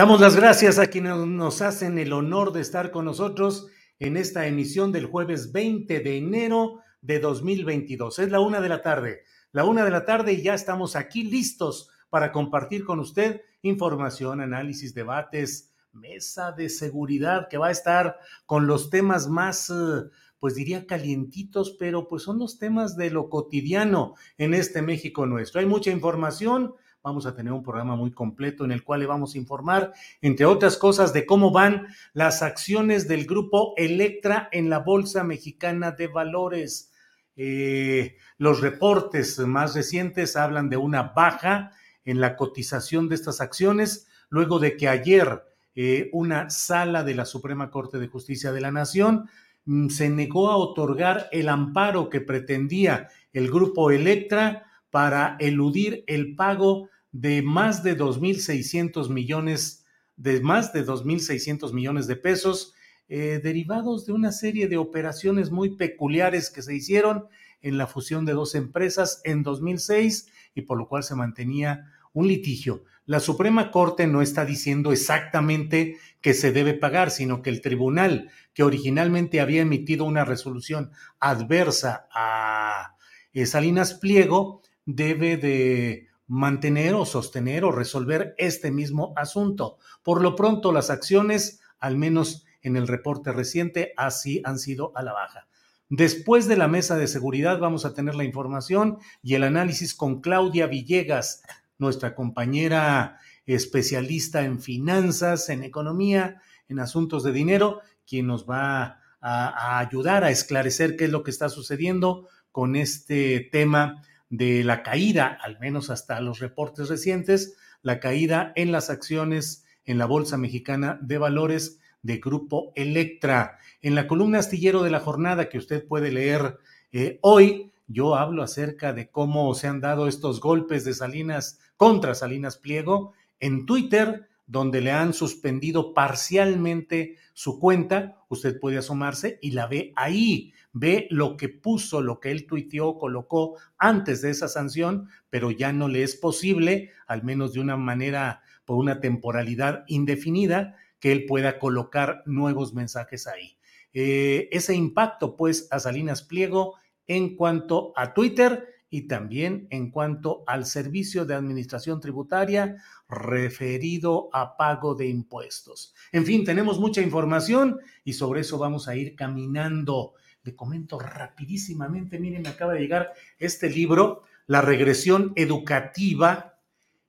[0.00, 3.66] Damos las gracias a quienes nos hacen el honor de estar con nosotros
[3.98, 8.18] en esta emisión del jueves 20 de enero de 2022.
[8.18, 11.24] Es la una de la tarde, la una de la tarde y ya estamos aquí
[11.24, 18.16] listos para compartir con usted información, análisis, debates, mesa de seguridad que va a estar
[18.46, 23.28] con los temas más, eh, pues diría calientitos, pero pues son los temas de lo
[23.28, 25.60] cotidiano en este México nuestro.
[25.60, 29.34] Hay mucha información vamos a tener un programa muy completo en el cual le vamos
[29.34, 34.80] a informar, entre otras cosas, de cómo van las acciones del grupo Electra en la
[34.80, 36.92] Bolsa Mexicana de Valores.
[37.36, 41.72] Eh, los reportes más recientes hablan de una baja
[42.04, 45.42] en la cotización de estas acciones, luego de que ayer
[45.74, 49.28] eh, una sala de la Suprema Corte de Justicia de la Nación
[49.64, 56.34] mm, se negó a otorgar el amparo que pretendía el grupo Electra para eludir el
[56.34, 59.84] pago de más de 2.600 millones,
[60.16, 62.74] de más de 2.600 millones de pesos,
[63.08, 67.26] eh, derivados de una serie de operaciones muy peculiares que se hicieron
[67.60, 72.28] en la fusión de dos empresas en 2006 y por lo cual se mantenía un
[72.28, 72.84] litigio.
[73.06, 78.30] La Suprema Corte no está diciendo exactamente que se debe pagar, sino que el tribunal
[78.54, 82.94] que originalmente había emitido una resolución adversa a
[83.32, 89.78] eh, Salinas Pliego debe de mantener o sostener o resolver este mismo asunto.
[90.04, 95.02] Por lo pronto, las acciones, al menos en el reporte reciente, así han sido a
[95.02, 95.48] la baja.
[95.88, 100.20] Después de la mesa de seguridad vamos a tener la información y el análisis con
[100.20, 101.42] Claudia Villegas,
[101.78, 109.48] nuestra compañera especialista en finanzas, en economía, en asuntos de dinero, quien nos va a,
[109.48, 114.82] a ayudar a esclarecer qué es lo que está sucediendo con este tema de la
[114.82, 120.36] caída, al menos hasta los reportes recientes, la caída en las acciones en la Bolsa
[120.36, 123.58] Mexicana de Valores de Grupo Electra.
[123.82, 126.58] En la columna astillero de la jornada que usted puede leer
[126.92, 132.14] eh, hoy, yo hablo acerca de cómo se han dado estos golpes de Salinas contra
[132.14, 138.24] Salinas Pliego en Twitter, donde le han suspendido parcialmente su cuenta.
[138.28, 142.98] Usted puede asomarse y la ve ahí ve lo que puso, lo que él tuiteó,
[142.98, 147.76] colocó antes de esa sanción, pero ya no le es posible, al menos de una
[147.76, 153.56] manera, por una temporalidad indefinida, que él pueda colocar nuevos mensajes ahí.
[153.92, 156.74] Eh, ese impacto, pues, a Salinas Pliego
[157.06, 162.76] en cuanto a Twitter y también en cuanto al servicio de administración tributaria
[163.08, 165.94] referido a pago de impuestos.
[166.12, 172.18] En fin, tenemos mucha información y sobre eso vamos a ir caminando le comento rapidísimamente,
[172.18, 176.58] miren, me acaba de llegar este libro, La regresión educativa,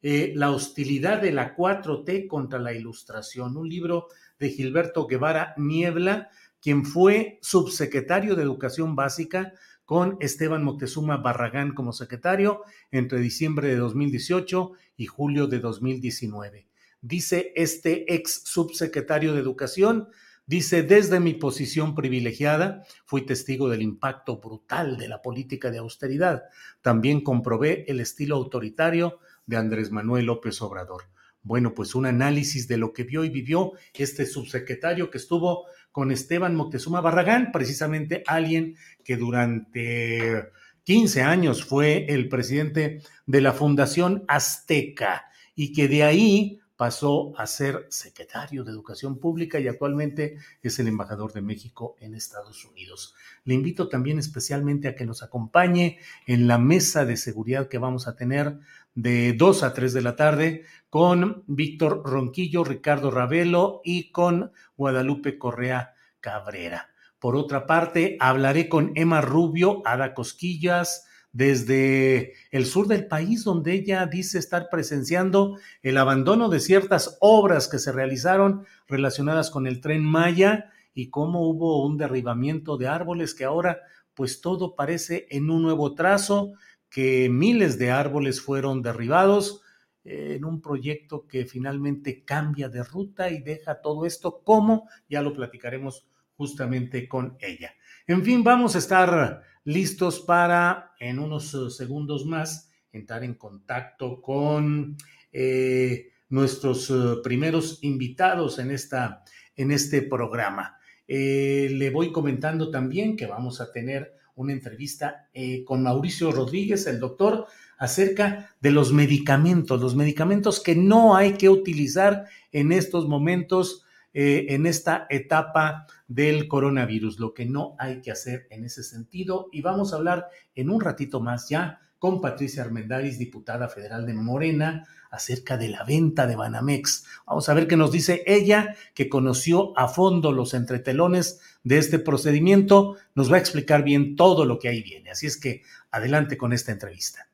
[0.01, 4.07] eh, la hostilidad de la 4T contra la ilustración, un libro
[4.37, 6.29] de Gilberto Guevara Niebla,
[6.61, 9.53] quien fue subsecretario de Educación Básica
[9.91, 16.69] con Esteban Moctezuma Barragán como secretario entre diciembre de 2018 y julio de 2019.
[17.01, 20.07] Dice este ex subsecretario de Educación,
[20.45, 26.43] Dice, desde mi posición privilegiada, fui testigo del impacto brutal de la política de austeridad.
[26.81, 31.03] También comprobé el estilo autoritario de Andrés Manuel López Obrador.
[31.43, 36.11] Bueno, pues un análisis de lo que vio y vivió este subsecretario que estuvo con
[36.11, 40.51] Esteban Moctezuma Barragán, precisamente alguien que durante
[40.83, 47.45] 15 años fue el presidente de la Fundación Azteca y que de ahí pasó a
[47.45, 53.13] ser secretario de Educación Pública y actualmente es el embajador de México en Estados Unidos.
[53.43, 58.07] Le invito también especialmente a que nos acompañe en la mesa de seguridad que vamos
[58.07, 58.57] a tener
[58.95, 65.37] de 2 a 3 de la tarde con Víctor Ronquillo, Ricardo Ravelo y con Guadalupe
[65.37, 66.89] Correa Cabrera.
[67.19, 73.73] Por otra parte, hablaré con Emma Rubio, Ada Cosquillas, desde el sur del país, donde
[73.73, 79.79] ella dice estar presenciando el abandono de ciertas obras que se realizaron relacionadas con el
[79.79, 83.79] tren Maya y cómo hubo un derribamiento de árboles que ahora
[84.13, 86.53] pues todo parece en un nuevo trazo,
[86.91, 89.63] que miles de árboles fueron derribados
[90.03, 95.21] eh, en un proyecto que finalmente cambia de ruta y deja todo esto como, ya
[95.21, 96.05] lo platicaremos
[96.35, 97.73] justamente con ella.
[98.07, 104.21] En fin, vamos a estar listos para en unos eh, segundos más entrar en contacto
[104.21, 104.97] con
[105.31, 106.91] eh, nuestros
[107.23, 109.23] primeros invitados en, esta,
[109.55, 110.77] en este programa.
[111.07, 116.99] le voy comentando también que vamos a tener una entrevista eh, con Mauricio Rodríguez, el
[116.99, 117.47] doctor,
[117.77, 124.47] acerca de los medicamentos, los medicamentos que no hay que utilizar en estos momentos, eh,
[124.49, 129.47] en esta etapa del coronavirus, lo que no hay que hacer en ese sentido.
[129.51, 134.13] Y vamos a hablar en un ratito más ya con Patricia Armendáriz, diputada federal de
[134.13, 137.05] Morena, acerca de la venta de Banamex.
[137.27, 141.99] Vamos a ver qué nos dice ella, que conoció a fondo los entretelones de este
[141.99, 142.95] procedimiento.
[143.13, 145.11] Nos va a explicar bien todo lo que ahí viene.
[145.11, 145.61] Así es que
[145.91, 147.27] adelante con esta entrevista.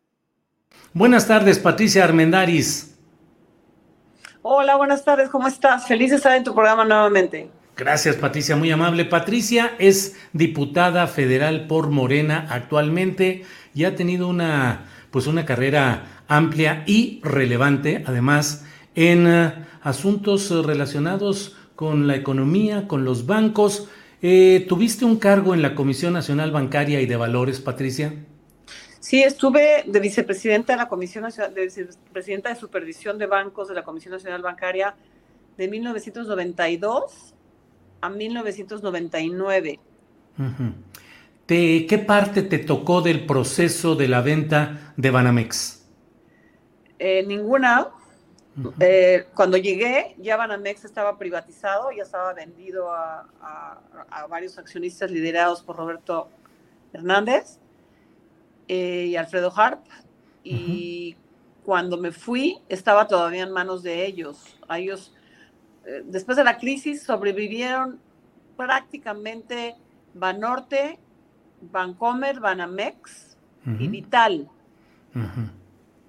[0.94, 2.95] Buenas tardes, Patricia Armendáriz.
[4.41, 5.88] Hola, buenas tardes, ¿cómo estás?
[5.88, 7.51] Feliz de estar en tu programa nuevamente.
[7.75, 9.06] Gracias, Patricia, muy amable.
[9.06, 13.44] Patricia es diputada federal por Morena actualmente
[13.75, 18.65] y ha tenido una, pues una carrera amplia y relevante, además,
[18.95, 23.88] en eh, asuntos relacionados con la economía, con los bancos.
[24.21, 28.13] Eh, ¿Tuviste un cargo en la Comisión Nacional Bancaria y de Valores, Patricia?
[29.00, 33.75] Sí, estuve de vicepresidenta de la Comisión Nacional, de vicepresidenta de Supervisión de Bancos de
[33.75, 34.95] la Comisión Nacional Bancaria
[35.56, 37.33] de 1992
[38.01, 39.80] a 1999.
[41.48, 45.86] ¿Qué parte te tocó del proceso de la venta de Banamex?
[47.00, 47.88] Eh, ninguna.
[48.82, 53.80] Eh, cuando llegué, ya Banamex estaba privatizado, ya estaba vendido a,
[54.30, 56.28] varios accionistas liderados por Roberto
[56.92, 57.60] Hernández
[58.68, 59.86] eh, y Alfredo Harp.
[60.44, 61.16] Y
[61.64, 64.58] cuando me fui, estaba todavía en manos de ellos.
[64.76, 65.14] ellos,
[66.04, 68.02] después de la crisis, sobrevivieron
[68.58, 69.76] prácticamente
[70.14, 71.00] Banorte
[71.62, 73.38] Bancomer, Banamex
[73.80, 74.50] y Vital.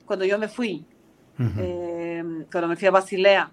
[0.04, 0.84] Cuando yo me fui,
[1.38, 3.50] em, cuando me fui a Basilea.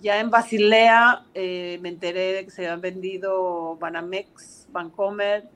[0.00, 5.48] Ya en Basilea eh, me enteré de que se habían vendido Banamex, Bancomer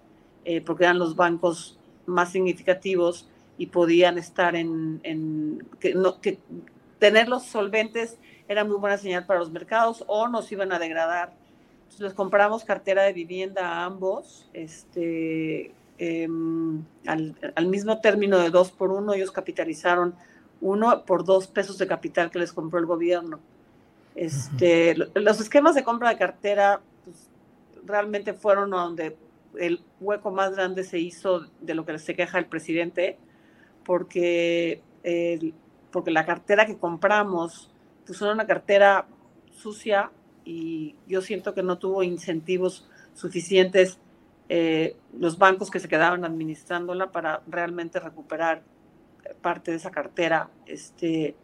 [0.64, 3.28] porque eran los bancos más significativos
[3.58, 6.38] y podían estar en, en que, no, que
[6.98, 8.16] tener los solventes
[8.48, 11.32] era muy buena señal para los mercados o nos iban a degradar.
[11.80, 18.50] Entonces les compramos cartera de vivienda a ambos, este, em, al, al, mismo término de
[18.50, 20.14] dos por uno, ellos capitalizaron
[20.60, 23.40] uno por dos pesos de capital que les compró el gobierno.
[24.14, 27.30] Este, Los esquemas de compra de cartera pues,
[27.84, 29.16] realmente fueron donde
[29.56, 33.16] el hueco más grande se hizo de lo que se queja el presidente,
[33.88, 34.82] porque,
[35.90, 37.70] porque la cartera que compramos
[38.04, 39.06] pues era una cartera
[39.56, 40.10] sucia
[40.44, 43.98] y yo siento que no tuvo incentivos suficientes
[44.50, 48.60] eh, los bancos que se quedaban administrándola para realmente recuperar
[49.40, 50.50] parte de esa cartera.
[50.66, 51.34] Este,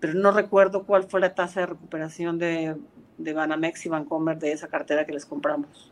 [0.00, 2.76] pero no recuerdo cuál fue la tasa de recuperación de,
[3.16, 5.89] de Banamex y Bancomer de esa cartera que les compramos.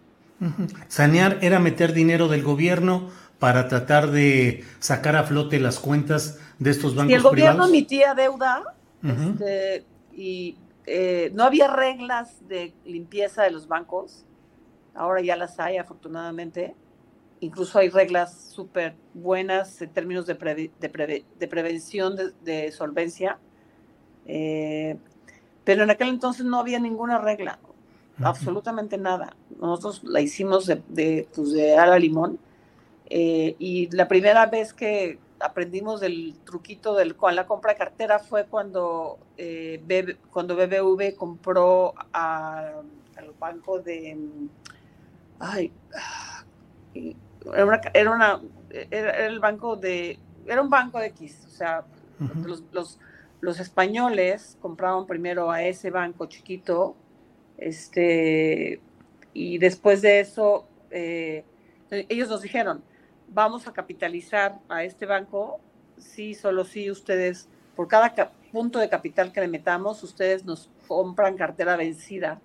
[0.88, 6.71] Sanear era meter dinero del gobierno para tratar de sacar a flote las cuentas de
[6.71, 7.11] estos bancos.
[7.11, 13.68] Y el gobierno emitía deuda este, y eh, no había reglas de limpieza de los
[13.68, 14.25] bancos.
[14.95, 16.75] Ahora ya las hay, afortunadamente.
[17.40, 23.38] Incluso hay reglas súper buenas en términos de, de, de prevención de, solvencia.
[24.26, 24.97] Eh,
[25.62, 27.61] pero en aquel entonces no había ninguna regla,
[28.23, 29.37] absolutamente nada.
[29.61, 32.39] Nosotros la hicimos de, de, pues de ala limón.
[33.11, 38.19] Eh, y la primera vez que aprendimos del truquito del, con la compra de cartera
[38.19, 42.83] fue cuando, eh, cuando BBV compró al
[43.39, 44.19] banco de...
[45.39, 45.73] Ay,
[46.95, 50.19] era, una, era, una, era, el banco de...
[50.47, 51.85] Era un banco de X, o sea,
[52.45, 52.99] los, los,
[53.41, 56.97] los españoles compraban primero a ese banco chiquito,
[57.59, 58.81] este,
[59.35, 61.45] y después de eso, eh,
[61.91, 62.83] ellos nos dijeron,
[63.29, 65.61] vamos a capitalizar a este banco,
[65.99, 68.15] sí, solo sí, ustedes, por cada
[68.53, 72.41] punto de capital que le metamos, ustedes nos compran cartera vencida.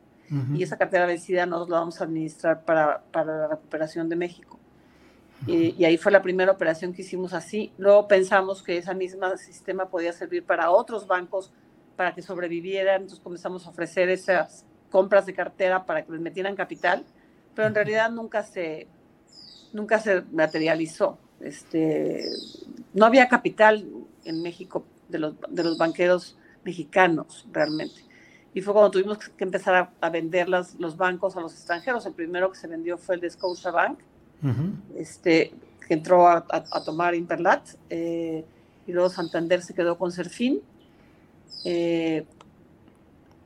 [0.56, 4.58] Y esa cartera vencida nos la vamos a administrar para, para la recuperación de México.
[5.46, 7.72] y, y, ahí fue la primera operación que hicimos así.
[7.78, 11.52] Luego pensamos que ese mismo sistema podía servir para otros bancos
[11.96, 14.66] para que sobrevivieran, entonces comenzamos a ofrecer esas
[14.98, 17.04] compras de cartera para que les metieran capital,
[17.56, 18.86] pero en realidad nunca se,
[19.74, 21.18] nunca se materializó.
[21.42, 22.30] Este,
[22.94, 23.74] no había capital
[24.24, 28.00] en México de los, de los banqueros mexicanos realmente.
[28.54, 32.06] Y fue cuando tuvimos que empezar a, a vender las, los bancos a los extranjeros.
[32.06, 33.98] El primero que se vendió fue el de Scotiabank,
[34.44, 34.72] uh -huh.
[34.96, 35.54] este,
[35.88, 37.64] que entró a, a, a tomar Interlat.
[37.90, 38.46] Eh,
[38.86, 40.62] y luego Santander se quedó con Serfín.
[41.66, 42.26] Eh,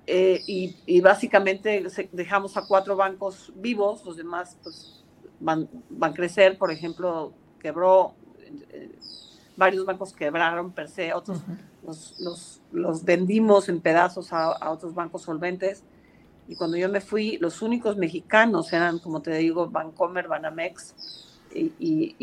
[0.10, 5.04] eh, y, y, básicamente dejamos a cuatro bancos vivos, los demás pues,
[5.42, 8.14] van, van a crecer, por ejemplo, quebró,
[8.70, 8.90] eh,
[9.58, 11.58] varios bancos quebraron per se, otros uh -huh.
[11.86, 15.84] los, los, los, vendimos en pedazos a, a, otros bancos solventes.
[16.48, 20.96] Y cuando yo me fui, los únicos mexicanos eran, como te digo, Bancomer, Banamex
[21.54, 22.16] y, y,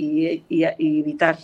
[0.49, 1.37] y, y Vital.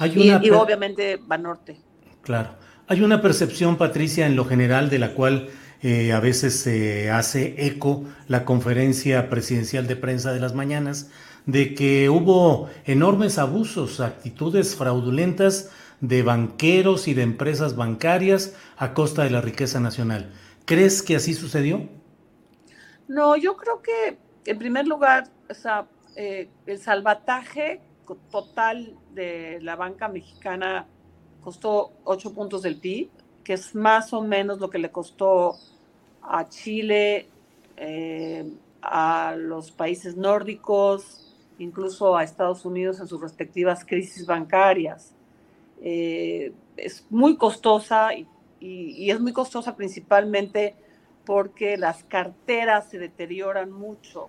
[0.00, 1.78] y, y obviamente Banorte.
[2.22, 2.63] Claro.
[2.86, 5.48] Hay una percepción, Patricia, en lo general, de la cual
[5.82, 11.10] eh, a veces se hace eco la conferencia presidencial de prensa de las mañanas,
[11.46, 19.24] de que hubo enormes abusos, actitudes fraudulentas de banqueros y de empresas bancarias a costa
[19.24, 20.30] de la riqueza nacional.
[20.66, 21.88] ¿Crees que así sucedió?
[23.08, 25.86] No, yo creo que, en primer lugar, o sea,
[26.16, 27.80] eh, el salvataje
[28.30, 30.86] total de la banca mexicana
[31.44, 33.10] costó 8 puntos del PIB,
[33.44, 35.56] que es más o menos lo que le costó
[36.22, 37.28] a Chile,
[37.76, 45.12] eh, a los países nórdicos, incluso a Estados Unidos en sus respectivas crisis bancarias.
[45.82, 48.26] Eh, es muy costosa y,
[48.60, 50.74] y, y, es muy costosa principalmente
[51.26, 54.24] porque las carteras se deterioran mucho.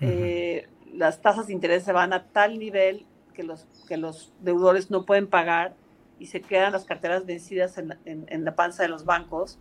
[0.00, 0.10] Uh -huh.
[0.10, 4.90] eh, las tasas de interés se van a tal nivel que los, que los deudores
[4.90, 5.74] no pueden pagar
[6.18, 9.58] y se quedan las carteras vencidas en, en, en la panza de los bancos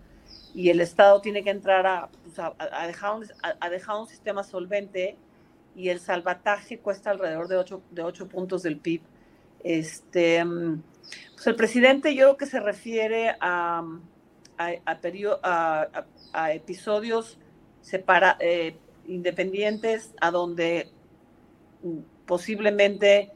[0.53, 3.25] y el Estado tiene que entrar a, pues a, a, dejar, un,
[3.59, 5.15] a, dejar, un, sistema solvente
[5.75, 9.01] y el salvataje cuesta alrededor de 8, de 8 puntos del PIB.
[9.63, 10.43] Este,
[11.35, 13.83] pues el presidente yo creo que se refiere a,
[14.57, 17.37] a episodios
[17.81, 18.75] separa, eh,
[19.07, 20.89] independientes a donde
[22.25, 23.31] posiblemente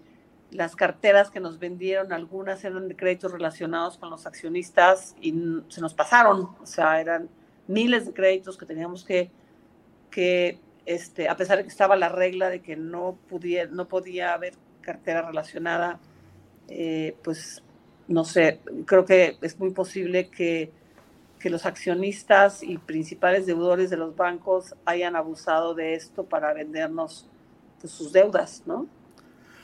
[0.52, 5.34] las carteras que nos vendieron, algunas eran de créditos relacionados con los accionistas y
[5.70, 7.30] se nos pasaron, o sea, eran
[7.68, 12.62] miles de créditos que teníamos que, este, a pesar de que estaba la regla de
[12.62, 16.00] que no, pudiera, no podía haber cartera relacionada,
[16.68, 17.64] eh, pues
[18.08, 20.72] no sé, creo que es muy posible que,
[21.40, 27.30] que los accionistas y principales deudores de los bancos hayan abusado de esto para vendernos
[27.80, 28.88] pues, sus deudas, ¿no?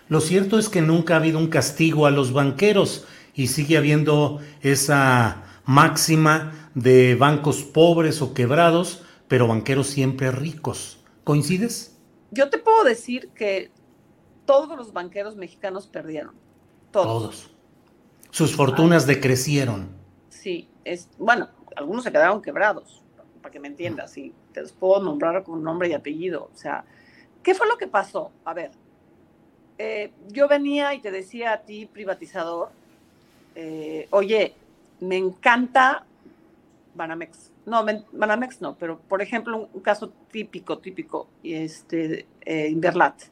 [0.09, 4.39] Lo cierto es que nunca ha habido un castigo a los banqueros y sigue habiendo
[4.61, 10.99] esa máxima de bancos pobres o quebrados, pero banqueros siempre ricos.
[11.23, 11.97] ¿Coincides?
[12.31, 13.71] Yo te puedo decir que
[14.45, 16.35] todos los banqueros mexicanos perdieron.
[16.91, 17.51] Todos.
[18.31, 19.89] Sus fortunas decrecieron.
[20.29, 23.03] Sí, es, bueno, algunos se quedaron quebrados,
[23.41, 26.49] para que me entiendas, y te los puedo nombrar con nombre y apellido.
[26.53, 26.85] O sea,
[27.43, 28.31] ¿qué fue lo que pasó?
[28.45, 28.71] A ver,
[29.77, 32.69] eh, yo venía y te decía a ti, privatizador,
[33.55, 34.53] eh, oye,
[34.99, 36.05] me encanta
[36.95, 37.51] Banamex.
[37.65, 43.23] No, Banamex no, pero por ejemplo, un, caso típico, típico, este, eh, Inverlat.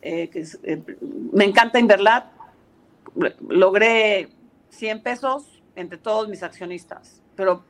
[0.00, 0.48] que
[1.32, 2.26] me encanta Inverlat.
[3.48, 4.28] Logré
[4.70, 7.64] 100 pesos entre todos mis accionistas, pero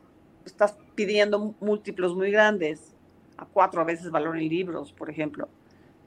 [0.44, 2.94] estás pidiendo múltiplos muy grandes,
[3.36, 5.48] a cuatro veces valor en libros, por ejemplo.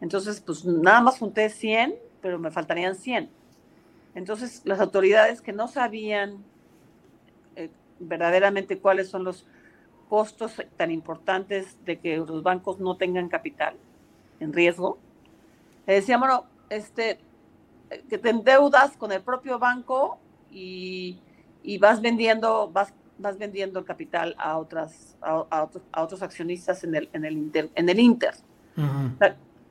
[0.01, 3.29] Entonces, pues nada más junté 100, pero me faltarían 100.
[4.15, 6.43] Entonces, las autoridades que no sabían
[7.55, 9.45] eh, verdaderamente cuáles son los
[10.09, 13.75] costos tan importantes de que los bancos no tengan capital
[14.39, 14.97] en riesgo,
[15.85, 17.19] le decían, bueno, este,
[18.09, 20.19] que te endeudas con el propio banco
[20.51, 21.19] y,
[21.79, 25.67] vas vendiendo, vas, vas vendiendo el capital a otras, a,
[26.01, 27.69] otros, accionistas en el, en el Inter.
[27.75, 28.35] En el Inter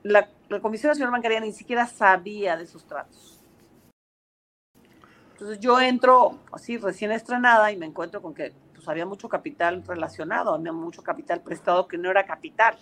[0.07, 0.27] la,
[0.61, 3.39] Comisión Nacional Bancaria ni siquiera sabía de esos tratos.
[5.33, 9.83] Entonces yo entro así recién estrenada y me encuentro con que pues, había mucho capital
[9.85, 12.75] relacionado, había mucho capital prestado que no era capital.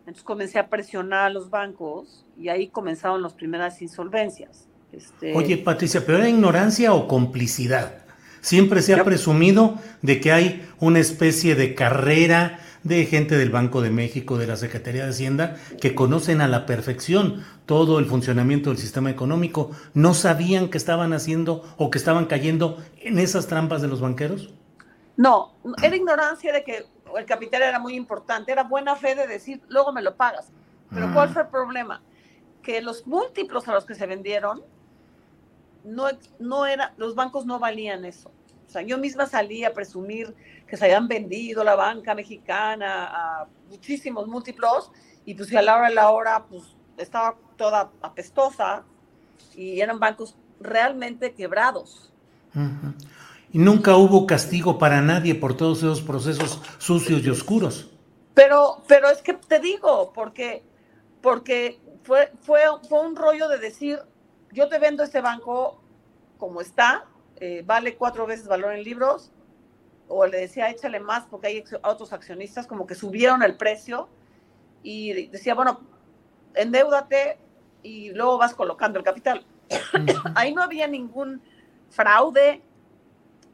[0.00, 4.68] Entonces comencé a presionar a los bancos y ahí comenzaron las primeras insolvencias.
[4.92, 5.34] Este...
[5.34, 8.04] Oye, Patricia, ¿pero era ignorancia o complicidad?
[8.40, 13.82] Siempre se ha presumido de que hay una especie de carrera de gente del Banco
[13.82, 18.70] de México, de la Secretaría de Hacienda, que conocen a la perfección todo el funcionamiento
[18.70, 19.72] del sistema económico.
[19.92, 24.54] ¿No sabían que estaban haciendo o que estaban cayendo en esas trampas de los banqueros?
[25.16, 29.60] No, era ignorancia de que el capital era muy importante, era buena fe de decir,
[29.68, 30.50] luego me lo pagas.
[30.90, 31.32] Pero ¿cuál ah.
[31.32, 32.02] fue el problema?
[32.62, 34.62] Que los múltiplos a los que se vendieron,
[35.84, 36.06] no,
[36.38, 38.30] no era, los bancos no valían eso.
[38.66, 40.34] O sea, yo misma salí a presumir
[40.66, 44.90] que se habían vendido la banca mexicana a muchísimos múltiplos
[45.24, 46.62] y pues a la hora de la hora pues
[46.96, 48.84] estaba toda apestosa
[49.54, 52.12] y eran bancos realmente quebrados.
[53.52, 57.90] Y nunca hubo castigo para nadie por todos esos procesos sucios y oscuros.
[58.34, 60.62] Pero, pero es que te digo, porque,
[61.22, 63.98] porque fue, fue, fue un rollo de decir,
[64.52, 65.80] yo te vendo este banco
[66.38, 67.04] como está,
[67.40, 69.30] eh, vale cuatro veces valor en libros,
[70.08, 74.08] o le decía échale más porque hay otros accionistas como que subieron el precio
[74.82, 75.80] y decía, bueno,
[76.54, 77.38] endeudate
[77.82, 79.44] y luego vas colocando el capital.
[80.34, 81.42] Ahí no había ningún
[81.90, 82.62] fraude,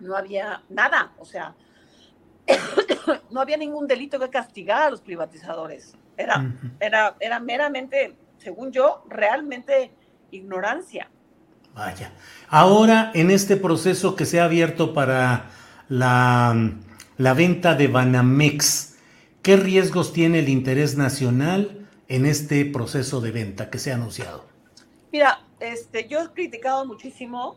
[0.01, 1.55] no había nada, o sea,
[3.31, 5.97] no había ningún delito que castigar a los privatizadores.
[6.16, 9.90] Era, era, era meramente, según yo, realmente
[10.31, 11.09] ignorancia.
[11.75, 12.13] Vaya.
[12.49, 15.51] Ahora, en este proceso que se ha abierto para
[15.89, 16.73] la,
[17.17, 18.97] la venta de Banamex,
[19.43, 24.45] ¿qué riesgos tiene el interés nacional en este proceso de venta que se ha anunciado?
[25.11, 27.57] Mira, este, yo he criticado muchísimo,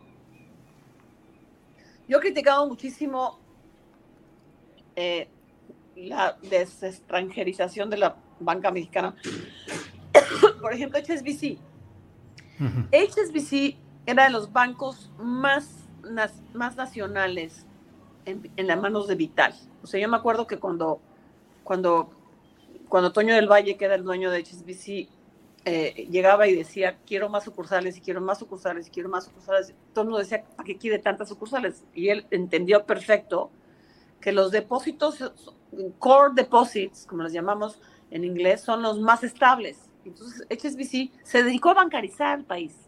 [2.08, 3.40] yo he criticado muchísimo
[4.96, 5.28] eh,
[5.96, 9.16] la desextranjerización de la banca mexicana.
[10.62, 11.58] Por ejemplo, HSBC.
[12.92, 15.70] HSBC era de los bancos más,
[16.54, 17.66] más nacionales
[18.26, 19.54] en, las manos de Vital.
[19.84, 21.00] O sea, yo me acuerdo que cuando,
[21.64, 22.10] cuando,
[22.90, 25.10] cuando Toño del Valle, que era el dueño de HSBC,
[25.68, 29.74] eh, llegaba y decía, quiero más sucursales y quiero más sucursales y quiero más sucursales,
[29.94, 31.84] todo el mundo decía, ¿para qué quiere tantas sucursales?
[31.94, 33.50] Y él entendió perfecto
[34.22, 35.34] que los depósitos,
[36.00, 37.80] core deposits, como los llamamos
[38.12, 39.90] en inglés, son los más estables.
[40.06, 42.85] Entonces, HSBC se dedicó a bancarizar el país.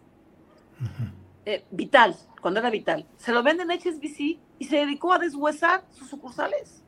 [1.46, 3.06] Eh, vital, cuando era vital.
[3.16, 6.84] Se lo venden HSBC y se dedicó a deshuesar sus sucursales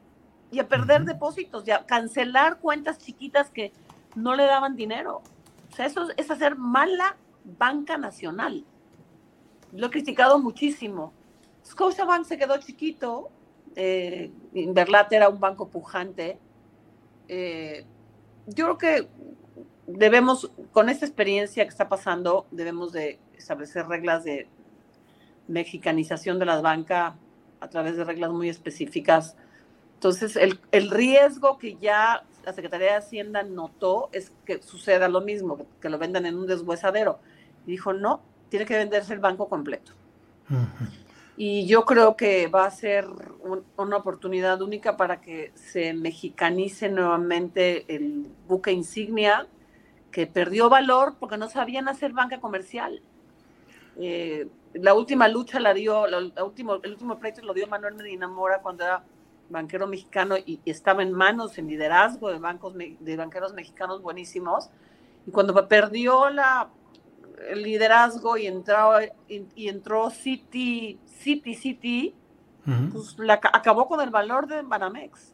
[0.51, 3.71] y a perder depósitos y a cancelar cuentas chiquitas que
[4.15, 5.21] no le daban dinero.
[5.71, 8.65] O sea, eso es hacer mala banca nacional.
[9.71, 11.13] Lo he criticado muchísimo.
[11.65, 13.29] Scotiabank se quedó chiquito,
[13.75, 16.37] eh, Inverlat era un banco pujante.
[17.27, 17.85] Eh,
[18.47, 19.09] yo creo que
[19.97, 24.47] debemos, con esta experiencia que está pasando, debemos de establecer reglas de
[25.47, 27.15] mexicanización de la banca
[27.59, 29.35] a través de reglas muy específicas.
[29.95, 35.21] Entonces, el, el riesgo que ya la Secretaría de Hacienda notó es que suceda lo
[35.21, 37.19] mismo, que lo vendan en un deshuesadero.
[37.65, 39.93] Y dijo, no, tiene que venderse el banco completo.
[41.35, 43.07] Y yo creo que va a ser
[43.77, 49.47] una oportunidad única para que se mexicanice nuevamente el buque insignia
[50.11, 53.01] que perdió valor porque no sabían hacer banca comercial.
[53.97, 56.05] Eh, la última lucha la dio,
[56.43, 59.03] último, el último pleito lo dio Manuel Medina Mora cuando era
[59.49, 64.69] banquero mexicano y, estaba en manos, en liderazgo de, bancos, de banqueros mexicanos buenísimos.
[65.25, 66.69] Y cuando perdió la,
[67.49, 68.93] el liderazgo y entró,
[69.27, 72.15] y, entró City, City, City,
[72.91, 75.33] pues la, acabó con el valor de Banamex.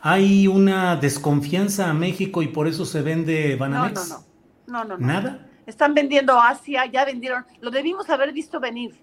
[0.00, 4.10] ¿Hay una desconfianza a México y por eso se vende Banamex?
[4.66, 4.98] No, no, no.
[4.98, 5.46] no, ¿Nada?
[5.66, 8.94] Están vendiendo Asia, ya vendieron, lo debimos haber visto venir.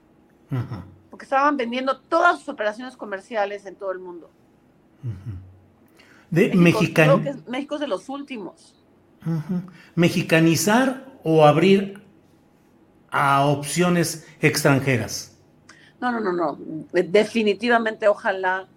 [1.10, 4.30] Porque estaban vendiendo todas sus operaciones comerciales en todo el mundo.
[6.30, 7.02] De México,
[7.48, 8.76] México es de los últimos.
[9.96, 12.02] ¿Mexicanizar o abrir
[13.10, 15.38] a opciones extranjeras?
[16.00, 16.58] No, no, no, no.
[16.92, 18.68] Definitivamente, ojalá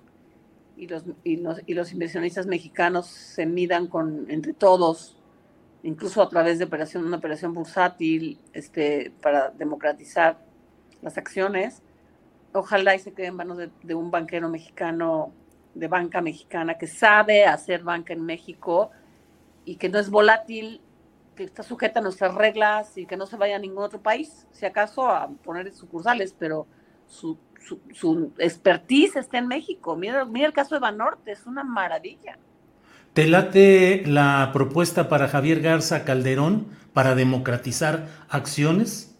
[0.76, 5.16] y los, y los, y los inversionistas mexicanos se midan con, entre todos,
[5.82, 10.38] incluso a través de operación, una operación bursátil este, para democratizar
[11.02, 11.82] las acciones.
[12.52, 15.32] Ojalá y se quede en manos de, de un banquero mexicano,
[15.74, 18.90] de banca mexicana, que sabe hacer banca en México
[19.64, 20.80] y que no es volátil,
[21.34, 24.46] que está sujeta a nuestras reglas y que no se vaya a ningún otro país,
[24.52, 26.66] si acaso a poner sucursales, pero
[27.06, 27.38] su,
[27.92, 29.96] su, expertise está en México.
[29.96, 32.38] Mira, mira el caso de Banorte, es una maravilla.
[33.12, 39.16] ¿Te late la propuesta para Javier Garza Calderón para democratizar acciones?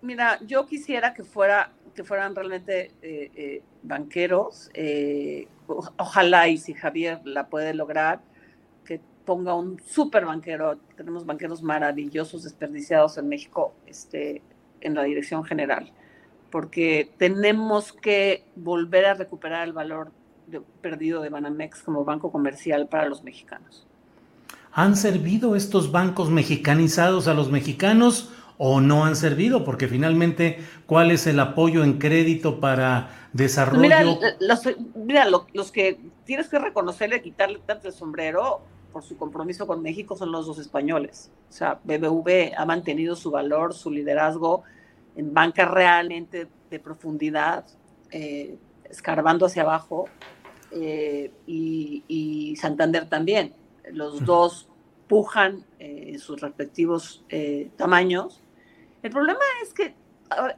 [0.00, 4.70] Mira, yo quisiera que fuera que fueran realmente eh, eh, banqueros.
[4.72, 8.20] Eh, ojalá y si Javier la puede lograr,
[8.84, 10.78] que ponga un super banquero.
[10.96, 14.40] Tenemos banqueros maravillosos desperdiciados en México este,
[14.80, 15.92] en la dirección general
[16.52, 20.12] porque tenemos que volver a recuperar el valor
[20.82, 23.86] perdido de Banamex como banco comercial para los mexicanos.
[24.72, 29.64] ¿Han servido estos bancos mexicanizados a los mexicanos o no han servido?
[29.64, 33.80] Porque finalmente, ¿cuál es el apoyo en crédito para desarrollo?
[34.94, 38.60] mira, los, los, que tienes que reconocerle, quitarle tanto el sombrero
[38.92, 41.30] por su compromiso con México son los dos españoles.
[41.48, 44.64] O sea, BBV ha mantenido su valor, su liderazgo
[45.16, 47.66] en banca realmente de profundidad,
[48.10, 50.06] eh, escarbando hacia abajo,
[50.70, 53.54] eh, y, Santander también.
[53.90, 54.68] Los dos
[55.08, 57.24] pujan eh, en sus respectivos
[57.76, 58.42] tamaños.
[59.02, 59.94] El problema es que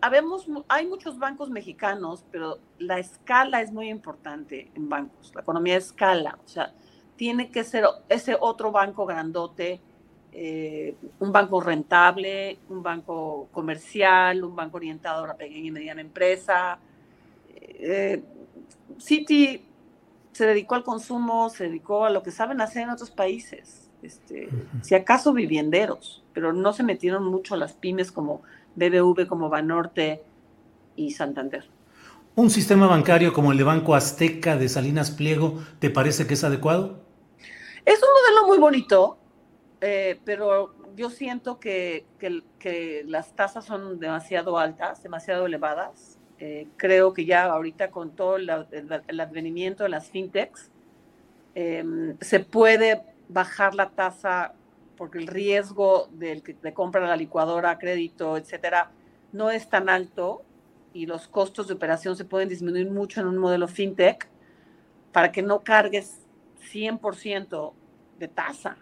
[0.01, 5.33] habemos, hay muchos bancos mexicanos, pero la escala es muy importante en bancos.
[5.35, 6.75] La economía escala, o sea,
[7.17, 9.81] tiene que ser ese otro banco grandote
[10.37, 16.01] eh, un banco rentable, un banco comercial, un banco orientado a la pequeña y mediana
[16.01, 16.79] empresa.
[17.57, 18.21] Eh,
[18.99, 19.65] Citi
[20.33, 24.49] se dedicó al consumo, se dedicó a lo que saben hacer en otros países, este,
[24.83, 28.43] si acaso vivienderos, pero no se metieron mucho las pymes como
[28.75, 30.25] BBV, como Banorte
[30.97, 31.65] y Santander.
[32.35, 36.43] ¿Un sistema bancario como el de Banco Azteca de Salinas Pliego te parece que es
[36.43, 37.05] adecuado?
[37.85, 39.19] Es un modelo muy bonito,
[39.87, 46.19] eh, pero yo siento que, que, las tasas son demasiado altas, demasiado elevadas.
[46.39, 50.71] Eh, creo que ya ahorita con todo el, advenimiento de las fintechs,
[51.55, 54.55] em, se puede bajar la tasa
[54.97, 58.91] porque el riesgo del que te compra la licuadora, crédito, etcétera,
[59.33, 60.45] no es tan alto
[60.95, 64.29] y los costos de operación se pueden disminuir mucho en un modelo fintech
[65.13, 66.23] para que no cargues
[66.73, 67.75] 100%
[68.19, 68.79] de tasa.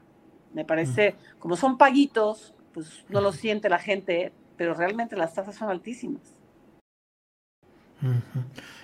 [0.55, 5.55] Me parece, como son paguitos, pues no lo siente la gente, pero realmente las tasas
[5.55, 6.23] son altísimas.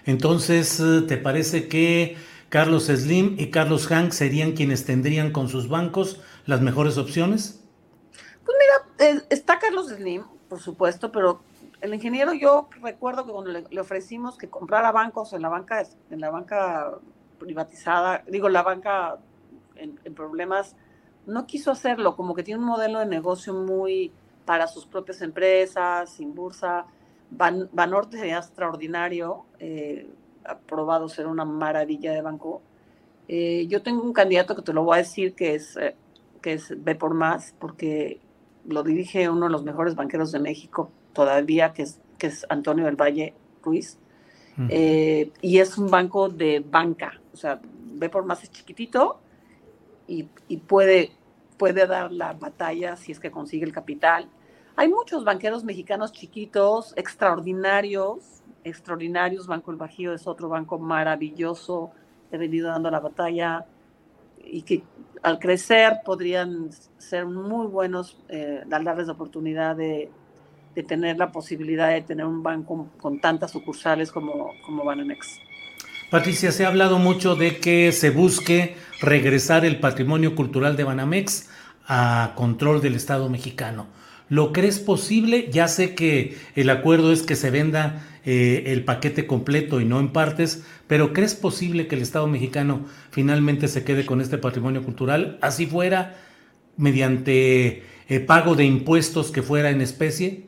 [0.05, 2.17] Entonces, eh, ¿te parece que
[2.49, 7.65] Carlos Slim y Carlos Hank serían quienes tendrían con sus bancos las mejores opciones?
[8.45, 11.43] Pues mira, eh, está Carlos Slim, por supuesto, pero
[11.81, 16.21] el ingeniero yo recuerdo que cuando le, ofrecimos que comprara bancos en la banca, en
[16.21, 16.93] la banca
[17.39, 19.19] privatizada, digo, la banca
[19.77, 20.75] en problemas
[21.29, 24.13] no quiso hacerlo, como que tiene un modelo de negocio muy
[24.45, 26.87] para sus propias empresas, sin bursa.
[27.31, 30.09] Banorte sería extraordinario, eh,
[30.45, 32.63] ha probado ser una maravilla de banco.
[33.29, 35.95] Eh, yo tengo un candidato que te lo voy a decir que es, eh,
[36.41, 38.21] que es B por más, porque
[38.67, 42.85] lo dirige uno de los mejores banqueros de México todavía, que es que es Antonio
[42.85, 43.99] del Valle Ruiz.
[44.69, 49.21] Eh, y es un banco de banca, o sea, ve por más es chiquitito
[50.09, 50.25] y,
[50.67, 51.13] puede,
[51.59, 54.29] puede dar la batalla si es que consigue el capital.
[54.77, 59.47] Hay muchos banqueros mexicanos chiquitos, extraordinarios, extraordinarios.
[59.47, 61.91] Banco El Bajío es otro banco maravilloso,
[62.31, 63.67] he venido dando la batalla
[64.45, 64.85] y que
[65.23, 70.11] al crecer podrían ser muy buenos, eh, darles la oportunidad de,
[70.75, 74.85] de, tener la posibilidad de tener un banco con tantas sucursales como, como.
[76.11, 81.51] Patricia, se ha hablado mucho de que se busque regresar el patrimonio cultural de Banamex
[81.87, 83.89] a control del Estado mexicano.
[84.31, 85.51] ¿Lo crees posible?
[85.51, 90.01] Ya sé que el acuerdo es que se venda eh, el paquete completo y no
[90.01, 94.83] en partes, pero ¿crees posible que el Estado mexicano finalmente se quede con este patrimonio
[94.83, 96.17] cultural, así fuera
[96.79, 100.47] mediante eh, pago de impuestos que fuera en especie?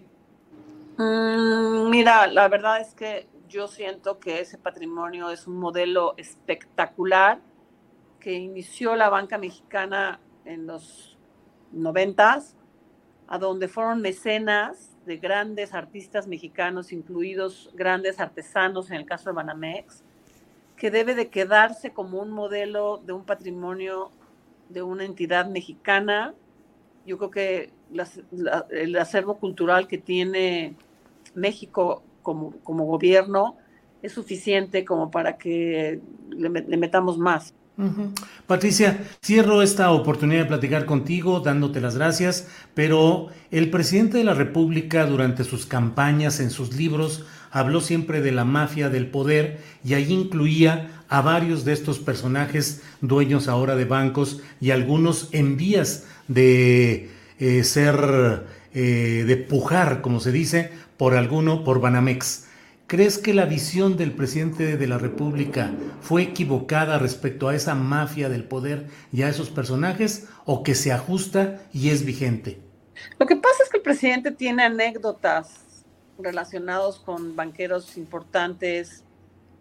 [0.97, 7.41] Mm, mira, la verdad es que yo siento que ese patrimonio es un modelo espectacular
[8.21, 11.19] que inició la banca mexicana en los
[11.73, 12.57] noventas,
[13.27, 19.37] a donde fueron mecenas de grandes artistas mexicanos, incluidos grandes artesanos en el caso de
[19.37, 20.05] Banamex,
[20.77, 24.11] que debe de quedarse como un modelo de un patrimonio
[24.69, 26.35] de una entidad mexicana.
[27.05, 27.73] Yo creo que
[28.71, 30.77] el acervo cultural que tiene
[31.35, 32.03] México
[32.65, 33.57] como, gobierno
[34.03, 37.55] es suficiente como para que le metamos más.
[38.47, 44.35] Patricia, cierro esta oportunidad de platicar contigo dándote las gracias, pero el presidente de la
[44.35, 49.95] República durante sus campañas, en sus libros, habló siempre de la mafia del poder y
[49.95, 56.07] ahí incluía a varios de estos personajes dueños ahora de bancos y algunos en vías
[56.29, 62.47] de eh, ser, eh, de pujar, como se dice, por alguno, por Banamex.
[62.87, 65.71] ¿Crees que la visión del presidente de la República
[66.03, 70.93] fue equivocada respecto a esa mafia del poder y a esos personajes o que se
[70.93, 72.61] ajusta y es vigente?
[73.19, 75.87] Lo que pasa es que el presidente tiene anécdotas
[76.19, 79.03] relacionados con banqueros importantes.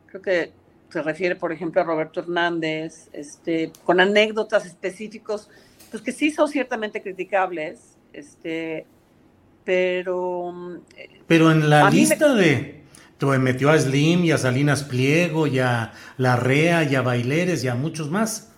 [0.07, 0.51] Creo que
[0.89, 5.49] se refiere, por ejemplo, a Roberto Hernández, este, con anécdotas específicos,
[5.89, 8.85] pues que sí son ciertamente criticables, este,
[9.63, 10.81] pero...
[11.29, 12.79] Pero en la lista de
[13.39, 17.75] metió a Slim y a Salinas Pliego y a Larrea y a Baileres y a
[17.75, 18.51] muchos más,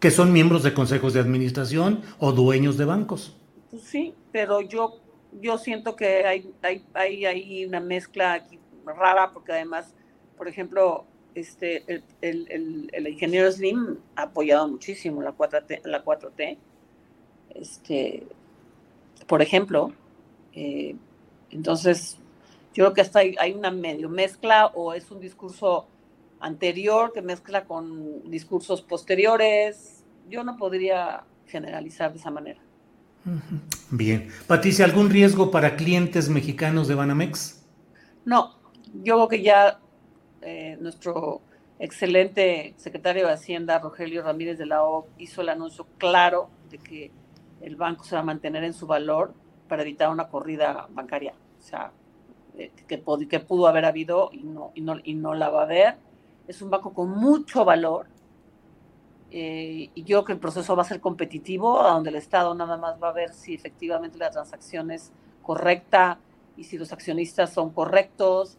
[0.00, 3.36] que son miembros de consejos de administración o dueños de bancos.
[3.70, 5.00] Pues sí, pero yo,
[5.40, 6.52] yo siento que hay,
[6.94, 9.94] hay, hay, una mezcla aquí rara, porque además,
[10.36, 11.04] por ejemplo,
[11.36, 16.58] este, el, el, el, ingeniero Slim ha apoyado muchísimo la 4T, la 4T.
[17.54, 18.26] Este,
[19.28, 19.92] por ejemplo,
[20.54, 20.96] eh,
[21.54, 22.18] entonces
[22.74, 25.86] yo creo que hasta hay, una medio mezcla o es un discurso
[26.40, 30.02] anterior que mezcla con discursos posteriores.
[30.28, 32.60] Yo no podría generalizar de esa manera.
[33.90, 34.28] Bien.
[34.48, 37.64] Patricia, ¿algún riesgo para clientes mexicanos de Banamex?
[38.24, 38.58] No,
[39.02, 39.78] yo creo que ya
[40.42, 41.42] eh, nuestro
[41.78, 47.12] excelente secretario de Hacienda, Rogelio Ramírez de la O, hizo el anuncio claro de que
[47.60, 49.32] el banco se va a mantener en su valor
[49.68, 51.34] para evitar una corrida bancaria.
[51.64, 51.92] O sea,
[52.58, 55.64] eh, que, que, pudo haber habido y no, y, no, y no la va a
[55.64, 55.96] haber.
[56.46, 58.06] Es un banco con mucho valor
[59.30, 62.54] eh, y yo creo que el proceso va a ser competitivo, a donde el Estado
[62.54, 65.10] nada más va a ver si efectivamente la transacción es
[65.42, 66.18] correcta
[66.54, 68.58] y si los accionistas son correctos.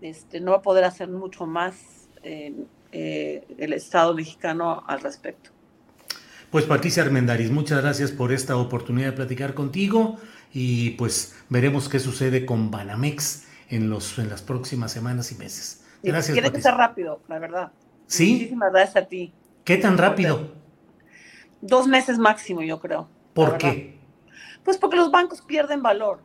[0.00, 2.54] Este, no va a poder hacer mucho más eh,
[2.92, 5.50] el Estado mexicano al respecto.
[6.52, 10.16] Pues Patricia Armendariz, muchas gracias por esta oportunidad de platicar contigo
[10.58, 15.84] y pues veremos qué sucede con Banamex en, los, en las próximas semanas y meses.
[16.02, 16.32] Gracias.
[16.32, 17.72] Tiene que ser rápido, la verdad.
[18.06, 18.32] Sí.
[18.32, 19.34] Muchísimas gracias a ti.
[19.64, 20.54] ¿Qué tan rápido?
[21.60, 23.06] Dos meses máximo, yo creo.
[23.34, 23.98] ¿Por qué?
[24.64, 26.20] Pues porque los bancos pierden valor.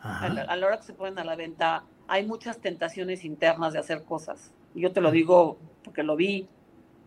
[0.00, 4.04] A la, hora que se ponen a la venta, hay muchas tentaciones internas de hacer
[4.04, 4.54] cosas.
[4.74, 6.48] Yo te lo digo porque lo vi,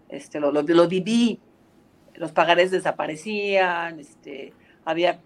[0.08, 1.40] este, lo, lo, lo viví.
[2.14, 4.54] Los pagarés desaparecían, este,
[4.86, 5.20] había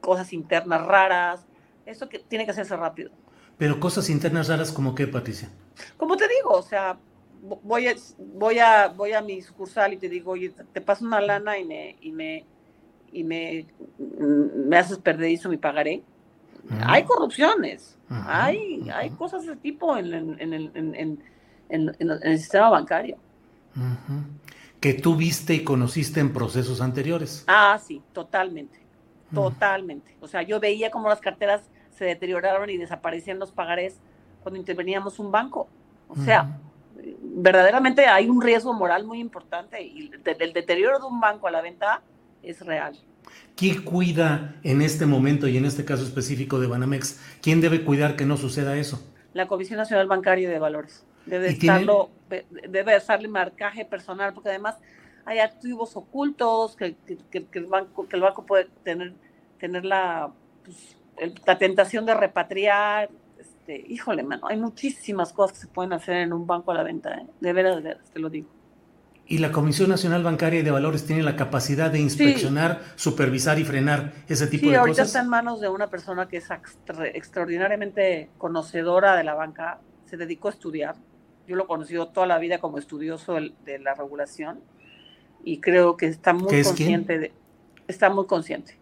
[0.00, 1.46] cosas internas raras.
[1.86, 3.10] Eso que tiene que hacerse rápido.
[3.56, 5.48] Pero cosas internas raras como qué, Patricia?
[5.96, 6.98] Como te digo, o sea,
[7.62, 11.20] voy a, voy a, voy a mi sucursal y te digo, oye, te paso una
[11.20, 12.44] lana y me, y me,
[13.12, 13.66] y me,
[13.98, 16.02] me haces perder mi pagaré.
[16.82, 21.18] Hay corrupciones, hay, hay cosas de ese tipo en, en, en,
[21.70, 23.16] en el sistema bancario.
[24.80, 27.44] Que tú viste y conociste en procesos anteriores.
[27.46, 28.78] Ah, sí, totalmente.
[29.34, 30.16] Totalmente.
[30.20, 33.98] O sea, yo veía cómo las carteras se deterioraron y desaparecían los pagarés
[34.42, 35.68] cuando interveníamos un banco.
[36.08, 36.58] O sea,
[37.22, 41.60] verdaderamente hay un riesgo moral muy importante y el deterioro de un banco a la
[41.60, 42.02] venta
[42.42, 42.98] es real.
[43.56, 47.20] ¿Quién cuida en este momento y en este caso específico de Banamex?
[47.42, 49.02] ¿Quién debe cuidar que no suceda eso?
[49.34, 51.04] La Comisión Nacional Bancaria de Valores.
[51.26, 52.10] Debe, estarlo,
[52.68, 54.76] debe estarle marcaje personal, porque además
[55.28, 56.96] hay activos ocultos que,
[57.32, 59.12] el, banco, que el banco puede tener,
[59.60, 60.32] tener la,
[60.64, 60.96] pues,
[61.46, 63.10] la tentación de repatriar.
[63.38, 66.82] Este, híjole, mano, hay muchísimas cosas que se pueden hacer en un banco a la
[66.82, 67.26] venta, ¿eh?
[67.40, 68.48] de veras, de veras, te lo digo.
[69.26, 73.64] ¿Y la Comisión Nacional Bancaria y de Valores tiene la capacidad de inspeccionar, supervisar y
[73.64, 74.72] frenar ese tipo de cosas?
[74.72, 76.48] Sí, ahorita está en manos de una persona que es
[77.12, 80.96] extraordinariamente conocedora de la banca, se dedicó a estudiar.
[81.46, 84.60] Yo lo he conocido toda la vida como estudioso de la regulación
[85.44, 87.32] y creo que está muy consciente de,
[87.86, 88.76] está muy consciente.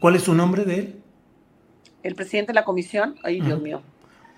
[0.00, 1.02] ¿Cuál es su nombre de él?
[2.02, 3.82] El presidente de la comisión, ay Dios mío.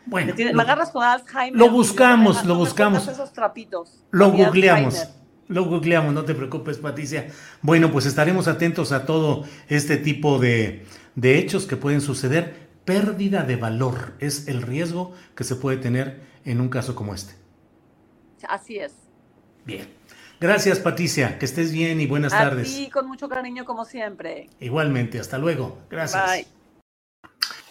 [0.07, 1.59] Bueno, me, agarras con Alzheimer.
[1.59, 3.07] Lo buscamos, lo buscamos.
[3.07, 5.09] Esos trapitos, lo googleamos.
[5.49, 7.29] Lo googleamos, no te preocupes, Patricia.
[7.61, 12.71] Bueno, pues estaremos atentos a todo este tipo de, de hechos que pueden suceder.
[12.85, 17.35] Pérdida de valor es el riesgo que se puede tener en un caso como este.
[18.49, 18.95] Así es.
[19.65, 20.00] Bien.
[20.41, 21.39] Gracias, Patricia.
[21.39, 22.73] Que estés bien y buenas tardes.
[22.73, 24.49] Sí, con mucho cariño como siempre.
[24.59, 25.21] Igualmente.
[25.21, 25.79] Hasta luego.
[25.91, 26.25] Gracias.
[26.27, 26.47] Bye.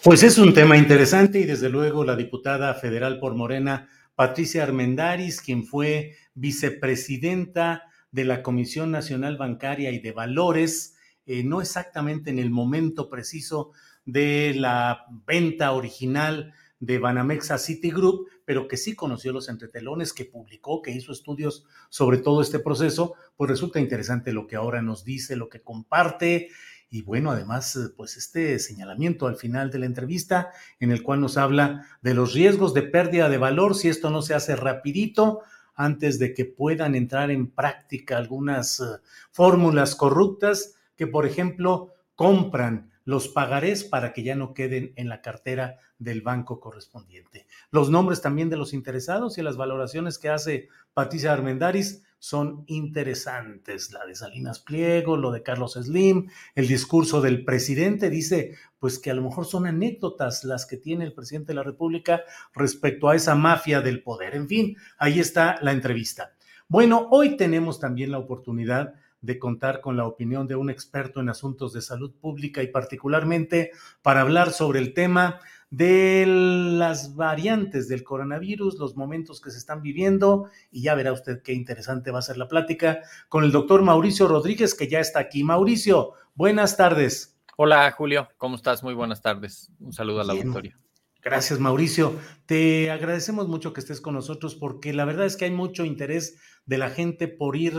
[0.04, 5.42] Pues es un tema interesante y desde luego la diputada federal por Morena, Patricia Armendaris,
[5.42, 12.38] quien fue vicepresidenta de la Comisión Nacional Bancaria y de Valores, eh, no exactamente en
[12.38, 13.72] el momento preciso
[14.06, 20.26] de la venta original de Banamex a Citigroup, pero que sí conoció los entretelones, que
[20.26, 25.04] publicó, que hizo estudios sobre todo este proceso, pues resulta interesante lo que ahora nos
[25.04, 26.50] dice, lo que comparte.
[26.90, 31.38] Y bueno, además, pues este señalamiento al final de la entrevista en el cual nos
[31.38, 35.42] habla de los riesgos de pérdida de valor si esto no se hace rapidito
[35.76, 38.86] antes de que puedan entrar en práctica algunas eh,
[39.32, 45.24] fórmulas corruptas que, por ejemplo, compran los pagarés para que ya no queden en la
[45.24, 47.48] cartera del banco correspondiente.
[47.72, 53.92] Los nombres también de los interesados y las valoraciones que hace Patricia Armendaris son interesantes.
[53.92, 59.10] La de Salinas Pliego, lo de Carlos Slim, el discurso del presidente dice, pues que
[59.10, 62.22] a lo mejor son anécdotas las que tiene el presidente de la República
[62.54, 64.36] respecto a esa mafia del poder.
[64.36, 66.36] En fin, ahí está la entrevista.
[66.68, 71.30] Bueno, hoy tenemos también la oportunidad de contar con la opinión de un experto en
[71.30, 78.04] asuntos de salud pública y particularmente para hablar sobre el tema de las variantes del
[78.04, 82.24] coronavirus, los momentos que se están viviendo y ya verá usted qué interesante va a
[82.24, 85.44] ser la plática con el doctor Mauricio Rodríguez que ya está aquí.
[85.44, 87.38] Mauricio, buenas tardes.
[87.58, 88.84] Hola Julio, ¿cómo estás?
[88.84, 89.72] Muy buenas tardes.
[89.80, 90.80] Un saludo a la auditoría.
[91.22, 92.14] Gracias, Mauricio.
[92.46, 96.38] Te agradecemos mucho que estés con nosotros porque la verdad es que hay mucho interés
[96.66, 97.74] de la gente por ir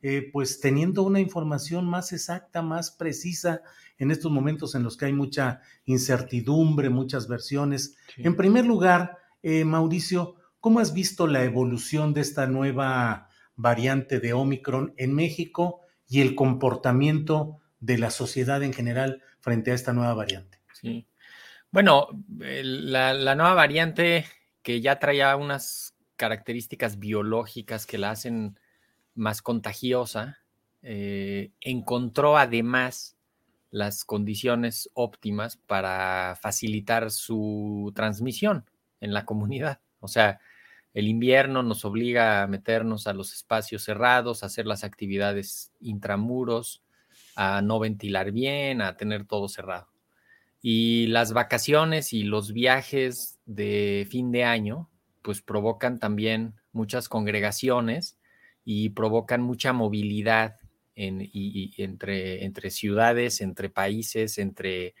[0.00, 3.62] eh, pues teniendo una información más exacta, más precisa
[3.98, 7.96] en estos momentos en los que hay mucha incertidumbre, muchas versiones.
[8.16, 14.32] En primer lugar, eh, Mauricio, ¿cómo has visto la evolución de esta nueva variante de
[14.32, 20.14] Omicron en México y el comportamiento de la sociedad en general frente a esta nueva
[20.14, 20.60] variante?
[20.72, 21.08] Sí.
[21.72, 22.06] Bueno,
[22.38, 24.24] la, la nueva variante
[24.62, 28.58] que ya traía unas características biológicas que la hacen
[29.18, 30.38] más contagiosa,
[30.82, 33.16] eh, encontró además
[33.70, 38.64] las condiciones óptimas para facilitar su transmisión
[39.00, 39.80] en la comunidad.
[40.00, 40.40] O sea,
[40.94, 46.82] el invierno nos obliga a meternos a los espacios cerrados, a hacer las actividades intramuros,
[47.36, 49.88] a no ventilar bien, a tener todo cerrado.
[50.62, 54.88] Y las vacaciones y los viajes de fin de año,
[55.22, 58.17] pues provocan también muchas congregaciones
[58.64, 60.56] y provocan mucha movilidad
[60.94, 64.94] y, entre, entre ciudades, entre países, entre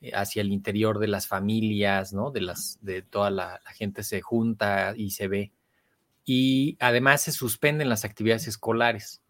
[0.00, 2.30] eh, hacia el interior de las familias, ¿no?
[2.30, 5.52] De las, de toda la, gente se junta y se ve.
[6.24, 9.22] Y además se suspenden las actividades escolares.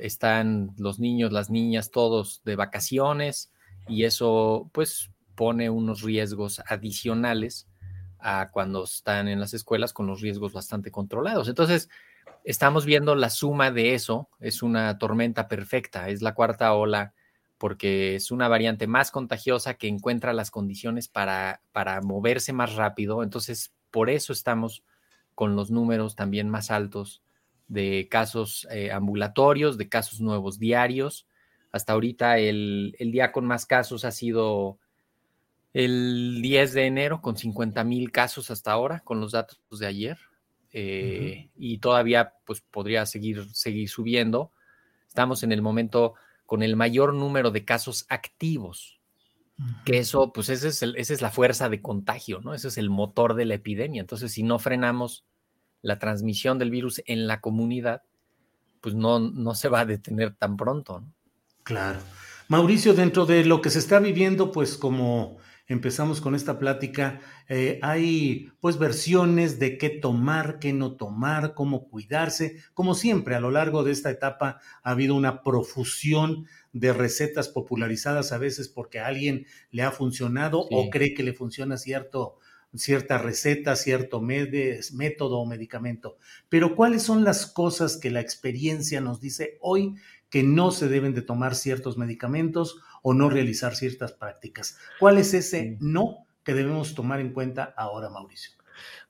[0.00, 3.52] Están los niños, las niñas, todos de vacaciones
[3.88, 7.66] y eso pues pone unos riesgos adicionales
[8.18, 11.48] a cuando están en las escuelas con los riesgos bastante controlados.
[11.48, 11.90] Entonces,
[12.44, 17.14] estamos viendo la suma de eso, es una tormenta perfecta, es la cuarta ola
[17.58, 23.22] porque es una variante más contagiosa que encuentra las condiciones para, para moverse más rápido.
[23.22, 24.84] Entonces, por eso estamos
[25.34, 27.22] con los números también más altos
[27.68, 31.26] de casos eh, ambulatorios, de casos nuevos diarios.
[31.72, 34.78] Hasta ahorita el, el, día con más casos ha sido
[35.72, 40.18] el 10 de enero con 50 mil casos hasta ahora, con los datos de ayer.
[40.76, 44.50] Eh, y todavía pues podría seguir, seguir subiendo.
[45.06, 46.14] Estamos en el momento
[46.46, 49.00] con el mayor número de casos activos,
[49.84, 52.54] que eso, pues ese es esa es la fuerza de contagio, ¿no?
[52.54, 54.00] Ese es el motor de la epidemia.
[54.00, 55.24] Entonces, si no frenamos
[55.80, 58.02] la transmisión del virus en la comunidad,
[58.80, 61.14] pues no, no se va a detener tan pronto, ¿no?
[61.62, 62.00] Claro.
[62.48, 67.78] Mauricio, dentro de lo que se está viviendo, pues como empezamos con esta plática, eh,
[67.82, 72.56] hay pues versiones de qué tomar, qué no tomar, cómo cuidarse.
[72.74, 78.32] Como siempre, a lo largo de esta etapa ha habido una profusión de recetas popularizadas
[78.32, 82.38] a veces porque a alguien le ha funcionado o cree que le funciona cierto,
[82.74, 86.18] cierta receta, cierto método o medicamento.
[86.48, 89.94] Pero ¿cuáles son las cosas que la experiencia nos dice hoy
[90.28, 94.78] que no se deben de tomar ciertos medicamentos o no realizar ciertas prácticas.
[94.98, 98.52] ¿Cuál es ese no que debemos tomar en cuenta ahora, Mauricio?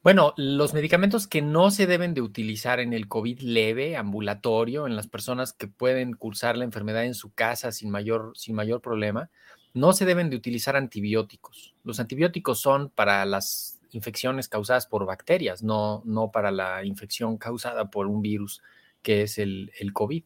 [0.02, 4.96] Bueno, los medicamentos que no se deben de utilizar en el COVID leve, ambulatorio, en
[4.96, 9.30] las personas que pueden cursar la enfermedad en su casa sin mayor, sin mayor problema,
[9.74, 11.76] no se deben de utilizar antibióticos.
[11.84, 17.90] Los antibióticos son para las infecciones causadas por bacterias, no, no para la infección causada
[17.90, 18.60] por un virus
[19.02, 20.24] que es el, el COVID.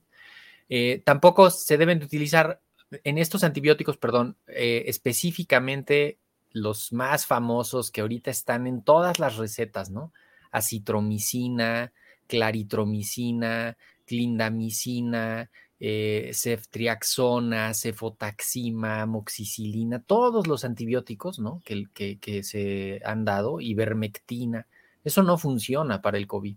[0.71, 6.18] Eh, tampoco se deben de utilizar en estos antibióticos, perdón, eh, específicamente
[6.51, 10.12] los más famosos que ahorita están en todas las recetas, ¿no?
[10.51, 11.93] Acitromicina,
[12.26, 13.76] claritromicina,
[14.07, 21.61] clindamicina, eh, ceftriaxona, cefotaxima, moxicilina, todos los antibióticos, ¿no?
[21.64, 24.66] Que, que, que se han dado, ivermectina,
[25.05, 26.57] eso no funciona para el COVID.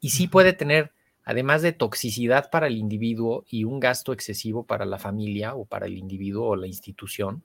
[0.00, 0.92] Y sí puede tener
[1.26, 5.86] además de toxicidad para el individuo y un gasto excesivo para la familia o para
[5.86, 7.42] el individuo o la institución,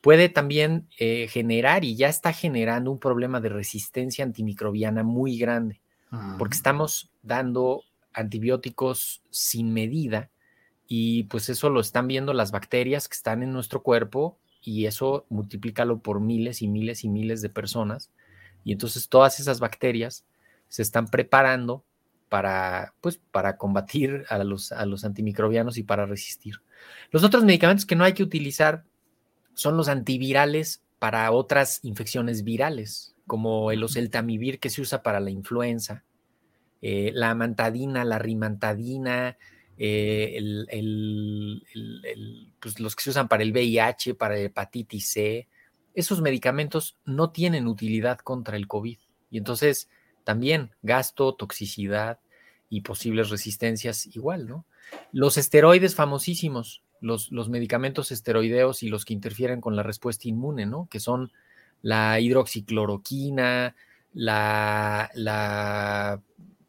[0.00, 5.80] puede también eh, generar y ya está generando un problema de resistencia antimicrobiana muy grande,
[6.38, 10.30] porque estamos dando antibióticos sin medida
[10.88, 15.26] y pues eso lo están viendo las bacterias que están en nuestro cuerpo y eso
[15.28, 18.10] multiplícalo por miles y miles y miles de personas.
[18.64, 20.24] Y entonces todas esas bacterias
[20.68, 21.84] se están preparando
[22.30, 26.62] para, pues, para combatir a los, a los antimicrobianos y para resistir.
[27.10, 28.84] Los otros medicamentos que no hay que utilizar
[29.52, 35.30] son los antivirales para otras infecciones virales, como el oseltamivir que se usa para la
[35.30, 36.04] influenza,
[36.80, 39.36] eh, la amantadina, la rimantadina,
[39.76, 40.40] eh,
[42.60, 45.48] pues, los que se usan para el VIH, para la hepatitis C.
[45.94, 48.98] Esos medicamentos no tienen utilidad contra el COVID.
[49.32, 49.88] Y entonces
[50.24, 52.18] también gasto, toxicidad
[52.68, 54.64] y posibles resistencias igual, ¿no?
[55.12, 60.66] Los esteroides famosísimos, los, los medicamentos esteroideos y los que interfieren con la respuesta inmune,
[60.66, 60.88] ¿no?
[60.90, 61.32] Que son
[61.82, 63.74] la hidroxicloroquina,
[64.12, 66.22] la, la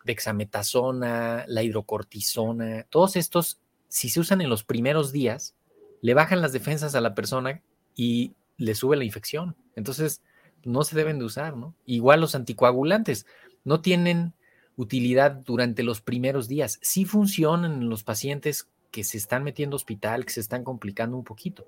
[0.06, 5.56] dexametasona, la hidrocortisona, todos estos, si se usan en los primeros días,
[6.02, 7.62] le bajan las defensas a la persona
[7.96, 9.56] y le sube la infección.
[9.76, 10.22] Entonces,
[10.64, 11.76] no se deben de usar, ¿no?
[11.86, 13.26] Igual los anticoagulantes
[13.64, 14.34] no tienen
[14.76, 16.80] utilidad durante los primeros días.
[16.82, 21.24] Sí funcionan en los pacientes que se están metiendo hospital, que se están complicando un
[21.24, 21.66] poquito,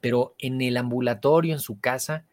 [0.00, 2.24] pero en el ambulatorio, en su casa,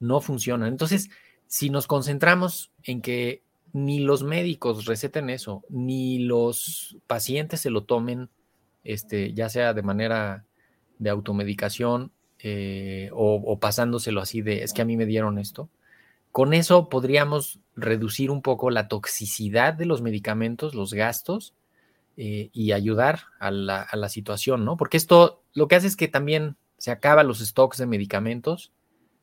[0.00, 0.68] no funcionan.
[0.68, 1.10] Entonces,
[1.46, 3.42] si nos concentramos en que
[3.72, 8.28] ni los médicos receten eso, ni los pacientes se lo tomen,
[8.84, 10.44] este, ya sea de manera
[10.98, 12.12] de automedicación
[12.46, 15.70] eh, o, pasándoselo así de, es que a mí me dieron esto.
[16.30, 21.54] Con eso podríamos reducir un poco la toxicidad de los medicamentos, los gastos,
[22.18, 24.76] eh, y ayudar a la, situación, ¿no?
[24.76, 28.72] Porque esto lo que hace es que también se acaban los stocks de medicamentos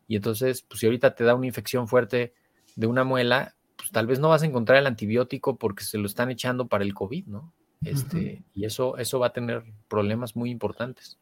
[0.08, 2.34] y entonces, pues si ahorita te da una infección fuerte
[2.76, 6.08] de una muela, pues tal vez no vas a encontrar el antibiótico porque se lo
[6.08, 7.54] están echando para el COVID, ¿no?
[7.84, 11.20] Este, Y eso, eso va a tener problemas muy importantes.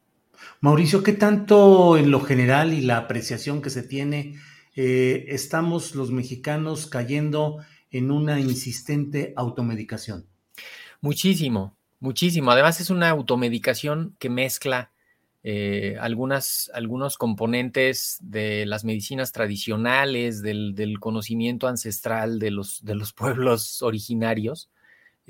[0.62, 4.36] Mauricio, ¿qué tanto en lo general y la apreciación que se tiene
[4.76, 7.58] eh, estamos los mexicanos cayendo
[7.92, 10.26] en una insistente automedicación?
[11.02, 12.52] Muchísimo, muchísimo.
[12.52, 14.92] Además es una automedicación que mezcla
[15.42, 23.14] eh, algunas, algunos componentes de las medicinas tradicionales, del, conocimiento ancestral de los, de los
[23.14, 24.70] pueblos originarios,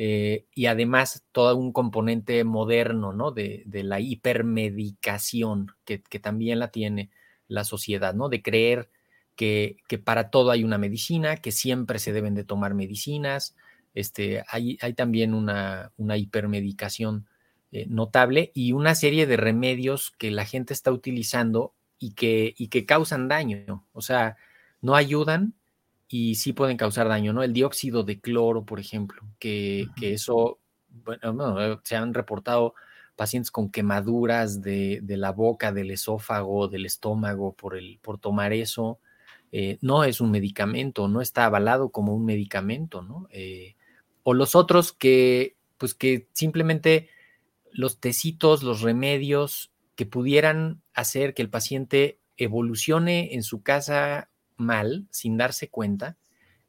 [0.02, 3.32] eh, y además todo un componente moderno, ¿no?
[3.32, 7.12] De, la hipermedicación, que, también la tiene
[7.50, 8.30] la sociedad, ¿no?
[8.30, 8.90] De creer
[9.36, 9.76] que,
[10.06, 13.58] para todo hay una medicina, que siempre se deben de tomar medicinas.
[13.94, 17.28] Este, hay, hay también una, una hipermedicación
[17.74, 22.70] eh, notable y una serie de remedios que la gente está utilizando y que, y
[22.70, 23.86] que causan daño.
[23.92, 24.38] O sea,
[24.80, 25.56] no ayudan
[26.10, 27.44] y sí pueden causar daño, ¿no?
[27.44, 32.74] El dióxido de cloro, por ejemplo, que, que eso, bueno, eh, se han reportado
[33.16, 38.54] pacientes con quemaduras de, de, la boca, del esófago, del estómago por, el, por tomar
[38.54, 39.00] eso.
[39.52, 43.28] Eh, no es un medicamento, no está avalado como un medicamento, ¿no?
[43.32, 43.76] Eh,
[44.24, 47.10] o los otros que, pues que simplemente
[47.72, 54.29] los tecitos, los remedios que pudieran hacer que el paciente evolucione en su casa
[54.60, 56.18] mal, sin darse cuenta,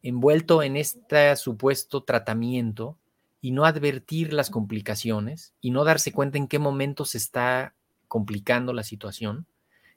[0.02, 2.98] envuelto en este supuesto tratamiento
[3.40, 7.74] y no advertir las complicaciones y no darse cuenta en qué momento se está
[8.08, 9.46] complicando la situación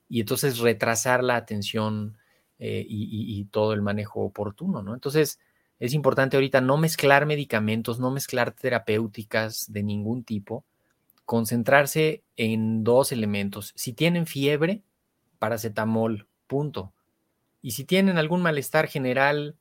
[0.07, 2.17] y entonces retrasar la atención
[2.59, 4.93] eh, y, todo el manejo oportuno, ¿no?
[4.93, 5.39] Entonces,
[5.79, 10.63] es importante ahorita no mezclar medicamentos, no mezclar terapéuticas de ningún tipo,
[11.25, 13.73] concentrarse en dos elementos.
[13.75, 14.83] Si tienen fiebre,
[15.39, 16.93] paracetamol, punto.
[17.63, 19.55] Y si tienen algún malestar general,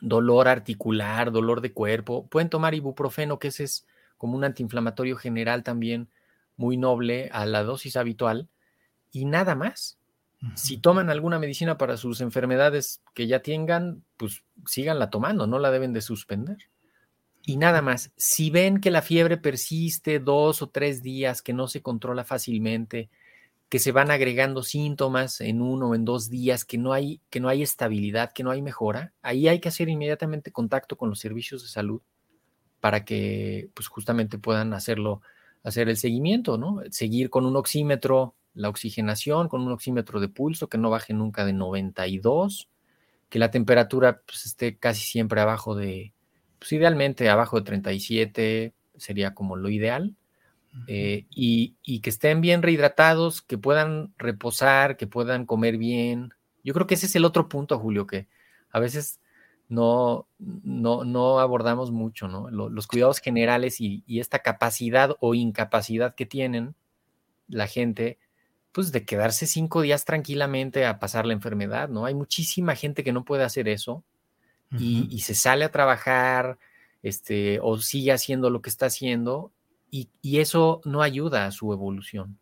[0.00, 3.86] dolor articular, dolor de cuerpo, pueden tomar ibuprofeno, que ese es
[4.16, 6.08] como un antiinflamatorio general también
[6.56, 8.48] muy noble a la dosis habitual,
[9.12, 9.94] y nada más.
[10.54, 15.72] Si toman alguna medicina para sus enfermedades que ya tengan, pues síganla tomando, no la
[15.72, 16.58] deben de suspender.
[17.42, 21.66] Y nada más, si ven que la fiebre persiste dos o tres días, que no
[21.66, 23.10] se controla fácilmente,
[23.68, 27.40] que se van agregando síntomas en uno o en dos días, que no hay, que
[27.40, 31.18] no hay estabilidad, que no hay mejora, ahí hay que hacer inmediatamente contacto con los
[31.18, 32.00] servicios de salud
[32.80, 35.20] para que pues justamente puedan hacerlo,
[35.64, 36.80] hacer el seguimiento, ¿no?
[36.90, 41.44] Seguir con un oxímetro, la oxigenación, con un oxímetro de pulso que no baje nunca
[41.44, 42.70] de 92,
[43.28, 46.14] que la temperatura pues, esté casi siempre abajo de,
[46.58, 50.16] pues idealmente abajo de 37 sería como lo ideal
[50.86, 56.34] eh, y, que estén bien rehidratados, que puedan reposar, que puedan comer bien.
[56.62, 58.28] Yo creo que ese es el otro punto, Julio, que
[58.70, 59.20] a veces
[59.68, 62.50] no, no, no abordamos mucho, ¿no?
[62.50, 66.74] los cuidados generales y, esta capacidad o incapacidad que tienen
[67.48, 68.18] la gente,
[68.72, 72.04] pues de quedarse cinco días tranquilamente a pasar la enfermedad, ¿no?
[72.04, 74.04] Hay muchísima gente que no puede hacer eso
[74.78, 76.58] y, y se sale a trabajar,
[77.02, 79.52] este, o sigue haciendo lo que está haciendo
[79.90, 80.08] y,
[80.38, 82.38] eso no ayuda a su evolución.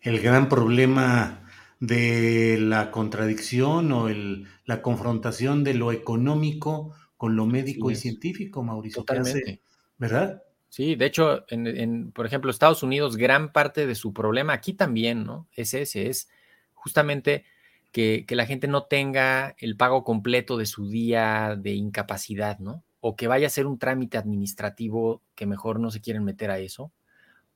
[0.00, 1.48] El gran problema
[1.80, 8.62] de la contradicción o el, la confrontación de lo económico con lo médico y científico,
[8.62, 9.04] Mauricio.
[9.04, 9.60] Totalmente.
[9.98, 10.42] ¿Verdad?
[10.68, 15.24] Sí, de hecho, en, por ejemplo, Estados Unidos, gran parte de su problema, aquí también,
[15.24, 15.46] ¿no?
[15.52, 16.28] Es ese, es
[16.72, 17.44] justamente
[17.92, 22.82] que, que la gente no tenga el pago completo de su día de incapacidad, ¿no?
[23.04, 26.60] O que vaya a ser un trámite administrativo que mejor no se quieren meter a
[26.60, 26.92] eso,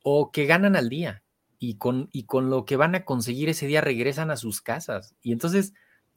[0.03, 1.23] o que ganan al día
[1.61, 5.15] y con, y con lo que van a conseguir ese día regresan a sus casas.
[5.23, 5.73] Y entonces,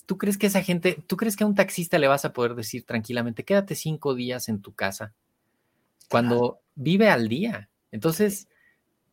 [0.07, 2.55] ¿tú crees que esa gente, tú crees que a un taxista le vas a poder
[2.55, 5.13] decir tranquilamente, quédate cinco días en tu casa
[6.09, 7.69] cuando vive al día?
[7.91, 8.47] Entonces,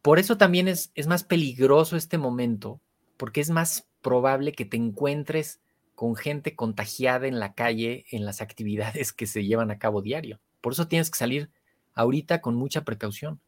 [0.01, 2.81] por eso también es, es más peligroso este momento,
[3.19, 5.61] porque es más probable que te encuentres
[5.97, 10.39] con gente contagiada en la calle en las actividades que se llevan a cabo diario.
[10.61, 11.51] Por eso tienes que salir
[11.95, 13.41] ahorita con mucha precaución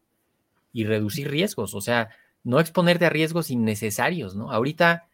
[0.73, 2.09] y reducir riesgos, o sea,
[2.43, 4.51] no exponerte a riesgos innecesarios, ¿no?
[4.51, 5.07] Ahorita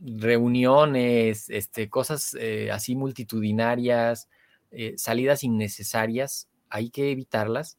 [0.00, 4.28] reuniones, este, cosas eh, así multitudinarias,
[4.70, 7.78] eh, salidas innecesarias, hay que evitarlas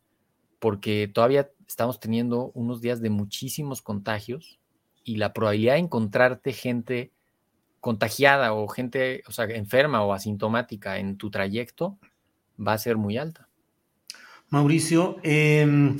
[0.60, 4.60] porque todavía estamos teniendo unos días de muchísimos contagios
[5.04, 7.12] y la probabilidad de encontrarte gente
[7.80, 11.98] contagiada o gente, o sea, enferma o asintomática en tu trayecto
[12.60, 13.48] va a ser muy alta.
[14.50, 15.98] Mauricio, em,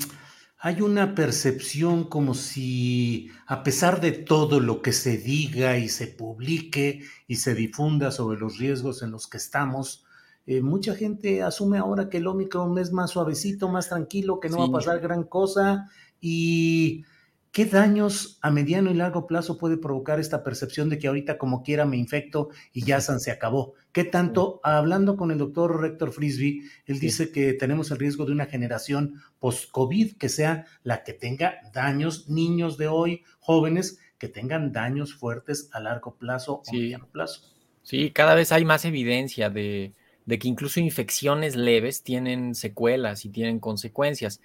[0.58, 6.08] hay una percepción como si, a pesar de todo lo que se diga y se
[6.08, 10.04] publique y se difunda sobre los riesgos en los que estamos,
[10.46, 14.58] eh, mucha gente asume ahora que el Omicron es más suavecito, más tranquilo, que no
[14.58, 15.90] va a pasar gran cosa
[16.22, 17.04] y
[17.52, 21.62] ¿Qué daños a mediano y largo plazo puede provocar esta percepción de que ahorita como
[21.62, 23.74] quiera me infecto y ya se acabó?
[23.92, 24.60] ¿Qué tanto?
[24.62, 29.20] Hablando con el doctor Rector Frisby, él dice que tenemos el riesgo de una generación
[29.38, 35.70] post-COVID que sea la que tenga daños, niños de hoy, jóvenes, que tengan daños fuertes
[35.72, 37.42] a largo plazo o mediano plazo.
[37.82, 39.94] Sí, cada vez hay más evidencia de,
[40.26, 44.42] de que incluso infecciones leves tienen secuelas y tienen consecuencias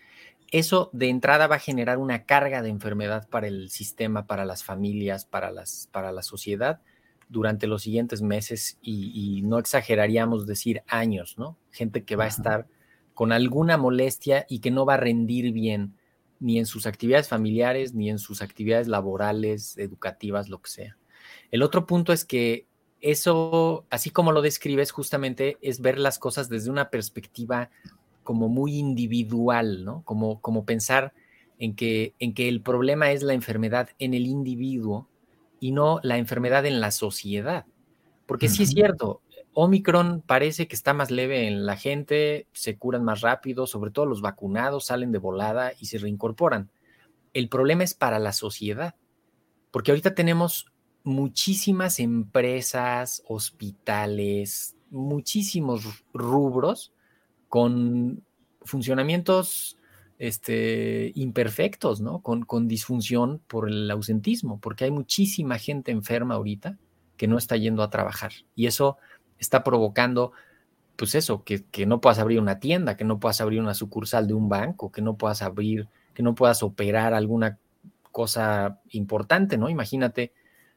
[0.53, 4.63] eso de entrada va a generar una carga de enfermedad para el sistema, para las
[4.63, 6.79] familias, para, las, para la sociedad
[7.27, 11.57] durante los siguientes meses y, no exageraríamos decir años, ¿no?
[11.71, 12.67] Gente que va a estar
[13.15, 15.95] con alguna molestia y que no va a rendir bien
[16.39, 20.97] ni en sus actividades familiares, ni en sus actividades laborales, educativas, lo que sea.
[21.49, 22.67] El otro punto es que
[23.01, 27.71] eso, así como lo describes, justamente es ver las cosas desde una perspectiva
[28.23, 30.03] como muy individual, ¿no?
[30.03, 31.13] Como, como pensar
[31.59, 35.07] en que, en que el problema es la enfermedad en el individuo
[35.59, 37.65] y no la enfermedad en la sociedad.
[38.25, 39.21] Porque sí es cierto,
[39.53, 44.05] Omicron parece que está más leve en la gente, se curan más rápido, sobre todo
[44.05, 46.71] los vacunados salen de volada y se reincorporan.
[47.33, 48.95] El problema es para la sociedad,
[49.71, 50.71] porque ahorita tenemos
[51.03, 56.92] muchísimas empresas, hospitales, muchísimos rubros
[57.53, 58.23] con
[58.63, 59.77] funcionamientos
[60.17, 62.23] este, imperfectos, ¿no?
[62.23, 66.79] Con, disfunción por el ausentismo, porque hay muchísima gente enferma ahorita
[67.15, 68.31] que no está yendo a trabajar.
[68.55, 68.97] Y eso
[69.37, 70.31] está provocando,
[70.95, 74.25] pues eso, que, que, no puedas abrir una tienda, que no puedas abrir una sucursal
[74.25, 77.59] de un banco, que no puedas abrir, que no puedas operar alguna
[78.11, 79.69] cosa importante, ¿no?
[79.69, 80.33] Imagínate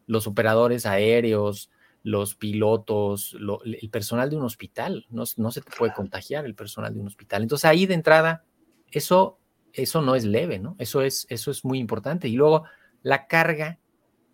[0.06, 1.70] los operadores aéreos,
[2.06, 6.94] los pilotos, el personal de un hospital, no, no, se te puede contagiar el personal
[6.94, 7.42] de un hospital.
[7.42, 8.44] Entonces ahí de entrada,
[8.92, 9.40] eso,
[9.72, 10.76] eso no es leve, ¿no?
[10.78, 12.28] Eso es, eso es muy importante.
[12.28, 12.62] Y luego
[13.02, 13.80] la carga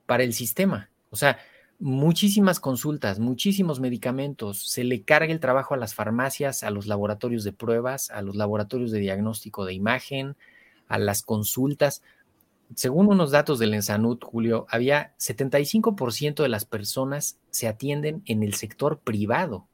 [0.04, 0.90] para el sistema.
[1.08, 1.38] O sea,
[1.78, 7.42] muchísimas consultas, muchísimos medicamentos, se le carga el trabajo a las farmacias, a los laboratorios
[7.42, 10.36] de pruebas, a los laboratorios de diagnóstico de imagen,
[10.88, 12.02] a las consultas.
[12.76, 18.54] Según unos datos del Ensanud, Julio, había 75% de las personas se atienden en el
[18.54, 19.68] sector privado.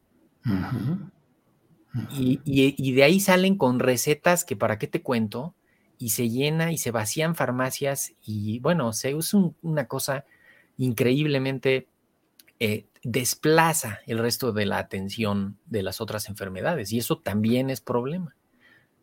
[2.12, 5.54] Y, de ahí salen con recetas que para qué te cuento,
[5.98, 10.24] y se llena y se vacían farmacias y bueno, se es una cosa
[10.76, 11.88] increíblemente
[12.60, 17.80] eh, desplaza el resto de la atención de las otras enfermedades y eso también es
[17.80, 18.36] problema.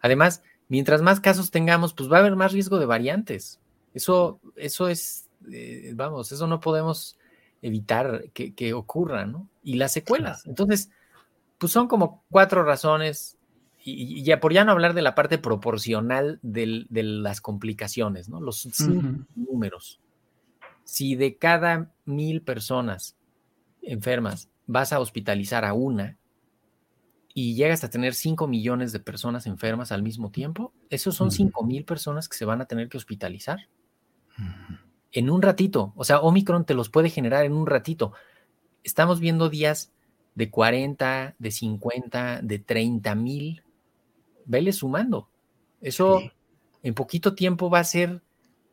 [0.01, 3.59] Además, mientras más casos tengamos, pues va a haber más riesgo de variantes.
[3.95, 7.17] Eso, eso es, eh, vamos, eso no podemos
[7.61, 9.49] evitar que, ocurra, ¿no?
[9.63, 10.45] Y las secuelas.
[10.45, 10.91] Entonces,
[11.57, 13.37] pues son como cuatro razones,
[13.83, 18.41] y, ya por ya no hablar de la parte proporcional de las complicaciones, ¿no?
[18.41, 18.67] Los
[19.35, 20.01] números.
[20.83, 23.15] Si de cada mil personas
[23.81, 26.17] enfermas, vas a hospitalizar a una
[27.33, 31.65] y llegas a tener 5 millones de personas enfermas al mismo tiempo, esos son 5
[31.65, 33.67] mil personas que se van a tener que hospitalizar.
[35.11, 38.13] En un ratito, o sea, Omicron te los puede generar en un ratito.
[38.83, 39.91] Estamos viendo días
[40.35, 43.63] de 40, de 50, de 30 mil.
[44.45, 45.29] Vele sumando.
[45.81, 46.21] Eso
[46.83, 48.21] en poquito tiempo va a ser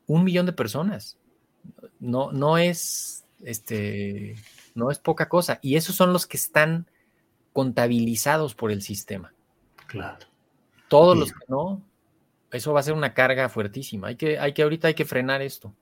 [0.06, 1.18] un millón de personas.
[2.00, 4.36] No, no es este
[4.74, 5.58] no es poca cosa.
[5.62, 6.88] Y esos son los que están
[7.52, 9.32] contabilizados por el sistema.
[9.86, 10.26] Claro.
[10.88, 11.82] Todos los que no,
[12.52, 14.08] eso va a ser una carga fuertísima.
[14.08, 15.74] Hay que, hay que, ahorita hay que frenar esto.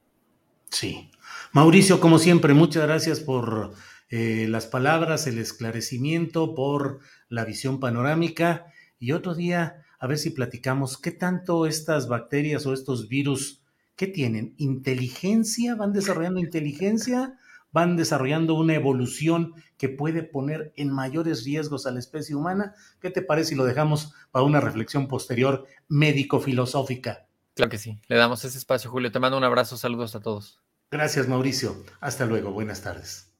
[0.70, 1.10] Sí.
[1.52, 3.72] Mauricio, como siempre, muchas gracias por
[4.08, 8.66] eh, las palabras, el esclarecimiento, por la visión panorámica.
[8.98, 13.62] Y otro día, a ver si platicamos qué tanto estas bacterias o estos virus,
[13.96, 14.54] ¿qué tienen?
[14.56, 15.74] ¿Inteligencia?
[15.74, 17.36] ¿Van desarrollando inteligencia?
[17.72, 22.74] Van desarrollando una evolución que puede poner en mayores riesgos a la especie humana.
[23.00, 27.26] ¿Qué te parece si lo dejamos para una reflexión posterior médico-filosófica?
[27.54, 29.12] Claro que sí, le damos ese espacio, Julio.
[29.12, 30.60] Te mando un abrazo, saludos a todos.
[30.90, 31.84] Gracias, Mauricio.
[32.00, 33.30] Hasta luego, buenas tardes.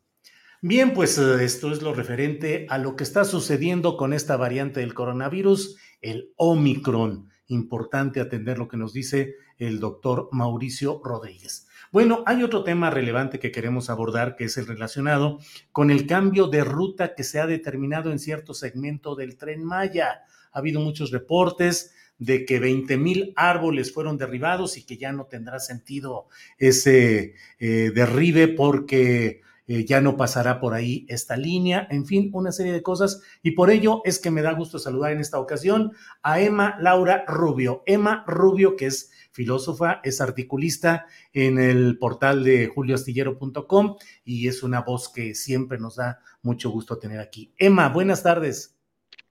[0.63, 4.81] Bien, pues eh, esto es lo referente a lo que está sucediendo con esta variante
[4.81, 7.31] del coronavirus, el Omicron.
[7.47, 11.67] Importante atender lo que nos dice el doctor Mauricio Rodríguez.
[11.93, 15.41] Bueno, hay otro tema relevante que queremos abordar, que es el relacionado
[15.73, 20.23] con el cambio de ruta que se ha determinado en cierto segmento del tren Maya.
[20.53, 25.25] Ha habido muchos reportes de que 20 mil árboles fueron derribados y que ya no
[25.25, 26.29] tendrá sentido
[26.59, 32.53] ese eh, derribe porque eh, ya no pasará por ahí esta línea, en fin, una
[32.53, 33.23] serie de cosas.
[33.43, 37.25] Y por ello es que me da gusto saludar en esta ocasión a Emma Laura
[37.27, 37.83] Rubio.
[37.87, 44.81] Emma Rubio, que es filósofa, es articulista en el portal de julioastillero.com y es una
[44.83, 47.53] voz que siempre nos da mucho gusto tener aquí.
[47.57, 48.77] Emma, buenas tardes.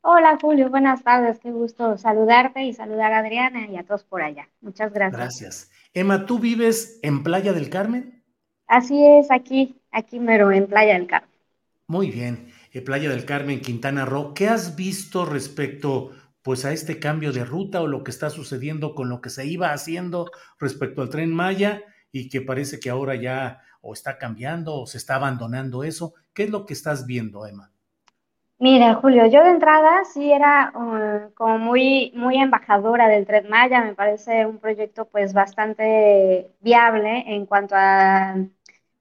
[0.01, 4.21] Hola Julio, buenas tardes, qué gusto saludarte y saludar a Adriana y a todos por
[4.21, 4.47] allá.
[4.61, 5.19] Muchas gracias.
[5.19, 5.71] Gracias.
[5.93, 8.23] Emma, ¿tú vives en Playa del Carmen?
[8.65, 11.29] Así es, aquí, aquí mero, en Playa del Carmen.
[11.87, 14.33] Muy bien, eh, Playa del Carmen, Quintana Roo.
[14.33, 16.11] ¿Qué has visto respecto
[16.41, 19.45] pues a este cambio de ruta o lo que está sucediendo con lo que se
[19.45, 20.29] iba haciendo
[20.59, 24.97] respecto al tren Maya y que parece que ahora ya o está cambiando o se
[24.97, 26.13] está abandonando eso.
[26.33, 27.71] ¿Qué es lo que estás viendo, Emma?
[28.61, 33.81] Mira, Julio, yo de entrada sí era uh, como muy, muy embajadora del Tren Maya,
[33.81, 38.35] me parece un proyecto pues bastante viable en cuanto a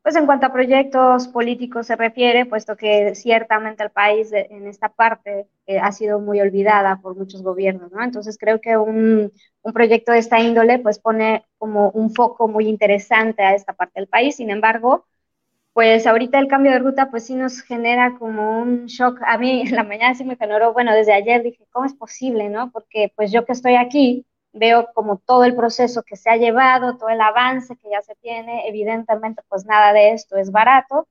[0.09, 4.89] pues en cuanto a proyectos políticos se refiere, puesto que ciertamente el país en esta
[4.89, 8.03] parte eh, ha sido muy olvidada por muchos gobiernos, ¿no?
[8.03, 9.31] Entonces creo que un,
[9.61, 14.01] un, proyecto de esta índole pues pone como un foco muy interesante a esta parte
[14.01, 15.05] del país, sin embargo,
[15.75, 19.21] pues ahorita el cambio de ruta pues sí nos genera como un shock.
[19.27, 22.49] A mí en la mañana sí me generó, bueno, desde ayer dije, ¿cómo es posible,
[22.49, 22.71] no?
[22.73, 26.97] Porque pues yo que estoy aquí, veo como todo el proceso que se ha llevado,
[26.97, 31.09] todo el avance que ya se tiene, evidentemente pues nada de esto es barato.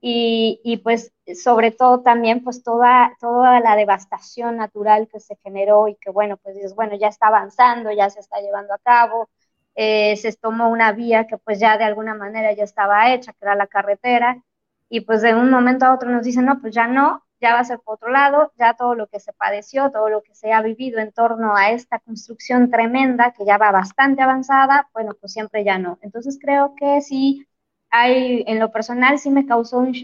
[0.00, 1.12] Y, y pues
[1.42, 6.36] sobre todo también pues toda, toda la devastación natural que se generó y que bueno
[6.36, 9.30] pues dices, bueno ya está avanzando, ya se está llevando a cabo,
[9.74, 13.38] eh, se tomó una vía que pues ya de alguna manera ya estaba hecha, que
[13.42, 14.42] era la carretera.
[14.90, 17.60] Y pues de un momento a otro nos dicen, no, pues ya no, ya va
[17.60, 20.52] a ser por otro lado, ya todo lo que se padeció, todo lo que se
[20.52, 25.34] ha vivido en torno a esta construcción tremenda que ya va bastante avanzada, bueno, pues
[25.34, 25.98] siempre ya no.
[26.00, 27.46] Entonces creo que sí
[27.90, 29.94] hay, en lo personal sí me causó un,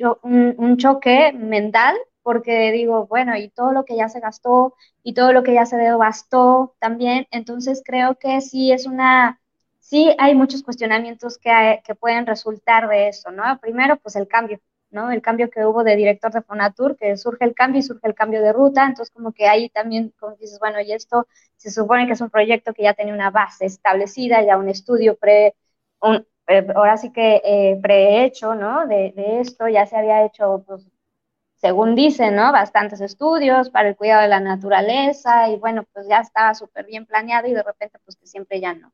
[0.58, 5.32] un, choque mental porque digo, bueno, y todo lo que ya se gastó y todo
[5.32, 9.40] lo que ya se devastó también, entonces creo que sí es una,
[9.78, 13.58] sí hay muchos cuestionamientos que, que pueden resultar de eso, ¿no?
[13.60, 14.60] Primero, pues el cambio,
[14.90, 15.10] ¿no?
[15.10, 18.14] El cambio que hubo de director de Fonatur, que surge el cambio y surge el
[18.14, 21.26] cambio de ruta, entonces como que ahí también, como dices, bueno, y esto
[21.56, 25.16] se supone que es un proyecto que ya tenía una base establecida, ya un estudio
[25.16, 25.54] pre,
[26.48, 28.86] eh, ahora sí que eh, prehecho, ¿no?
[28.86, 30.86] De, de, esto ya se había hecho, pues,
[31.56, 32.52] según dicen, ¿no?
[32.52, 37.06] Bastantes estudios para el cuidado de la naturaleza y bueno, pues ya estaba súper bien
[37.06, 38.92] planeado y de repente, pues que siempre ya no.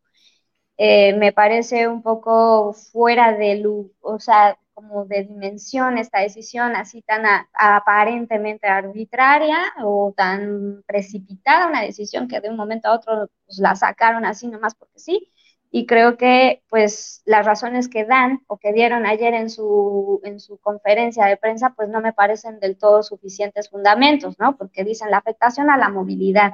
[0.78, 3.64] Eh, me parece un poco fuera de
[4.00, 7.22] o sea, como de dimensión esta decisión así tan
[7.54, 13.74] aparentemente arbitraria o tan precipitada, una decisión que de un momento a otro pues, la
[13.74, 15.32] sacaron así nomás porque sí.
[15.70, 20.40] Y creo que pues las razones que dan o que dieron ayer en su, en
[20.40, 24.58] su conferencia de prensa pues no me parecen del todo suficientes fundamentos, ¿no?
[24.58, 26.52] Porque dicen la afectación a la movilidad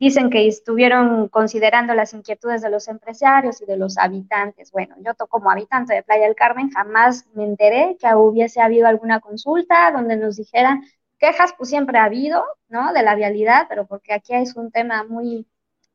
[0.00, 4.72] Dicen que estuvieron considerando las inquietudes de los empresarios y de los habitantes.
[4.72, 9.20] Bueno, yo como habitante de Playa del Carmen jamás me enteré que hubiese habido alguna
[9.20, 10.82] consulta donde nos dijeran
[11.18, 12.94] quejas, pues siempre ha habido, ¿no?
[12.94, 15.46] De la vialidad, pero porque aquí es un tema muy,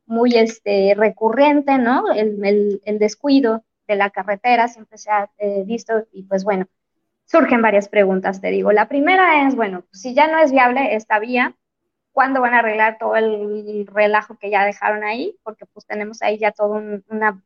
[0.06, 2.14] muy este, recurrente, ¿no?
[2.14, 6.68] El, el, descuido de la carretera siempre se ha eh, visto y pues bueno,
[7.26, 8.72] surgen varias preguntas, te digo.
[8.72, 11.56] La primera es, bueno, si ya no es viable esta vía,
[12.16, 16.40] cuándo van a arreglar todo el relajo que ya dejaron ahí, porque pues tenemos ahí
[16.40, 17.44] ya toda una,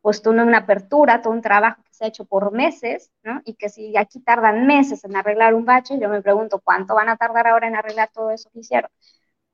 [0.00, 3.42] pues, una apertura, todo un trabajo que se ha hecho por meses, ¿no?
[3.44, 7.08] Y que si aquí tardan meses en arreglar un bache, yo me pregunto cuánto van
[7.08, 8.90] a tardar ahora en arreglar todo eso que hicieron.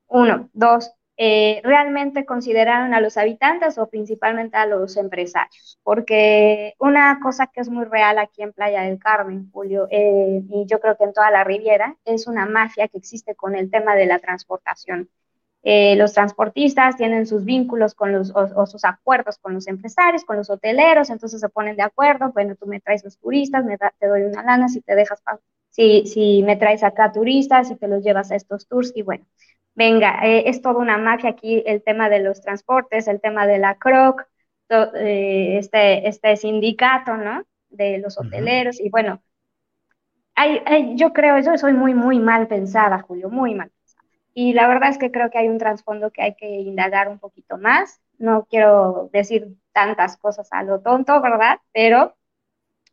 [0.09, 7.19] Uno, dos, eh, realmente consideraron a los habitantes o principalmente a los empresarios, porque una
[7.21, 10.97] cosa que es muy real aquí en Playa del Carmen, Julio, eh, y yo creo
[10.97, 14.21] que en toda la Riviera, es una mafia que existe con el tema de la
[14.21, 15.11] transportación.
[15.65, 20.37] Eh, los transportistas tienen sus vínculos con los, o, sus acuerdos con los empresarios, con
[20.37, 24.07] los hoteleros, entonces se ponen de acuerdo, bueno, tú me traes los turistas, me te
[24.07, 25.21] doy una lana si te dejas,
[25.71, 29.27] si, si me traes acá turistas, si te los llevas a estos tours, y bueno,
[29.79, 33.59] venga, eh, es toda una magia aquí el tema de los transportes, el tema de
[33.59, 34.27] la CROC,
[34.71, 37.45] eh, este, este sindicato, ¿no?
[37.71, 39.23] De los hoteleros, y bueno,
[40.35, 44.09] hay, yo creo, yo soy muy, muy mal pensada, Julio, muy mal pensada.
[44.35, 47.19] Y la verdad es que creo que hay un trasfondo que hay que indagar un
[47.19, 48.01] poquito más.
[48.19, 51.59] No quiero decir tantas cosas a lo tonto, ¿verdad?
[51.73, 52.17] Pero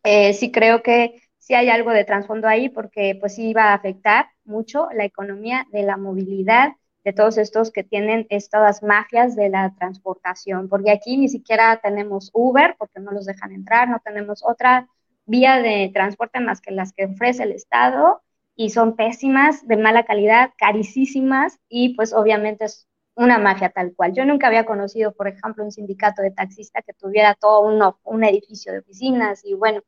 [0.03, 3.73] eh, sí creo que sí hay algo de trasfondo ahí porque pues sí va a
[3.75, 6.73] afectar mucho la economía de la movilidad
[7.03, 12.31] de todos estos que tienen estas mafias de la transportación, porque aquí ni siquiera tenemos
[12.33, 14.87] Uber porque no los dejan entrar, no tenemos otra
[15.25, 18.21] vía de transporte más que las que ofrece el Estado
[18.55, 24.13] y son pésimas, de mala calidad, carísimas y pues obviamente es una mafia tal cual.
[24.13, 28.23] Yo nunca había conocido, por ejemplo, un sindicato de taxistas que tuviera todo un, un
[28.23, 29.81] edificio de oficinas y bueno,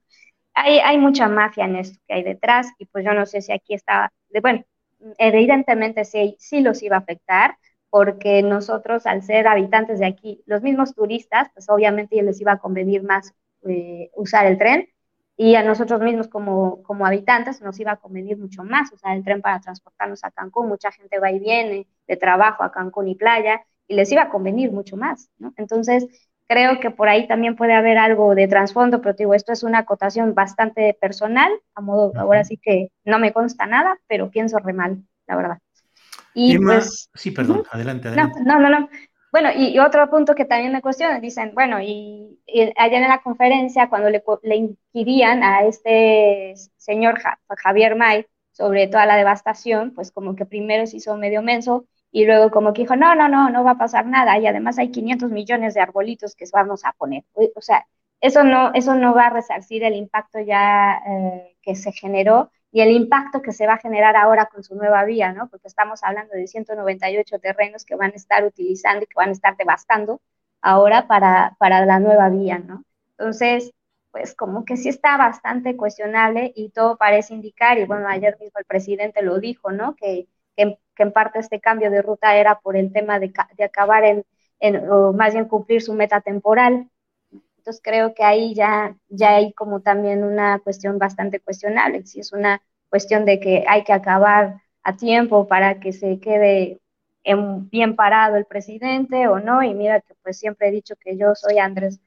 [0.58, 3.76] hay, mucha mafia en esto que hay detrás y pues yo no sé si aquí
[3.76, 4.64] está, de, bueno,
[5.18, 7.58] evidentemente sí, sí los iba a afectar
[7.90, 12.60] porque nosotros al ser habitantes de aquí, los mismos turistas, pues obviamente les iba a
[12.60, 13.34] convenir más
[13.68, 14.88] eh, usar el tren
[15.36, 19.24] y a nosotros mismos como, como habitantes nos iba a convenir mucho más usar el
[19.24, 20.68] tren para transportarnos a Cancún.
[20.68, 24.30] Mucha gente va y viene de trabajo a Cancún y playa y les iba a
[24.30, 25.54] convenir mucho más, ¿no?
[25.58, 26.08] Entonces,
[26.48, 29.80] Creo que por ahí también puede haber algo de trasfondo, pero digo, esto es una
[29.80, 34.74] acotación bastante personal, a modo, ahora sí que no me consta nada, pero pienso re
[34.74, 35.58] mal, la verdad.
[36.34, 38.40] Y pues, sí, perdón, adelante, adelante.
[38.46, 38.90] No, no, no,
[39.32, 42.40] bueno, y, otro punto que también me cuestionan, dicen, bueno, y,
[42.78, 47.20] allá en la conferencia, cuando le, le inquirían a este señor
[47.58, 52.26] Javier May sobre toda la devastación, pues como que primero se hizo medio menso y
[52.26, 54.92] luego como que dijo, no, no, no, no va a pasar nada, y además hay
[54.92, 57.24] 500 millones de arbolitos que vamos a poner.
[57.56, 57.86] O sea,
[58.22, 62.82] eso no, eso no va a resarcir el impacto ya eh, que se generó y
[62.82, 65.50] el impacto que se va a generar ahora con su nueva vía, ¿no?
[65.50, 69.32] Porque estamos hablando de 198 terrenos que van a estar utilizando y que van a
[69.34, 70.22] estar devastando
[70.62, 72.84] ahora para, para la nueva vía, ¿no?
[73.18, 73.72] Entonces,
[74.12, 78.60] pues como que sí está bastante cuestionable y todo parece indicar, y bueno, ayer mismo
[78.60, 79.96] el presidente lo dijo, ¿no?
[79.96, 80.28] Que,
[80.98, 84.26] que, en parte este cambio de ruta era por el tema de, de acabar en,
[84.60, 86.90] en, o más bien cumplir su meta temporal,
[87.58, 92.34] entonces creo que ahí ya, ya hay como también una cuestión bastante cuestionable, si es
[92.34, 96.80] una cuestión de que hay que acabar a tiempo para que se quede
[97.72, 101.36] bien parado el presidente o no, y mira que pues siempre he dicho que yo
[101.36, 102.00] soy Andrés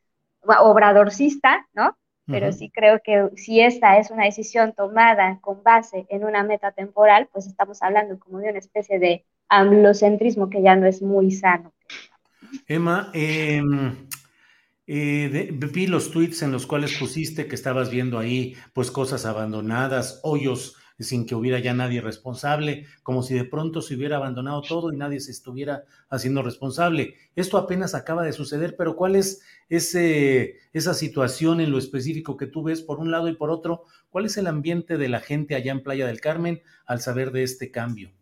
[0.43, 1.97] obradorcista, ¿no?
[2.31, 6.72] Pero sí creo que si esta es una decisión tomada con base en una meta
[6.72, 11.31] temporal, pues estamos hablando como de una especie de amblocentrismo que ya no es muy
[11.31, 11.72] sano.
[12.66, 13.62] Emma, eh,
[14.87, 20.20] eh, vi los tweets en los cuales pusiste que estabas viendo ahí pues cosas abandonadas,
[20.22, 24.93] hoyos sin que hubiera ya nadie responsable, como si de pronto se hubiera abandonado todo
[24.93, 27.15] y nadie se estuviera haciendo responsable.
[27.37, 32.47] Esto apenas acaba de suceder, pero ¿cuál es ese, esa situación en lo específico que
[32.47, 33.85] tú ves por un lado y por otro?
[34.11, 37.43] ¿Cuál es el ambiente de la gente allá en Playa del Carmen al saber de
[37.43, 38.13] este cambio?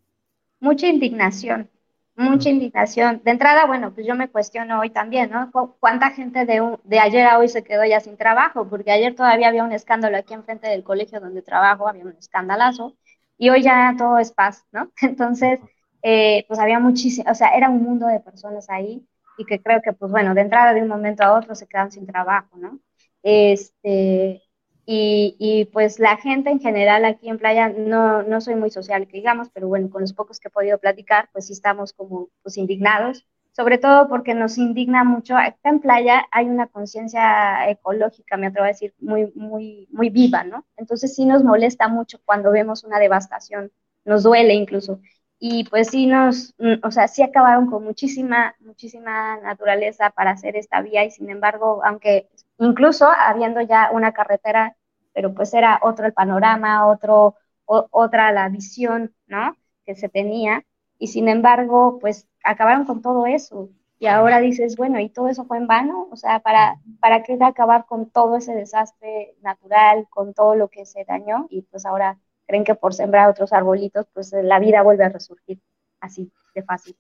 [0.61, 1.71] Mucha indignación,
[2.19, 3.23] mucha indignación.
[3.25, 5.51] De entrada, bueno, pues yo me cuestiono hoy también, ¿no?
[5.81, 8.69] ¿Cuánta gente de, de ayer a hoy se quedó ya sin trabajo?
[8.69, 12.97] Porque ayer todavía había un escándalo aquí enfrente del colegio donde trabajo, había un escandalazo,
[13.37, 14.93] y hoy ya todo es paz, ¿no?
[15.03, 15.61] Entonces,
[16.03, 19.07] eh, pues había muchísimo, o sea, era un mundo de personas ahí
[19.39, 21.91] y que creo que, pues bueno, de entrada de un momento a otro se quedan
[21.93, 22.81] sin trabajo, ¿no?
[23.23, 24.43] Este,
[24.91, 29.19] y, pues la gente en general aquí en playa, no, no soy muy social, que
[29.19, 32.57] digamos, pero bueno, con los pocos que he podido platicar, pues sí estamos como pues
[32.57, 35.37] indignados, sobre todo porque nos indigna mucho.
[35.37, 40.43] Acá en playa hay una conciencia ecológica, me atrevo a decir, muy, muy, muy viva,
[40.45, 40.65] ¿no?
[40.79, 43.71] Entonces sí nos molesta mucho cuando vemos una devastación,
[44.07, 45.01] nos duele incluso.
[45.39, 50.57] Y pues sí nos, mm, o sea, sí acabaron con muchísima, muchísima naturaleza para hacer
[50.57, 52.29] esta vía y sin embargo, aunque
[52.59, 54.77] incluso habiendo ya una carretera
[55.19, 57.35] pero pues era otro el panorama, otro,
[57.65, 59.57] otra la visión, ¿no?
[59.85, 60.65] Que se tenía,
[60.97, 63.69] y sin embargo, pues acabaron con todo eso.
[63.99, 66.07] Y ahora dices, bueno, ¿y todo eso fue en vano?
[66.13, 70.87] O sea, ¿para, ¿para qué acabar con todo ese desastre natural, con todo lo que
[70.87, 71.49] se dañó?
[71.51, 75.61] Y pues ahora creen que por sembrar otros arbolitos, pues la vida vuelve a resurgir
[75.99, 76.97] así de fácil.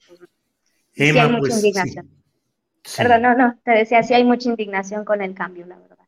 [0.90, 2.10] sí hay mucha pues, indignación.
[2.96, 6.06] Perdón, no, no, te decía, sí hay mucha indignación con el cambio, la verdad.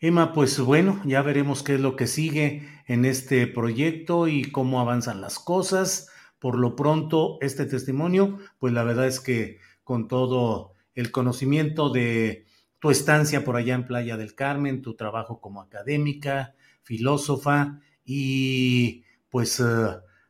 [0.00, 4.80] Emma, pues bueno, ya veremos qué es lo que sigue en este proyecto y cómo
[4.80, 6.10] avanzan las cosas.
[6.38, 12.46] Por lo pronto, este testimonio, pues la verdad es que con todo el conocimiento de
[12.80, 19.60] tu estancia por allá en Playa del Carmen, tu trabajo como académica, filósofa y pues
[19.60, 19.64] eh,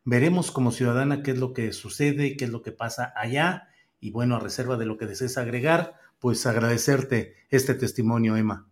[0.04, 3.68] veremos como ciudadana qué es lo que sucede, qué es lo que pasa allá
[4.02, 8.66] y bueno, a reserva de lo que desees agregar, pues agradecerte este testimonio, Emma.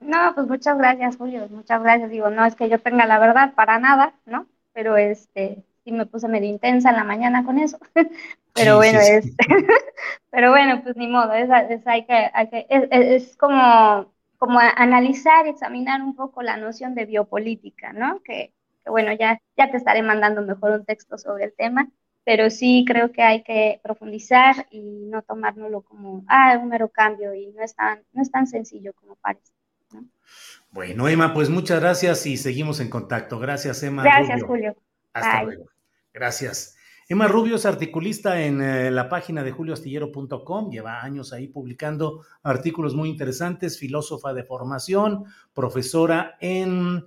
[0.00, 2.10] No, pues muchas gracias, Julio, muchas gracias.
[2.10, 4.46] Digo, no es que yo tenga la verdad para nada, ¿no?
[4.72, 7.78] Pero este, sí me puse medio intensa en la mañana con eso.
[8.54, 9.36] pero bueno, es,
[10.30, 11.50] pero bueno, pues ni modo, es,
[11.86, 17.92] hay que, hay que es, como, como analizar examinar un poco la noción de biopolítica,
[17.92, 18.22] ¿no?
[18.22, 21.90] Que, que bueno, ya, ya te estaré mandando mejor un texto sobre el tema,
[22.24, 27.34] pero sí creo que hay que profundizar y no tomárnoslo como, ah, un mero cambio
[27.34, 29.52] y no es tan, no es tan sencillo como parece.
[30.70, 33.38] Bueno, Emma, pues muchas gracias y seguimos en contacto.
[33.38, 34.02] Gracias, Emma.
[34.02, 34.74] Gracias, Julio.
[35.12, 35.66] Hasta luego.
[36.14, 36.76] Gracias.
[37.08, 42.94] Emma Rubio es articulista en eh, la página de julioastillero.com, lleva años ahí publicando artículos
[42.94, 47.04] muy interesantes, filósofa de formación, profesora en,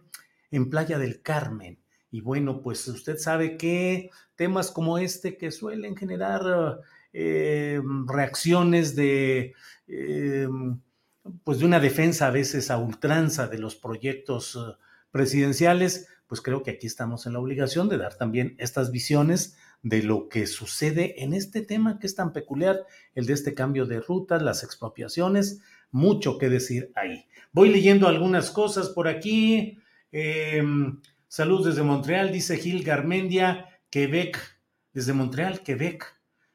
[0.52, 1.80] en Playa del Carmen.
[2.16, 6.80] Y bueno, pues usted sabe que temas como este que suelen generar
[7.12, 9.54] eh, reacciones de...
[9.90, 10.48] Eh,
[11.44, 14.78] pues de una defensa a veces a ultranza de los proyectos eh,
[15.12, 20.02] presidenciales, pues creo que aquí estamos en la obligación de dar también estas visiones de
[20.02, 22.80] lo que sucede en este tema que es tan peculiar,
[23.14, 25.60] el de este cambio de rutas, las expropiaciones,
[25.92, 27.26] mucho que decir ahí.
[27.52, 29.80] Voy leyendo algunas cosas por aquí.
[30.14, 31.02] Em,
[31.36, 34.40] salud desde Montreal, dice Gil Garmendia, Quebec,
[34.94, 36.06] desde Montreal, Quebec.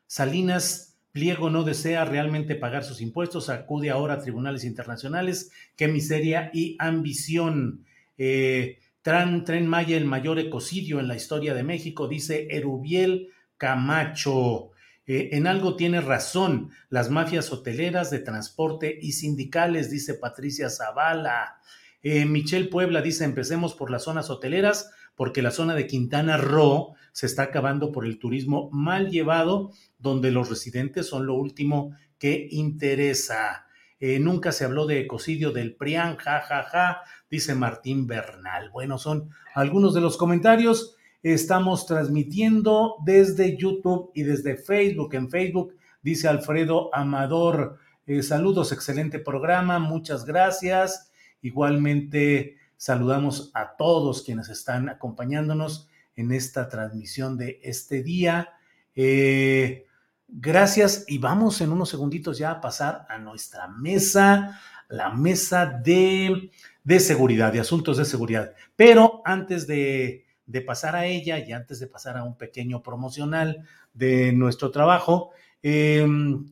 [0.07, 5.51] Salinas Pliego no desea realmente pagar sus impuestos, acude ahora a tribunales internacionales.
[5.77, 7.85] Qué miseria y ambición.
[8.17, 13.29] Eh, Tren Maya, el mayor ecocidio en la historia de México, dice Erubiel
[13.59, 14.71] Camacho.
[15.07, 21.61] Eh, en algo tiene razón, las mafias hoteleras de transporte y sindicales, dice Patricia Zavala.
[22.03, 26.95] Eh, Michelle Puebla dice, empecemos por las zonas hoteleras, porque la zona de Quintana Roo
[27.13, 32.49] se está acabando por el turismo mal llevado, donde los residentes son lo último que
[32.51, 33.67] interesa.
[33.99, 38.71] Eh, nunca se habló de ecocidio del PRIAN, ja, ja, ja, dice Martín Bernal.
[38.71, 40.97] Bueno, son algunos de los comentarios.
[41.23, 45.15] Estamos transmitiendo desde YouTube y desde Facebook.
[45.15, 47.77] En Facebook dice Alfredo Amador,
[48.07, 51.10] eh, saludos, excelente programa, muchas gracias.
[51.43, 58.51] Igualmente saludamos a todos quienes están acompañándonos en esta transmisión de este día.
[58.95, 59.87] Eh,
[60.29, 66.51] gracias y vamos en unos segunditos ya a pasar a nuestra mesa, la mesa de,
[66.85, 68.55] de seguridad, de asuntos de seguridad.
[68.77, 73.65] Pero antes de de pasar a ella y antes de pasar a un pequeño promocional
[73.95, 75.31] de nuestro trabajo,
[75.63, 76.45] em,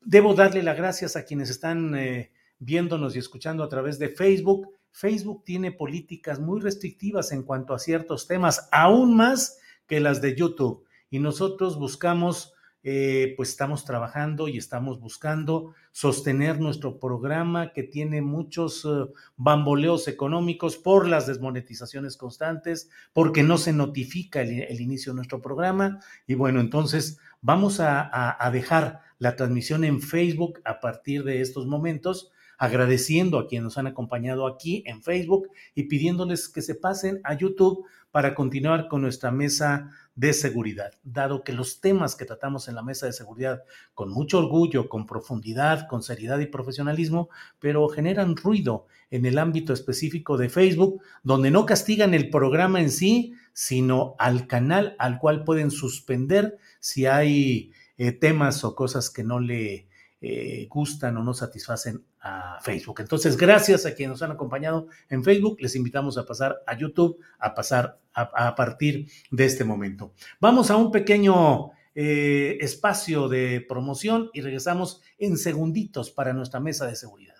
[0.00, 2.30] debo darle las gracias a quienes están eh,
[2.64, 4.68] viéndonos y escuchando a través de Facebook.
[4.90, 10.36] Facebook tiene políticas muy restrictivas en cuanto a ciertos temas, aún más que las de
[10.36, 10.84] YouTube.
[11.10, 12.54] Y nosotros buscamos
[12.86, 20.06] eh, pues estamos trabajando y estamos buscando sostener nuestro programa que tiene muchos eh, bamboleos
[20.06, 25.98] económicos por las desmonetizaciones constantes, porque no se notifica el, inicio de nuestro programa.
[26.26, 31.66] Y bueno, entonces vamos a, a dejar la transmisión en Facebook a partir de estos
[31.66, 32.32] momentos
[32.64, 37.34] agradeciendo a quienes nos han acompañado aquí en Facebook y pidiéndoles que se pasen a
[37.34, 42.76] YouTube para continuar con nuestra mesa de seguridad, dado que los temas que tratamos en
[42.76, 48.36] la mesa de seguridad con mucho orgullo, con profundidad, con seriedad y profesionalismo, pero generan
[48.36, 54.14] ruido en el ámbito específico de Facebook, donde no castigan el programa en sí, sino
[54.18, 59.88] al canal al cual pueden suspender si hay eh, temas o cosas que no le
[60.20, 63.00] eh, gustan o no satisfacen a Facebook.
[63.00, 65.58] Entonces, gracias a quienes nos han acompañado en Facebook.
[65.60, 70.12] Les invitamos a pasar a YouTube, a pasar a, partir de este momento.
[70.40, 76.86] Vamos a un pequeño eh, espacio de promoción y regresamos en segunditos para nuestra mesa
[76.86, 77.33] de seguridad.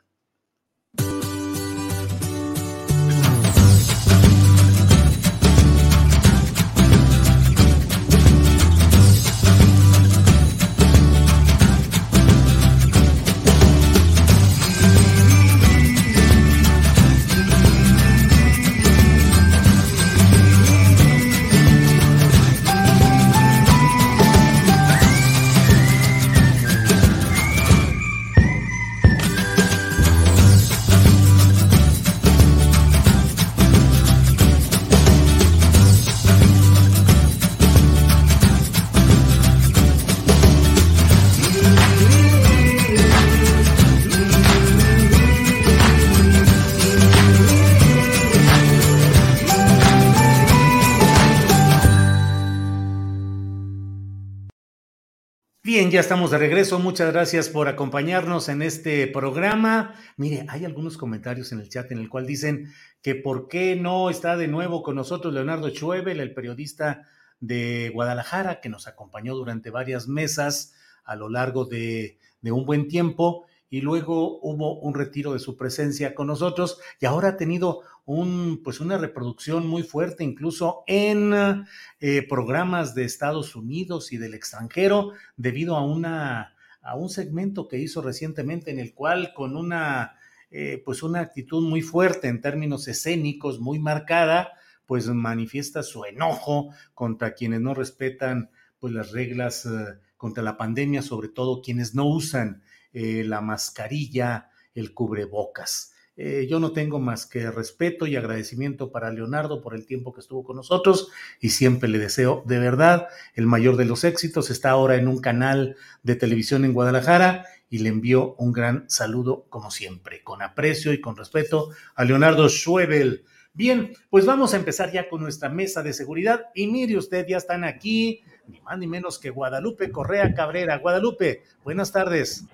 [55.94, 56.80] Ya estamos de regreso.
[56.80, 59.94] Muchas gracias por acompañarnos en este programa.
[60.16, 64.10] Mire, hay algunos comentarios en el chat en el cual dicen que por qué no
[64.10, 67.06] está de nuevo con nosotros Leonardo Chuevel, el periodista
[67.38, 70.74] de Guadalajara, que nos acompañó durante varias mesas
[71.04, 75.56] a lo largo de, de un buen tiempo y luego hubo un retiro de su
[75.56, 81.64] presencia con nosotros y ahora ha tenido un, pues una reproducción muy fuerte incluso en
[82.00, 87.78] eh, programas de Estados Unidos y del extranjero debido a una a un segmento que
[87.78, 90.18] hizo recientemente en el cual con una
[90.50, 94.52] eh, pues una actitud muy fuerte en términos escénicos muy marcada
[94.84, 101.00] pues manifiesta su enojo contra quienes no respetan pues las reglas eh, contra la pandemia
[101.00, 102.62] sobre todo quienes no usan
[102.94, 105.92] eh, la mascarilla, el cubrebocas.
[106.16, 110.20] Eh, yo no tengo más que respeto y agradecimiento para Leonardo por el tiempo que
[110.20, 114.48] estuvo con nosotros y siempre le deseo de verdad el mayor de los éxitos.
[114.48, 119.46] Está ahora en un canal de televisión en Guadalajara y le envío un gran saludo
[119.48, 123.24] como siempre, con aprecio y con respeto a Leonardo Schwebel.
[123.52, 127.38] Bien, pues vamos a empezar ya con nuestra mesa de seguridad y mire usted, ya
[127.38, 130.78] están aquí ni más ni menos que Guadalupe Correa Cabrera.
[130.78, 132.44] Guadalupe, buenas tardes.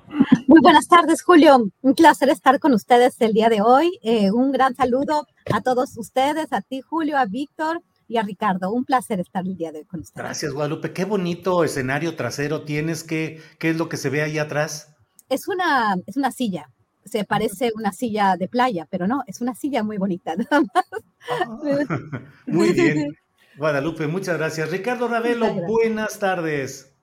[0.47, 1.71] Muy buenas tardes, Julio.
[1.83, 3.99] Un placer estar con ustedes el día de hoy.
[4.03, 8.73] Eh, un gran saludo a todos ustedes, a ti, Julio, a Víctor y a Ricardo.
[8.73, 10.25] Un placer estar el día de hoy con ustedes.
[10.25, 10.93] Gracias, Guadalupe.
[10.93, 13.05] Qué bonito escenario trasero tienes.
[13.05, 14.95] ¿Qué, qué es lo que se ve ahí atrás?
[15.29, 16.71] Es una, es una silla.
[17.05, 20.35] Se parece una silla de playa, pero no, es una silla muy bonita.
[22.47, 23.17] muy bien.
[23.57, 24.71] Guadalupe, muchas gracias.
[24.71, 26.95] Ricardo Ravelo, buenas tardes.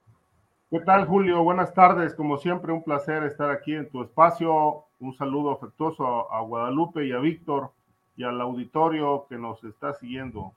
[0.70, 1.42] ¿Qué tal, Julio?
[1.42, 2.14] Buenas tardes.
[2.14, 4.84] Como siempre, un placer estar aquí en tu espacio.
[5.00, 7.72] Un saludo afectuoso a, Guadalupe y a Víctor
[8.16, 10.52] y al auditorio que nos está siguiendo.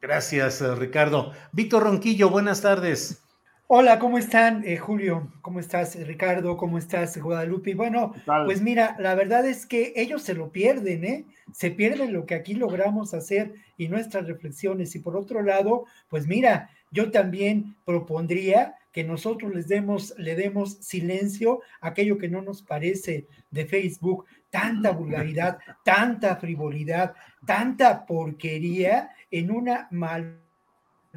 [0.00, 1.32] Gracias, eh, Ricardo.
[1.52, 3.23] Víctor Ronquillo, buenas tardes.
[3.66, 5.32] Hola, ¿cómo están, eh, Julio?
[5.40, 6.58] ¿Cómo estás, Ricardo?
[6.58, 7.74] ¿Cómo estás, Guadalupe?
[7.74, 8.12] Bueno,
[8.44, 11.24] pues mira, la verdad es que ellos se lo pierden, ¿eh?
[11.50, 14.94] Se pierden lo que aquí logramos hacer y nuestras reflexiones.
[14.94, 20.74] Y por otro lado, pues mira, yo también propondría que nosotros les demos, le demos
[20.80, 27.14] silencio a aquello que no nos parece de Facebook, tanta vulgaridad, tanta frivolidad,
[27.46, 30.43] tanta porquería en una mal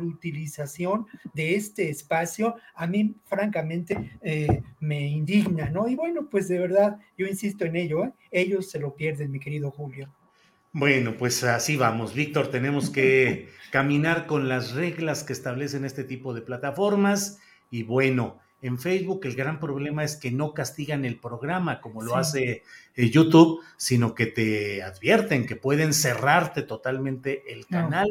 [0.03, 5.87] utilización de este espacio, a mí francamente eh, me indigna, ¿no?
[5.87, 8.13] Y bueno, pues de verdad, yo insisto en ello, ¿eh?
[8.31, 10.13] ellos se lo pierden, mi querido Julio.
[10.73, 16.33] Bueno, pues así vamos, Víctor, tenemos que caminar con las reglas que establecen este tipo
[16.33, 17.39] de plataformas
[17.71, 22.15] y bueno, en Facebook el gran problema es que no castigan el programa como lo
[22.15, 22.63] hace
[22.95, 28.07] eh, YouTube, sino que te advierten que pueden cerrarte totalmente el canal.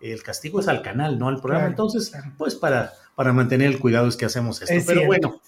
[0.00, 1.66] El castigo es al canal, no al programa.
[1.66, 4.82] Entonces, pues para, para mantener el cuidado es que hacemos esto.
[4.86, 5.40] Pero bueno,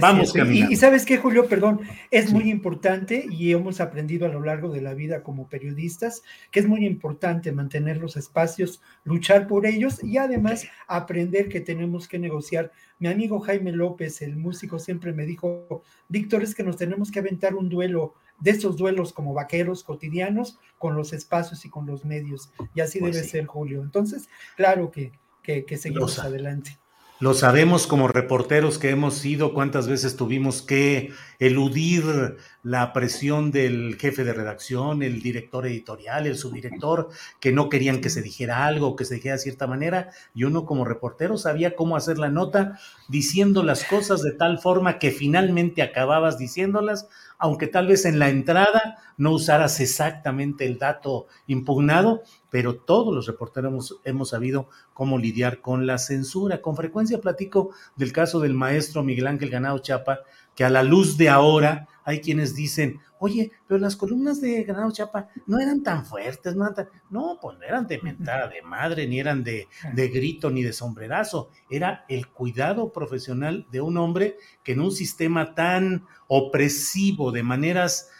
[0.00, 1.80] Vamos y, y, sabes qué, Julio, perdón,
[2.10, 6.60] es muy importante y hemos aprendido a lo largo de la vida como periodistas que
[6.60, 12.18] es muy importante mantener los espacios, luchar por ellos y además aprender que tenemos que
[12.18, 12.70] negociar.
[12.98, 17.20] Mi amigo Jaime López, el músico, siempre me dijo, Víctor, es que nos tenemos que
[17.20, 22.04] aventar un duelo de esos duelos como vaqueros cotidianos con los espacios y con los
[22.04, 22.50] medios.
[22.74, 23.82] Y así pues debe ser, Julio.
[23.82, 25.12] Entonces, claro que,
[25.42, 26.78] que, seguimos adelante.
[27.20, 31.10] Lo sabemos como reporteros que hemos sido, cuántas veces tuvimos que
[31.40, 37.08] eludir la presión del jefe de redacción, el director editorial, el subdirector,
[37.40, 40.64] que no querían que se dijera algo, que se dijera de cierta manera, y uno
[40.64, 42.78] como reportero sabía cómo hacer la nota
[43.08, 47.08] diciendo las cosas de tal forma que finalmente acababas diciéndolas,
[47.38, 53.26] aunque tal vez en la entrada no usaras exactamente el dato impugnado, pero todos los
[53.26, 56.60] reporteros hemos, sabido cómo lidiar con la censura.
[56.60, 60.20] Con frecuencia platico del caso del maestro Miguel Ángel Ganado Chapa,
[60.58, 64.90] que a la luz de ahora hay quienes dicen, oye, pero las columnas de Ganado
[64.90, 66.88] Chapa no eran tan fuertes, no eran tan...
[67.10, 70.72] No, pues no eran de mentada de madre, ni eran de, de grito, ni de
[70.72, 71.50] sombrerazo.
[71.70, 78.10] Era el cuidado profesional de un hombre que en un sistema tan opresivo, de maneras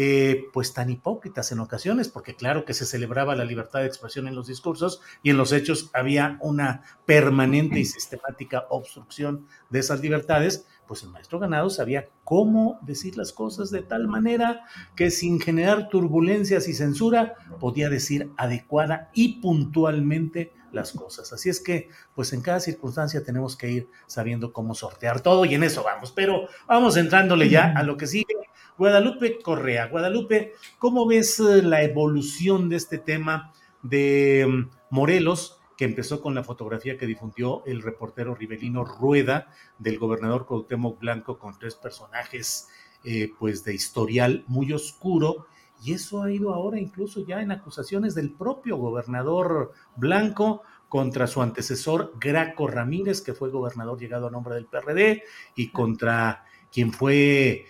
[0.00, 4.28] eh, pues tan hipócritas en ocasiones, porque claro que se celebraba la libertad de expresión
[4.28, 10.00] en los discursos y en los hechos había una permanente y sistemática obstrucción de esas
[10.00, 14.60] libertades, pues el maestro ganado sabía cómo decir las cosas de tal manera
[14.94, 21.32] que sin generar turbulencias y censura podía decir adecuada y puntualmente las cosas.
[21.32, 25.56] Así es que, pues en cada circunstancia tenemos que ir sabiendo cómo sortear todo y
[25.56, 26.12] en eso vamos.
[26.12, 28.47] Pero vamos entrándole ya a lo que sigue
[28.78, 29.88] Guadalupe Correa.
[29.88, 33.52] Guadalupe, ¿cómo ves eh, la evolución de este tema
[33.82, 39.48] de mm, Morelos, que empezó con la fotografía que difundió el reportero Rivelino Rueda
[39.78, 42.68] del gobernador Cuauhtémoc Blanco con tres personajes
[43.02, 45.46] eh, pues de historial muy oscuro?
[45.82, 51.42] Y eso ha ido ahora incluso ya en acusaciones del propio gobernador Blanco contra su
[51.42, 55.24] antecesor Graco Ramírez, que fue gobernador llegado a nombre del PRD,
[55.56, 57.66] y contra quien fue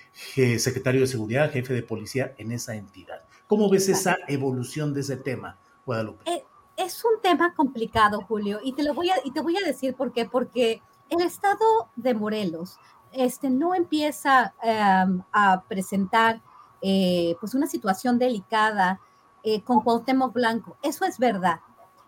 [0.58, 3.22] secretario de seguridad, jefe de policía en esa entidad.
[3.46, 5.56] ¿Cómo ves esa evolución de ese tema,
[5.86, 6.30] Guadalupe?
[6.30, 6.44] Eh,
[6.76, 9.94] es un tema complicado, Julio, y te lo voy a, y te voy a decir
[9.94, 12.78] por qué, porque el estado de Morelos
[13.12, 16.42] este, no empieza em, a presentar
[16.82, 19.00] eh, pues una situación delicada
[19.42, 20.76] eh, con Cuauhtémoc Blanco.
[20.82, 21.60] Eso es verdad.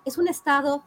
[0.04, 0.84] Es un estado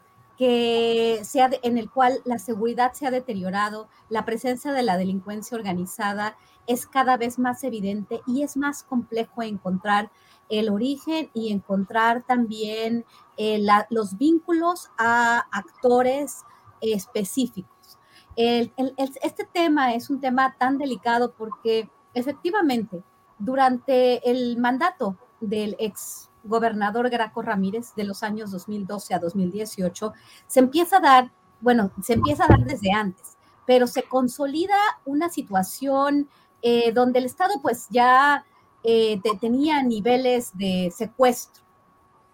[1.24, 6.38] sea en el cual la seguridad se ha deteriorado, la presencia de la delincuencia organizada
[6.68, 10.12] es cada vez más evidente y es más complejo encontrar
[10.50, 13.06] el origen y encontrar también
[13.38, 13.60] eh,
[13.90, 16.44] los vínculos a actores
[16.82, 17.98] específicos.
[18.36, 23.04] este tema es un tema tan delicado porque efectivamente
[23.40, 30.14] durante el mandato del ex gobernador Graco Ramírez de los años 2012 a 2018,
[30.48, 34.76] se empieza a dar, bueno, se empieza a dar desde antes, pero se consolida
[35.06, 36.28] una situación
[36.62, 38.46] eh, donde el Estado pues ya
[38.84, 41.64] eh, tenía niveles de secuestro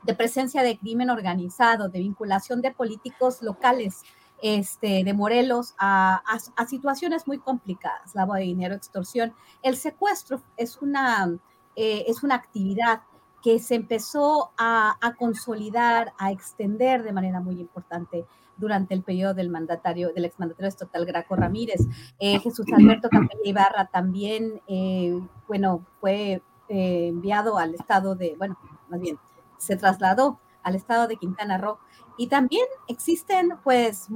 [0.03, 4.03] de presencia de crimen organizado, de vinculación de políticos locales
[4.41, 6.21] este, de Morelos a,
[6.67, 9.33] situaciones muy complicadas, lavado de dinero, extorsión.
[9.61, 11.37] El secuestro es una,
[11.75, 13.01] eh, es una actividad
[13.41, 18.25] que se empezó a, consolidar, a extender de manera muy importante
[18.57, 21.81] durante el periodo del mandatario, del exmandatario estatal Graco Ramírez.
[22.19, 25.17] Eh, Jesús Alberto Campella Ibarra también, eh,
[25.47, 28.57] bueno, fue enviado al estado de, bueno,
[28.89, 29.17] más bien,
[29.57, 31.79] se trasladó al estado de Quintana Roo.
[32.17, 34.07] Y también existen pues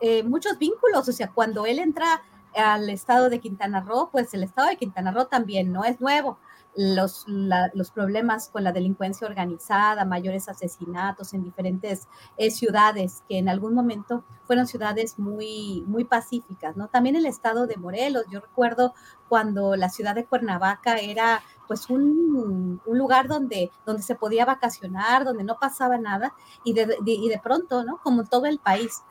[0.00, 2.22] eh, muchos vínculos, o sea, cuando él entra
[2.56, 6.38] al estado de Quintana Roo, pues el estado de Quintana Roo también no es nuevo.
[6.76, 12.06] Los, los problemas con la delincuencia organizada, mayores asesinatos en diferentes
[12.36, 16.88] eh, ciudades que en algún momento fueron ciudades muy, muy pacíficas, ¿no?
[16.88, 18.94] También el estado de Morelos, yo recuerdo
[19.28, 25.44] cuando la ciudad de Cuernavaca era pues un, lugar donde, donde se podía vacacionar, donde
[25.44, 26.34] no pasaba nada
[26.64, 27.98] y de, y de pronto, ¿no?
[28.02, 29.02] Como todo el país,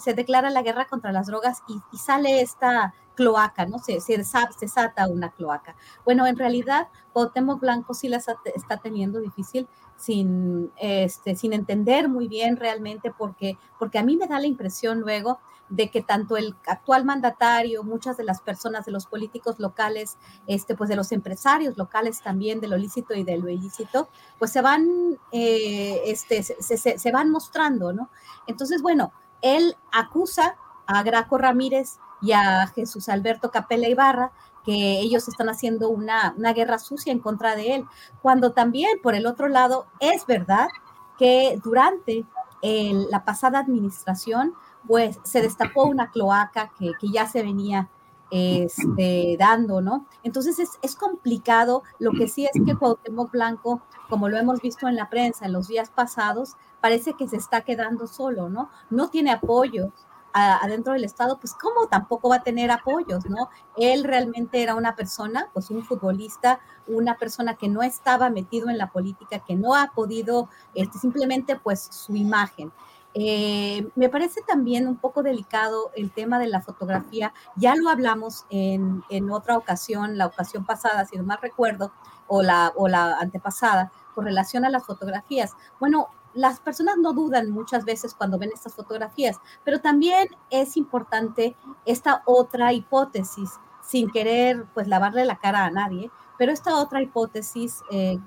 [0.00, 3.80] se declara la guerra contra las drogas y, sale esta cloaca, ¿no?
[3.80, 5.74] Se, se, se desata una cloaca.
[6.04, 9.66] Bueno, en realidad, Cuauhtémoc Blanco sí la está teniendo difícil
[9.96, 15.00] sin, este, sin entender muy bien realmente, porque, porque a mí me da la impresión
[15.00, 20.16] luego de que tanto el actual mandatario, muchas de las personas de los políticos locales,
[20.46, 24.52] este, pues de los empresarios locales también, de lo lícito y de lo ilícito, pues
[24.52, 28.10] se van, eh, este, se, van mostrando, ¿no?
[28.46, 29.12] Entonces, bueno,
[29.42, 34.32] él acusa a Graco Ramírez y a Jesús Alberto Capella Ibarra
[34.64, 37.86] que ellos están haciendo una, una guerra sucia en contra de él,
[38.20, 40.68] cuando también, por el otro lado, es verdad
[41.16, 42.26] que durante
[42.62, 44.52] la pasada administración,
[44.86, 47.88] pues se destapó una cloaca que, ya se venía
[48.30, 50.06] este, dando, ¿no?
[50.22, 51.82] Entonces es, es, complicado.
[51.98, 53.80] Lo que sí es que Cuauhtémoc Blanco,
[54.10, 57.62] como lo hemos visto en la prensa en los días pasados, parece que se está
[57.62, 58.70] quedando solo, ¿no?
[58.90, 59.92] No tiene apoyo
[60.38, 63.48] adentro del Estado, pues cómo tampoco va a tener apoyos, ¿no?
[63.76, 68.78] Él realmente era una persona, pues un futbolista, una persona que no estaba metido en
[68.78, 72.72] la política, que no ha podido, este, simplemente pues su imagen.
[73.14, 77.32] Eh, me parece también un poco delicado el tema de la fotografía.
[77.56, 81.92] Ya lo hablamos en, otra ocasión, la ocasión pasada, si no mal recuerdo,
[82.26, 85.54] o la, o la antepasada, con relación a las fotografías.
[85.80, 91.56] Bueno, las personas no dudan muchas veces cuando ven estas fotografías, pero también es importante
[91.84, 93.50] esta otra hipótesis,
[93.82, 98.18] sin querer pues lavarle la cara a nadie, pero esta otra hipótesis eh,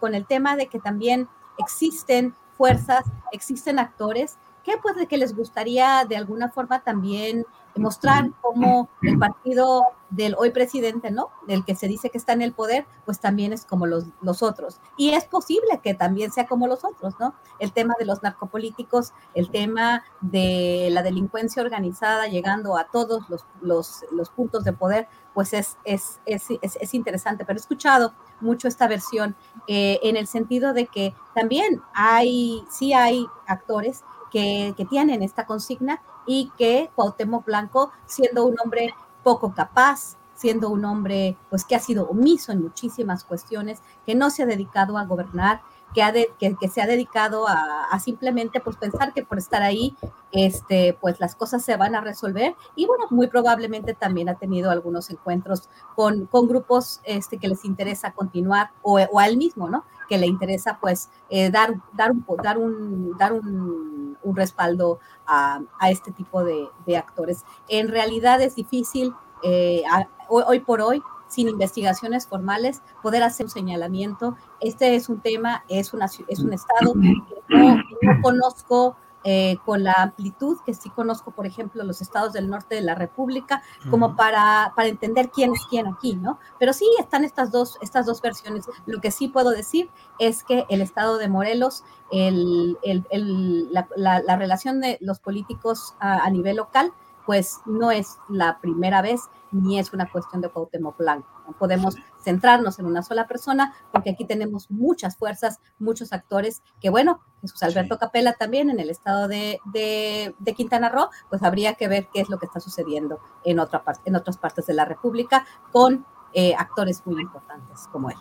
[0.00, 1.28] con el tema de que también
[1.58, 7.46] existen fuerzas, existen actores que pues que les gustaría de alguna forma también
[7.78, 11.30] mostrar cómo el partido del hoy presidente, ¿no?
[11.46, 14.42] Del que se dice que está en el poder, pues también es como los, los
[14.42, 14.80] otros.
[14.96, 17.34] Y es posible que también sea como los otros, ¿no?
[17.58, 23.44] El tema de los narcopolíticos, el tema de la delincuencia organizada llegando a todos los,
[23.60, 27.44] los, los puntos de poder, pues es, es, es, es, interesante.
[27.44, 29.36] Pero he escuchado mucho esta versión
[29.66, 35.46] eh, en el sentido de que también hay, sí hay actores que, que, tienen esta
[35.46, 38.94] consigna y que Cuauhtémoc Blanco, siendo un hombre
[39.24, 44.30] poco capaz, siendo un hombre pues que ha sido omiso en muchísimas cuestiones, que no
[44.30, 45.62] se ha dedicado a gobernar,
[45.94, 49.96] que, se ha dedicado a, simplemente pues pensar que por estar ahí
[50.30, 52.54] este pues las cosas se van a resolver.
[52.76, 57.64] Y bueno muy probablemente también ha tenido algunos encuentros con, con grupos este que les
[57.64, 62.10] interesa continuar o, o a él mismo no que le interesa pues eh, dar dar
[62.10, 67.44] un dar un dar un, un respaldo a, a, este tipo de, de, actores.
[67.68, 69.12] En realidad es difícil
[69.42, 69.82] eh,
[70.28, 74.36] hoy por hoy sin investigaciones formales, poder hacer un señalamiento.
[74.60, 77.14] Este es un tema, es, una, es un estado que
[77.56, 77.82] no,
[78.22, 82.82] conozco eh, con la amplitud que sí conozco, por ejemplo, los estados del norte de
[82.82, 86.38] la República, como para, para entender quién es quién aquí, ¿no?
[86.58, 88.66] Pero sí están estas dos, estas dos versiones.
[88.86, 93.88] Lo que sí puedo decir es que el estado de Morelos, el, el, el, la,
[93.96, 96.92] la, relación de los políticos a, a nivel local,
[97.26, 99.20] pues no es la primera vez
[99.52, 101.28] ni es una cuestión de Cuauhtémoc Blanco.
[101.46, 106.90] No podemos centrarnos en una sola persona porque aquí tenemos muchas fuerzas, muchos actores que,
[106.90, 111.88] bueno, Jesús Alberto Capella también en el estado de, de, Quintana Roo, pues habría que
[111.88, 114.84] ver qué es lo que está sucediendo en, otra parte, en otras partes de la
[114.84, 118.16] República con eh, actores muy importantes como él.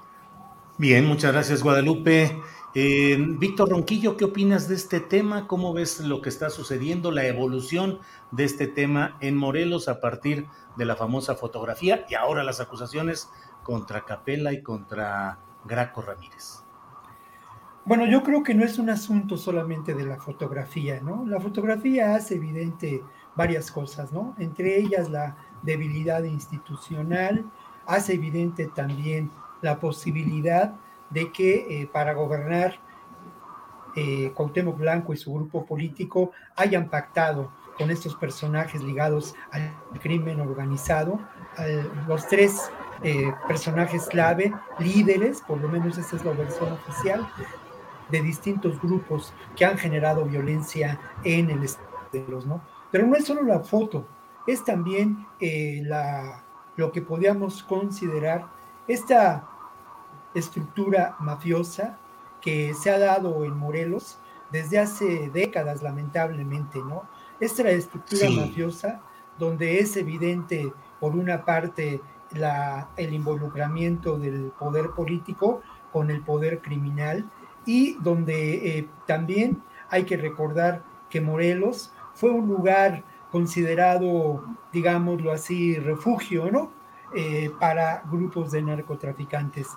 [0.79, 2.39] Bien, muchas gracias Guadalupe.
[2.75, 5.47] Eh, Víctor Ronquillo, ¿qué opinas de este tema?
[5.47, 7.97] ¿Cómo ves lo que está sucediendo, la evolución
[8.29, 10.45] de este tema en Morelos a partir
[10.75, 13.27] de la famosa fotografía y ahora las acusaciones
[13.63, 16.63] contra Capella y contra Graco Ramírez?
[17.83, 21.25] Bueno, yo creo que no es un asunto solamente de la fotografía, ¿no?
[21.25, 23.01] La fotografía hace evidente
[23.35, 24.35] varias cosas, ¿no?
[24.37, 27.49] Entre ellas la debilidad institucional,
[27.87, 29.31] hace evidente también
[29.61, 30.75] la posibilidad
[31.09, 32.79] de que eh, para gobernar
[33.95, 39.71] eh, Cuauhtémoc Blanco y su grupo político hayan pactado con estos personajes ligados al
[40.01, 41.19] crimen organizado,
[42.07, 42.71] los tres
[43.03, 47.27] eh, personajes clave, líderes, por lo menos esa es la versión oficial,
[48.09, 52.61] de distintos grupos que han generado violencia en el estado, ¿no?
[52.89, 54.07] Pero no es solo la foto,
[54.47, 56.43] es también eh, la,
[56.75, 58.47] lo que podríamos considerar
[58.87, 59.47] esta
[60.33, 61.97] estructura mafiosa
[62.41, 64.19] que se ha dado en Morelos
[64.51, 67.03] desde hace décadas, lamentablemente, ¿no?
[67.39, 69.01] Esta estructura mafiosa
[69.37, 72.01] donde es evidente, por una parte,
[72.31, 75.61] la, el involucramiento del poder político
[75.91, 77.29] con el poder criminal
[77.65, 85.77] y donde eh, también hay que recordar que Morelos fue un lugar considerado, digámoslo así,
[85.77, 86.71] refugio, ¿no?
[87.15, 89.69] Eh, para grupos de narcotraficantes.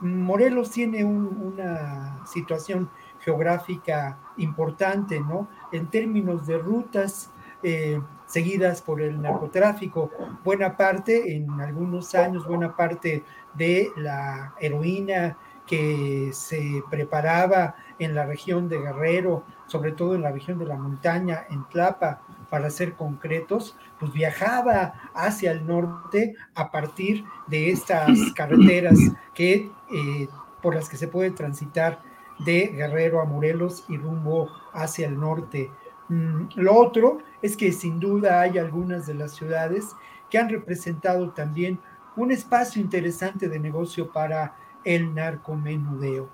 [0.00, 2.88] Morelos tiene una situación
[3.20, 5.48] geográfica importante, ¿no?
[5.70, 7.30] En términos de rutas
[7.62, 10.10] eh, seguidas por el narcotráfico,
[10.42, 15.36] buena parte, en algunos años, buena parte de la heroína
[15.66, 20.76] que se preparaba en la región de Guerrero, sobre todo en la región de la
[20.76, 28.10] montaña, en Tlapa, para ser concretos, pues viajaba hacia el norte a partir de estas
[28.34, 28.98] carreteras
[29.34, 30.28] que, eh,
[30.62, 32.00] por las que se puede transitar
[32.38, 35.70] de Guerrero a Morelos y rumbo hacia el norte.
[36.08, 39.94] Mm, lo otro es que sin duda hay algunas de las ciudades
[40.30, 41.80] que han representado también
[42.16, 46.28] un espacio interesante de negocio para el narcomenudeo.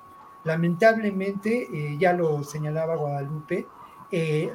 [0.44, 3.66] Lamentablemente, eh, ya lo señalaba Guadalupe,
[4.16, 4.50] eh,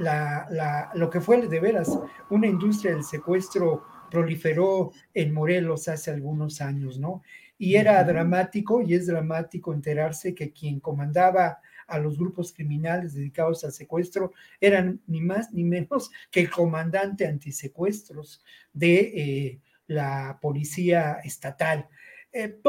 [0.93, 1.99] lo que fue de veras
[2.29, 7.21] una industria del secuestro proliferó en Morelos hace algunos años, ¿no?
[7.57, 13.63] Y era dramático y es dramático enterarse que quien comandaba a los grupos criminales dedicados
[13.63, 14.31] al secuestro
[14.61, 18.41] eran ni más ni menos que el comandante antisecuestros
[18.71, 21.87] de eh, la policía estatal.
[22.31, 22.59] Eh,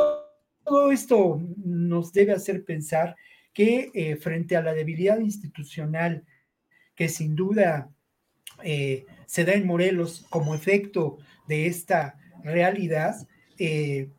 [0.64, 3.14] todo esto nos debe hacer pensar
[3.52, 6.24] que eh, frente a la debilidad institucional
[7.00, 7.88] que sin duda
[8.62, 11.16] se da en Morelos como efecto
[11.48, 13.26] de esta realidad,
[13.58, 14.10] eh,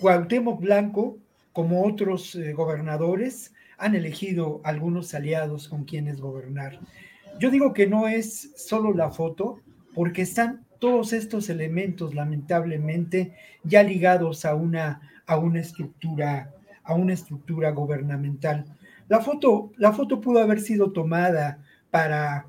[0.00, 1.18] Cuauhtémoc Blanco
[1.52, 6.80] como otros eh, gobernadores, han elegido algunos aliados con quienes gobernar.
[7.38, 9.60] Yo digo que no es solo la foto,
[9.94, 17.12] porque están todos estos elementos, lamentablemente, ya ligados a una, a una estructura, a una
[17.12, 18.64] estructura gubernamental.
[19.08, 22.46] La foto, la foto pudo haber sido tomada para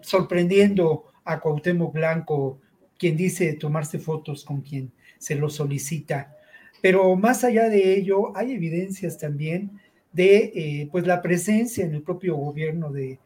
[0.00, 2.60] sorprendiendo a Cuauhtémoc Blanco,
[2.98, 6.34] quien dice tomarse fotos con quien se lo solicita.
[6.80, 9.78] Pero más allá de ello, hay evidencias también
[10.12, 13.18] de eh, pues la presencia en el propio gobierno de,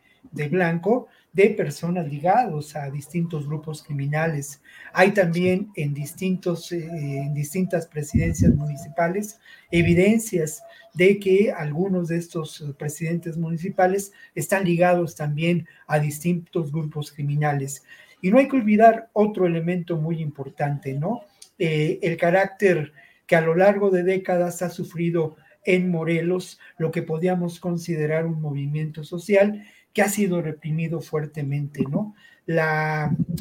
[0.50, 4.60] Blanco de personas ligadas a distintos grupos criminales.
[4.92, 9.40] Hay también en, distintos, eh, en distintas presidencias municipales
[9.70, 17.82] evidencias de que algunos de estos presidentes municipales están ligados también a distintos grupos criminales.
[18.20, 21.22] Y no hay que olvidar otro elemento muy importante, ¿no?
[21.58, 22.92] Eh, el carácter
[23.26, 28.40] que a lo largo de décadas ha sufrido en Morelos lo que podíamos considerar un
[28.40, 32.14] movimiento social que ha sido reprimido fuertemente, ¿no?
[32.46, 32.56] Eh,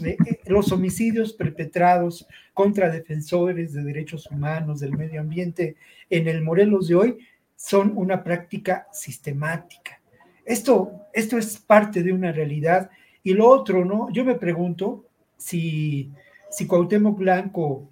[0.03, 5.75] eh, los homicidios perpetrados contra defensores de derechos humanos, del medio ambiente
[6.09, 7.17] en el Morelos de hoy
[7.55, 9.99] son una práctica sistemática.
[10.45, 12.89] Esto, esto es parte de una realidad.
[13.23, 14.09] Y lo otro, ¿no?
[14.11, 15.05] Yo me pregunto
[15.37, 16.11] si,
[16.49, 17.89] si Cuauhtémoc Blanco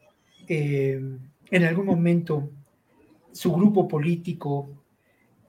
[0.48, 1.00] eh,
[1.52, 2.52] en algún momento
[3.32, 4.70] su grupo político,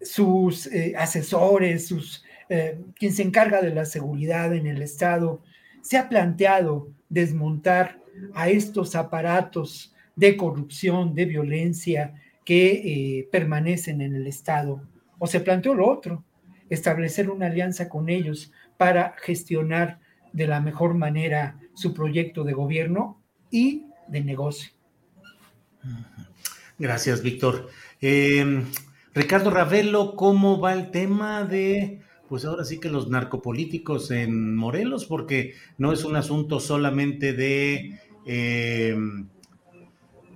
[0.00, 5.40] sus asesores, sus, eh, quien se encarga de la seguridad en el Estado,
[5.82, 8.00] se ha planteado desmontar
[8.34, 12.14] a estos aparatos de corrupción, de violencia
[12.44, 14.82] que eh, permanecen en el Estado.
[15.18, 16.24] O se planteó lo otro,
[16.68, 20.00] establecer una alianza con ellos para gestionar
[20.32, 24.72] de la mejor manera su proyecto de gobierno y de negocio.
[26.78, 27.68] Gracias, Víctor.
[28.00, 28.64] Em,
[29.14, 32.00] Ricardo Ravelo, ¿cómo va el tema de,
[32.30, 35.04] pues ahora sí que los narcopolíticos en Morelos?
[35.04, 39.28] Porque no es un asunto solamente de, em,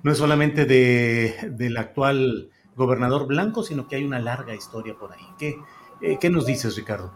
[0.02, 5.12] no es solamente de, del actual gobernador blanco, sino que hay una larga historia por
[5.12, 5.24] ahí.
[5.38, 5.54] ¿Qué,
[6.02, 7.12] eh, qué nos dices, Ricardo?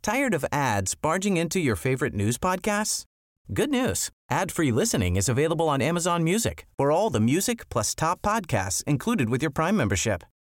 [0.00, 3.04] ¿Tired of ads barging into your favorite news podcasts?
[3.52, 4.08] Good news.
[4.30, 9.28] Ad-free listening is available on Amazon Music for all the music plus top podcasts included
[9.28, 10.24] with your Prime membership.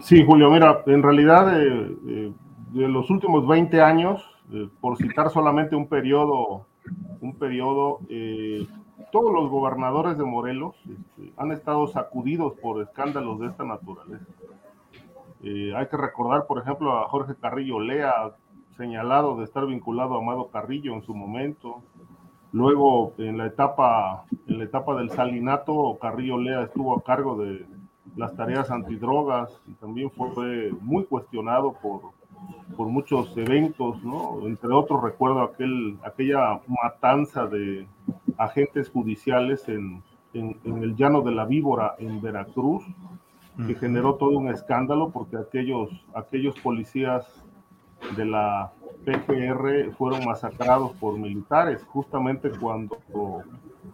[0.00, 2.32] Sí, Julio, mira, en realidad eh, eh,
[2.72, 6.66] de los últimos 20 años, eh, por citar solamente un periodo,
[7.20, 8.00] un periodo,
[9.12, 14.24] todos los gobernadores de Morelos este, han estado sacudidos por escándalos de esta naturaleza.
[15.42, 18.12] hay que recordar, por ejemplo, a Jorge Carrillo Lea,
[18.78, 21.82] señalado de estar vinculado a Amado Carrillo en su momento.
[22.52, 27.66] Luego, en la etapa, en la etapa del salinato, Carrillo Lea estuvo a cargo de,
[28.16, 32.00] las tareas antidrogas y también fue muy cuestionado por,
[32.76, 34.46] por muchos eventos, ¿no?
[34.46, 37.86] Entre otros recuerdo aquel, aquella matanza de
[38.36, 40.02] agentes judiciales en,
[40.34, 42.84] en, el llano de la víbora en Veracruz,
[43.66, 47.26] que generó todo un escándalo porque aquellos, aquellos policías
[48.16, 48.72] de la
[49.04, 52.96] PGR fueron masacrados por militares, justamente cuando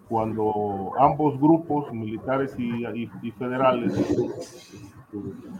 [0.09, 3.95] cuando ambos grupos, militares y, federales,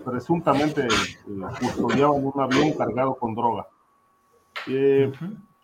[0.05, 0.91] presuntamente eh,
[1.61, 3.67] custodiaban un avión cargado con droga.
[4.69, 5.13] Eh,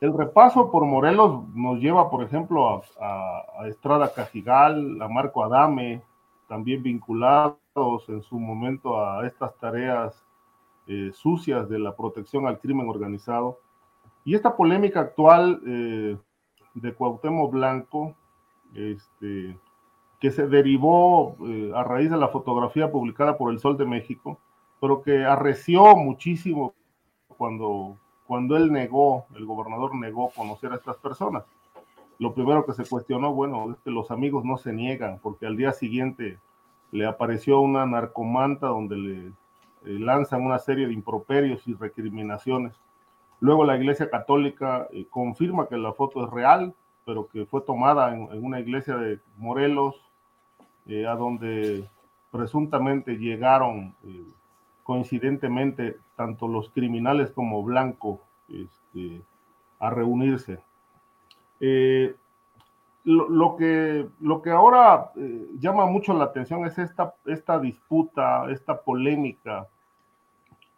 [0.01, 6.03] el repaso por Morelos nos lleva, por ejemplo, a, Estrada Cajigal, a Marco Adame,
[6.49, 7.57] también vinculados
[8.09, 10.25] en su momento a estas tareas
[10.89, 13.61] eh, sucias de la protección al crimen organizado.
[14.25, 18.15] Y esta polémica actual de Cuauhtémoc Blanco,
[18.75, 19.59] este,
[20.21, 24.39] que se derivó eh, a raíz de la fotografía publicada por El Sol de México,
[24.81, 26.75] pero que arreció muchísimo
[27.37, 27.97] cuando,
[28.27, 31.45] cuando él negó, el gobernador negó conocer a estas personas.
[32.19, 35.57] Lo primero que se cuestionó, bueno, es que los amigos no se niegan, porque al
[35.57, 36.39] día siguiente
[36.93, 39.33] le apareció una narcomanta donde le eh,
[39.99, 42.75] lanzan una serie de improperios y recriminaciones.
[43.41, 46.75] Luego la Iglesia Católica eh, confirma que la foto es real,
[47.05, 49.97] pero que fue tomada en, una iglesia de Morelos,
[50.87, 51.89] eh, a donde
[52.31, 54.25] presuntamente llegaron eh,
[54.83, 59.23] coincidentemente tanto los criminales como Blanco este,
[59.79, 60.61] a reunirse.
[61.61, 62.15] Eh,
[63.05, 65.11] lo, que, lo que ahora
[65.59, 69.69] llama mucho la atención es esta, esta disputa, esta polémica,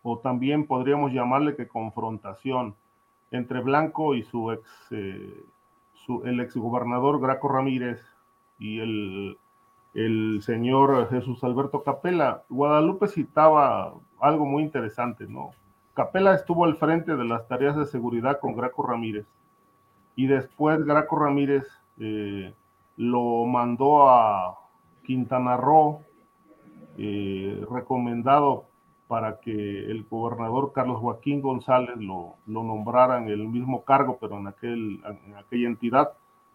[0.03, 2.75] o también podríamos llamarle que confrontación
[3.31, 4.63] entre Blanco y su ex
[6.25, 8.01] el exgobernador Graco Ramírez
[8.59, 9.39] y el,
[9.95, 12.43] el señor Jesús Alberto Capela.
[12.49, 15.51] Guadalupe citaba algo muy interesante, ¿no?
[15.95, 19.27] Capela estuvo al frente de las tareas de seguridad con Graco Ramírez
[20.17, 21.65] y después Graco Ramírez
[21.99, 22.53] eh,
[22.97, 24.59] lo mandó a
[25.05, 26.01] Quintana Roo,
[26.99, 28.67] eh, recomendado
[29.09, 34.39] para que el gobernador Carlos Joaquín González lo, lo nombrara en el mismo cargo, pero
[34.39, 36.13] en, aquel, en aquella entidad,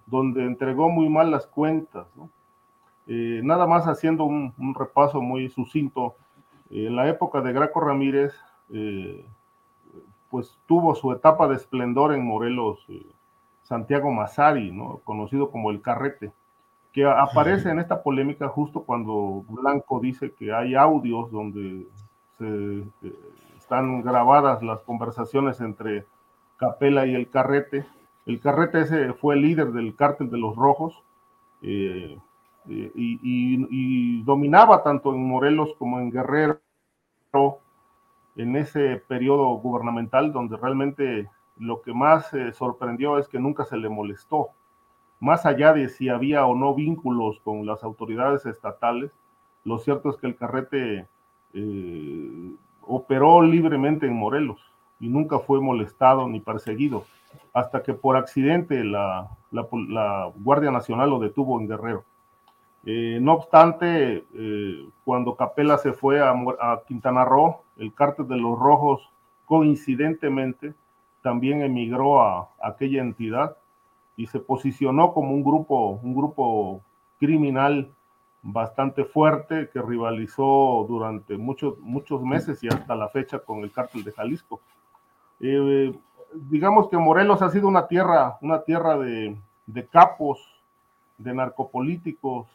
[0.07, 2.07] donde entregó muy mal las cuentas.
[3.07, 6.15] Eh, nada más haciendo un, repaso muy sucinto,
[6.69, 8.33] en la época de Graco Ramírez,
[8.71, 9.25] eh,
[10.29, 13.05] pues tuvo su etapa de esplendor en Morelos, eh,
[13.63, 15.01] Santiago Mazari, ¿no?
[15.03, 16.31] conocido como el Carrete,
[16.91, 21.87] que aparece en esta polémica justo cuando Blanco dice que hay audios donde
[22.39, 22.83] eh,
[23.57, 26.05] están grabadas las conversaciones entre
[26.57, 27.85] Capela y el Carrete.
[28.25, 31.03] El Carrete ese fue el líder del cártel de los Rojos
[31.61, 32.17] eh,
[32.67, 36.59] eh, y, dominaba tanto en Morelos como en Guerrero
[38.35, 43.89] en ese periodo gubernamental donde realmente lo que más sorprendió es que nunca se le
[43.89, 44.49] molestó.
[45.19, 49.11] Más allá de si había o no vínculos con las autoridades estatales,
[49.63, 51.07] lo cierto es que el Carrete
[51.53, 52.51] eh,
[52.81, 54.59] operó libremente en Morelos
[54.99, 57.05] y nunca fue molestado ni perseguido,
[57.53, 59.29] hasta que por accidente la,
[60.35, 62.03] Guardia Nacional lo detuvo en Guerrero.
[62.85, 68.37] Eh, no obstante, eh, cuando Capela se fue a, a, Quintana Roo, el cártel de
[68.37, 69.09] los Rojos
[69.45, 70.73] coincidentemente
[71.21, 73.57] también emigró a, a, aquella entidad
[74.15, 76.81] y se posicionó como un grupo, un grupo
[77.19, 77.89] criminal
[78.41, 84.03] bastante fuerte que rivalizó durante muchos, muchos meses y hasta la fecha con el cártel
[84.03, 84.61] de Jalisco.
[85.39, 85.93] Eh,
[86.33, 90.39] digamos que Morelos ha sido una tierra, una tierra de, de capos,
[91.17, 92.47] de narcopolíticos,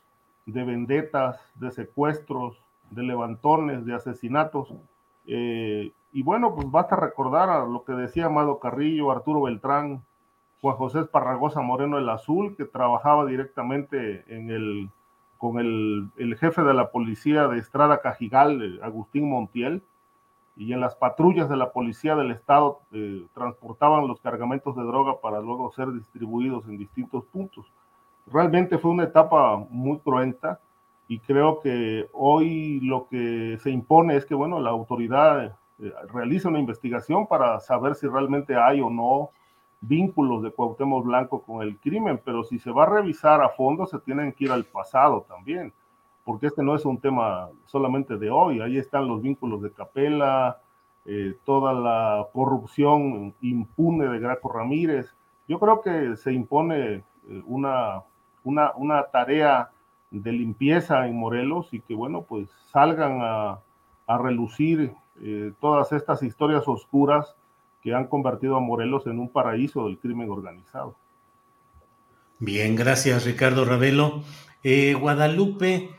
[0.46, 2.58] de vendetas, de secuestros,
[2.90, 4.72] de levantones, de asesinatos.
[5.26, 10.04] Eh, y bueno, pues basta recordar lo que decía Amado Carrillo, Arturo Beltrán,
[10.60, 14.90] Juan José Esparragosa Moreno el Azul, que trabajaba directamente en el,
[15.44, 19.82] con el, jefe de la policía de Estrada Cajigal, Agustín Montiel,
[20.56, 25.20] y en las patrullas de la policía del estado eh, transportaban los cargamentos de droga
[25.20, 27.66] para luego ser distribuidos en distintos puntos.
[28.26, 30.60] Realmente fue una etapa muy cruenta
[31.08, 35.44] y creo que hoy lo que se impone es que, bueno, la autoridad
[35.78, 39.28] eh, realiza una investigación para saber si realmente hay o no
[39.86, 43.86] vínculos de Cuauhtémoc Blanco con el crimen, pero si se va a revisar a fondo,
[43.86, 45.72] se tienen que ir al pasado también,
[46.24, 50.58] porque este no es un tema solamente de hoy, ahí están los vínculos de Capela,
[51.06, 55.14] eh, toda la corrupción impune de Graco Ramírez.
[55.46, 58.02] Yo creo que se impone eh, una,
[58.42, 59.70] una, tarea
[60.10, 63.58] de limpieza en Morelos y que, bueno, pues salgan a,
[64.06, 67.36] a relucir eh, todas estas historias oscuras
[67.84, 70.96] que han convertido a Morelos en un paraíso del crimen organizado.
[72.38, 74.22] Bien, gracias Ricardo Ravelo.
[74.62, 75.90] Eh, Guadalupe,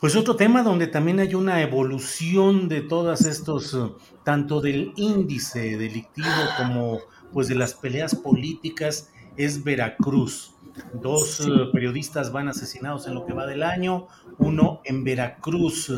[0.00, 3.92] pues otro tema donde también hay una evolución de todos estos, eh,
[4.24, 6.98] tanto del índice delictivo como
[7.30, 10.54] pues de las peleas políticas, es Veracruz.
[10.94, 11.50] Dos sí.
[11.50, 14.06] uh, periodistas van asesinados en lo que va del año,
[14.38, 15.92] uno en Veracruz.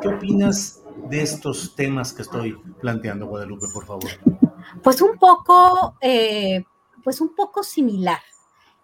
[0.00, 4.39] ¿Qué opinas de estos temas que estoy planteando, Guadalupe, por favor?
[4.82, 6.64] Pues un poco, eh,
[7.02, 8.20] pues un poco similar.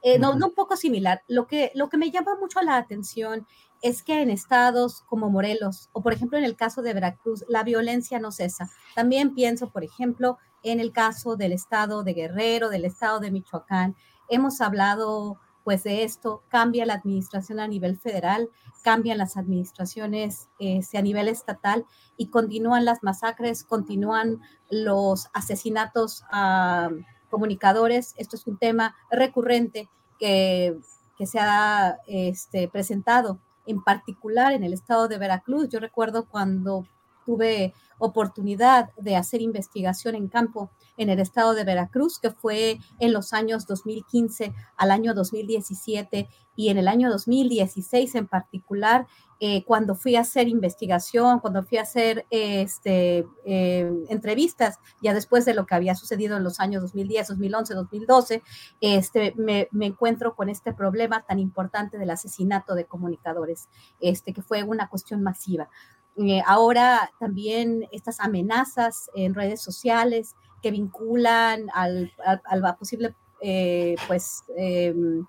[0.02, 1.22] Eh, no, no un poco similar.
[1.26, 3.46] Lo que, lo que me llama mucho la atención
[3.82, 7.62] es que en estados como Morelos, o por ejemplo en el caso de Veracruz, la
[7.62, 8.70] violencia no cesa.
[8.94, 13.96] También pienso, por ejemplo, en el caso del estado de Guerrero, del estado de Michoacán.
[14.28, 18.50] Hemos hablado pues de esto, cambia la administración a nivel federal,
[18.84, 21.84] cambian las administraciones este, a nivel estatal
[22.16, 24.40] y continúan las masacres, continúan
[24.70, 26.90] los asesinatos a
[27.30, 28.14] comunicadores.
[28.16, 29.90] Esto es un tema recurrente
[30.20, 30.78] que,
[31.18, 35.68] que se ha este, presentado en particular en el estado de Veracruz.
[35.68, 36.86] Yo recuerdo cuando
[37.26, 43.12] tuve oportunidad de hacer investigación en campo en el estado de Veracruz, que fue en
[43.12, 49.06] los años 2015 al año 2017 y en el año 2016 en particular,
[49.38, 55.44] eh, cuando fui a hacer investigación, cuando fui a hacer este, eh, entrevistas, ya después
[55.44, 58.42] de lo que había sucedido en los años 2010, 2011, 2012,
[58.80, 63.68] este, me, me encuentro con este problema tan importante del asesinato de comunicadores,
[64.00, 65.68] este, que fue una cuestión masiva.
[66.18, 74.44] Eh, ahora también estas amenazas en redes sociales que vinculan al, al, posible, eh, pues,
[74.56, 75.26] em,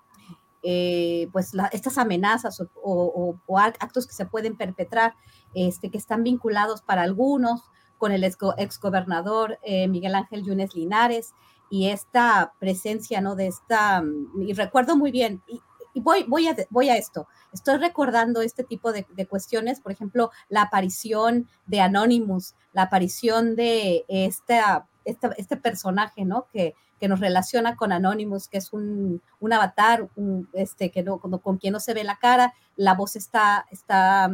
[0.62, 3.36] eh, pues estas amenazas o,
[3.80, 5.14] actos que se pueden perpetrar,
[5.54, 7.62] este, que están vinculados para algunos
[7.98, 9.58] con el exgobernador
[9.88, 11.34] Miguel Ángel Yunes Linares
[11.68, 13.34] y esta presencia, ¿no?
[13.34, 14.02] De esta,
[14.40, 15.42] y recuerdo muy bien,
[15.98, 19.90] y voy, voy, a, voy a esto, estoy recordando este tipo de, de, cuestiones, por
[19.90, 26.46] ejemplo, la aparición de Anonymous, la aparición de esta, esta este personaje, ¿no?
[26.52, 31.18] Que, que nos relaciona con Anonymous, que es un, un avatar, un, este, que no,
[31.18, 34.30] con, con, quien no se ve la cara, la voz está, está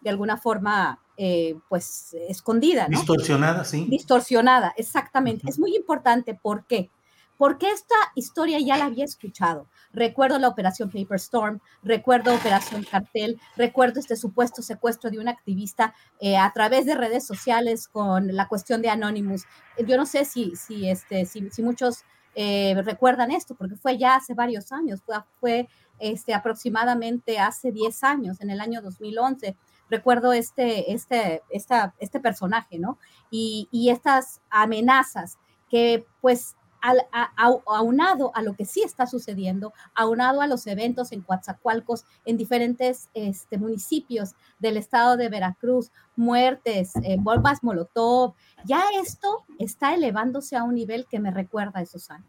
[0.00, 2.98] de alguna forma, eh, pues, escondida, ¿no?
[2.98, 3.86] Distorsionada, sí.
[3.88, 5.42] Distorsionada, exactamente.
[5.44, 5.50] Uh -huh.
[5.50, 6.90] Es muy importante, ¿por qué?
[6.90, 7.03] Porque
[7.60, 9.68] esta historia ya la había escuchado.
[9.92, 15.94] Recuerdo la operación Paper Storm, recuerdo Operación Cartel, recuerdo este supuesto secuestro de un activista
[16.20, 19.44] eh, a través de redes sociales con la cuestión de Anonymous.
[19.86, 22.04] Yo no sé si, si, este, si muchos
[22.34, 28.04] eh, recuerdan esto, porque fue ya hace varios años, fue, fue este, aproximadamente hace 10
[28.04, 29.56] años, en el año 2011
[29.90, 32.98] recuerdo este, este, esta, este personaje, ¿no?
[33.30, 35.38] Y, y estas amenazas
[35.68, 36.56] que pues
[37.66, 43.08] aunado a lo que sí está sucediendo, aunado a los eventos en Coatzacoalcos, en diferentes
[43.14, 48.34] este, municipios del estado de Veracruz, muertes, eh, bombas molotov,
[48.64, 52.28] ya esto está elevándose a un nivel que me recuerda a esos años.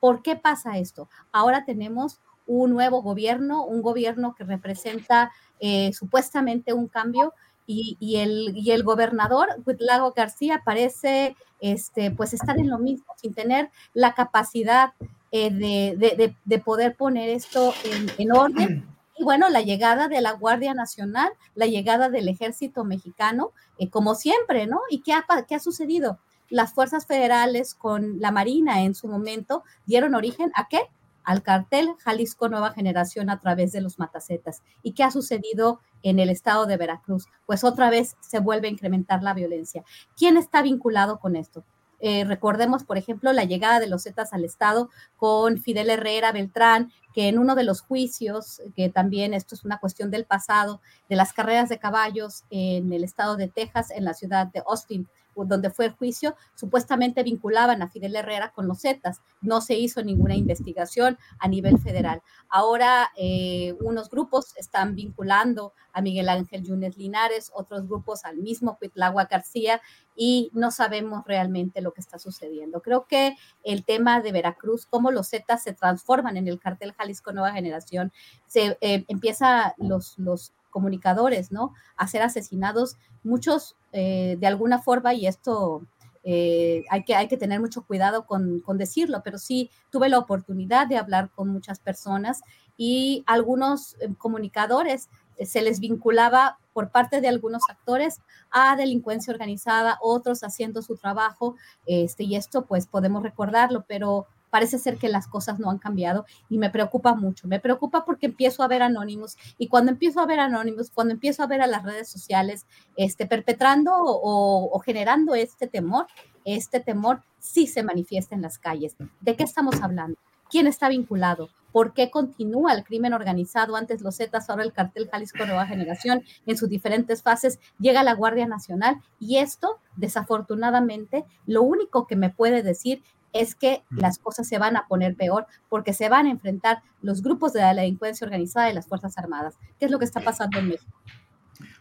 [0.00, 1.08] ¿Por qué pasa esto?
[1.32, 7.32] Ahora tenemos un nuevo gobierno, un gobierno que representa eh, supuestamente un cambio
[7.66, 13.32] y, el, y el gobernador Huitlago García parece este, pues estar en lo mismo, sin
[13.32, 14.92] tener la capacidad
[15.32, 20.20] eh, de, de, de, poder poner esto en, en orden y bueno, la llegada de
[20.20, 24.80] la Guardia Nacional, la llegada del ejército mexicano, eh, como siempre, ¿no?
[24.90, 26.18] ¿Y qué ha, qué ha sucedido?
[26.50, 30.90] Las fuerzas federales con la Marina en su momento dieron origen a qué?
[31.22, 34.62] Al cartel Jalisco Nueva Generación a través de los matacetas.
[34.82, 37.26] ¿Y qué ha sucedido en el estado de Veracruz?
[37.46, 39.82] Pues otra vez se vuelve a incrementar la violencia.
[40.16, 41.64] ¿Quién está vinculado con esto?
[42.06, 46.92] Eh, recordemos, por ejemplo, la llegada de los Zetas al Estado con Fidel Herrera Beltrán,
[47.14, 51.16] que en uno de los juicios, que también esto es una cuestión del pasado, de
[51.16, 55.70] las carreras de caballos en el estado de Texas, en la ciudad de Austin, donde
[55.70, 59.20] fue el juicio, supuestamente vinculaban a Fidel Herrera con los Zetas.
[59.40, 62.22] No se hizo ninguna investigación a nivel federal.
[62.48, 68.76] Ahora eh, unos grupos están vinculando a Miguel Ángel Yunes Linares, otros grupos al mismo
[68.78, 69.80] Cuitlagua García
[70.16, 72.80] y no sabemos realmente lo que está sucediendo.
[72.82, 77.32] Creo que el tema de Veracruz, cómo los Zetas se transforman en el cartel Jalisco
[77.32, 78.12] Nueva Generación,
[78.46, 81.72] se eh, empieza los, los comunicadores, ¿no?
[81.96, 85.82] A ser asesinados, muchos eh, de alguna forma, y esto
[86.24, 90.18] eh, hay, que, hay que tener mucho cuidado con, con, decirlo, pero sí tuve la
[90.18, 92.40] oportunidad de hablar con muchas personas
[92.76, 95.08] y algunos eh, comunicadores
[95.40, 98.20] se les vinculaba por parte de algunos actores
[98.50, 101.54] a delincuencia organizada, otros haciendo su trabajo,
[101.86, 106.26] este, y esto pues podemos recordarlo, pero parece ser que las cosas no han cambiado
[106.48, 107.48] y me preocupa mucho.
[107.48, 111.42] Me preocupa porque empiezo a ver anónimos y cuando empiezo a ver anónimos, cuando empiezo
[111.42, 112.64] a ver a las redes sociales
[112.94, 116.06] este, perpetrando o, o generando este temor,
[116.44, 118.94] este temor sí se manifiesta en las calles.
[119.20, 120.20] ¿De qué estamos hablando?
[120.48, 121.48] ¿Quién está vinculado?
[121.72, 123.74] ¿Por qué continúa el crimen organizado?
[123.74, 128.14] Antes los Zetas, ahora el cartel Jalisco Nueva Generación, en sus diferentes fases, llega la
[128.14, 133.02] Guardia Nacional y esto, desafortunadamente, lo único que me puede decir
[133.34, 137.20] es que las cosas se van a poner peor porque se van a enfrentar los
[137.20, 139.56] grupos de la delincuencia organizada y las Fuerzas Armadas.
[139.78, 140.96] ¿Qué es lo que está pasando en México?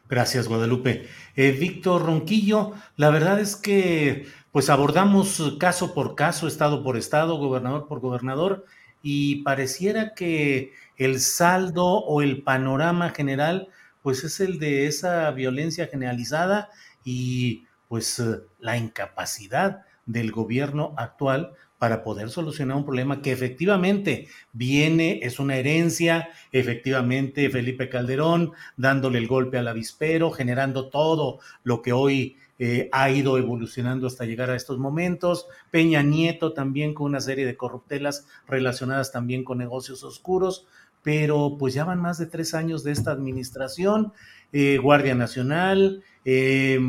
[0.09, 1.07] Gracias, Guadalupe.
[1.35, 7.37] Eh, Víctor Ronquillo, la verdad es que pues abordamos caso por caso, estado por estado,
[7.37, 8.65] gobernador por gobernador,
[9.01, 13.69] y pareciera que el saldo o el panorama general
[14.01, 16.69] pues es el de esa violencia generalizada
[17.03, 18.21] y pues
[18.59, 21.53] la incapacidad del gobierno actual
[21.83, 29.17] para poder solucionar un problema que efectivamente viene, es una herencia, efectivamente Felipe Calderón dándole
[29.19, 34.49] el golpe al avispero, generando todo lo que hoy eh, ha ido evolucionando hasta llegar
[34.49, 40.05] a estos momentos, Peña Nieto también con una serie de corruptelas relacionadas también con negocios
[40.05, 40.65] oscuros,
[41.01, 44.13] pero pues ya van más de tres años de esta administración,
[44.53, 46.79] eh, Guardia Nacional, eh,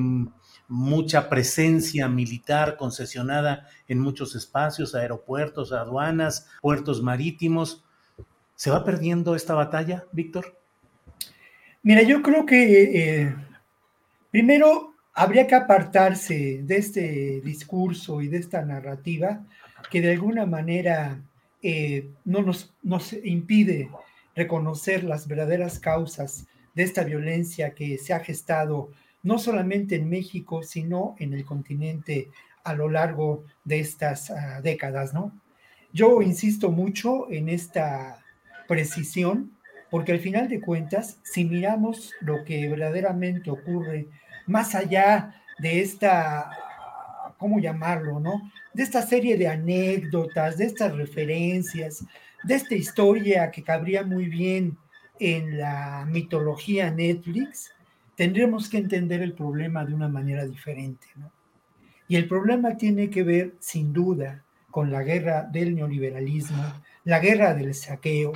[0.75, 7.85] mucha presencia militar concesionada en muchos espacios, aeropuertos, aduanas, puertos marítimos.
[8.57, 10.59] ¿Se va perdiendo esta batalla, Víctor?
[11.83, 13.37] Mira, yo creo que eh,
[14.31, 19.45] primero habría que apartarse de este discurso y de esta narrativa
[19.91, 21.23] que de alguna manera
[21.63, 23.91] eh, no nos, nos impide
[24.35, 28.91] reconocer las verdaderas causas de esta violencia que se ha gestado
[29.25, 32.31] no solamente en México, sino en el continente
[32.63, 35.33] a lo largo de estas uh, décadas, ¿no?
[35.93, 38.23] Yo insisto mucho en esta
[38.69, 39.53] precisión,
[39.91, 44.09] porque al final de cuentas, si miramos lo que verdaderamente ocurre
[44.47, 46.51] más allá de esta,
[47.39, 48.51] ¿cómo llamarlo, no?
[48.73, 52.05] De esta serie de anécdotas, de estas referencias,
[52.43, 54.77] de esta historia que cabría muy bien
[55.19, 57.74] en la mitología Netflix,
[58.17, 61.07] tendremos que entender el problema de una manera diferente.
[61.17, 61.31] ¿no?
[62.09, 66.63] Y el problema tiene que ver, sin duda, con la guerra del neoliberalismo,
[67.05, 68.33] la guerra del saqueo,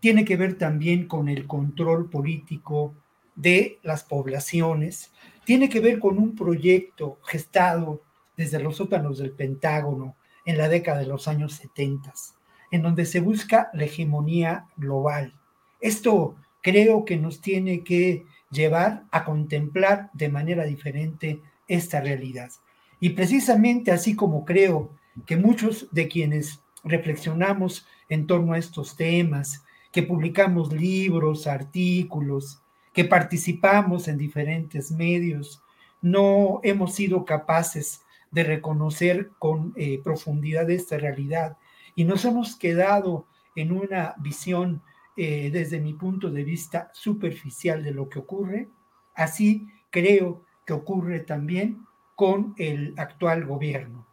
[0.00, 2.94] tiene que ver también con el control político
[3.34, 5.12] de las poblaciones,
[5.44, 8.02] tiene que ver con un proyecto gestado
[8.36, 12.12] desde los sótanos del Pentágono en la década de los años 70,
[12.70, 15.34] en donde se busca la hegemonía global.
[15.80, 22.50] Esto creo que nos tiene que llevar a contemplar de manera diferente esta realidad.
[23.00, 24.90] Y precisamente así como creo
[25.26, 32.60] que muchos de quienes reflexionamos en torno a estos temas, que publicamos libros, artículos,
[32.92, 35.62] que participamos en diferentes medios,
[36.00, 41.56] no hemos sido capaces de reconocer con eh, profundidad esta realidad
[41.94, 44.82] y nos hemos quedado en una visión
[45.16, 48.68] eh, desde mi punto de vista superficial de lo que ocurre.
[49.14, 54.06] Así creo que ocurre también con el actual gobierno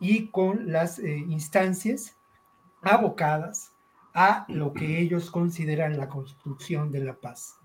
[0.00, 2.16] y con las eh, instancias
[2.82, 3.72] abocadas
[4.14, 7.56] a lo que ellos consideran la construcción de la paz.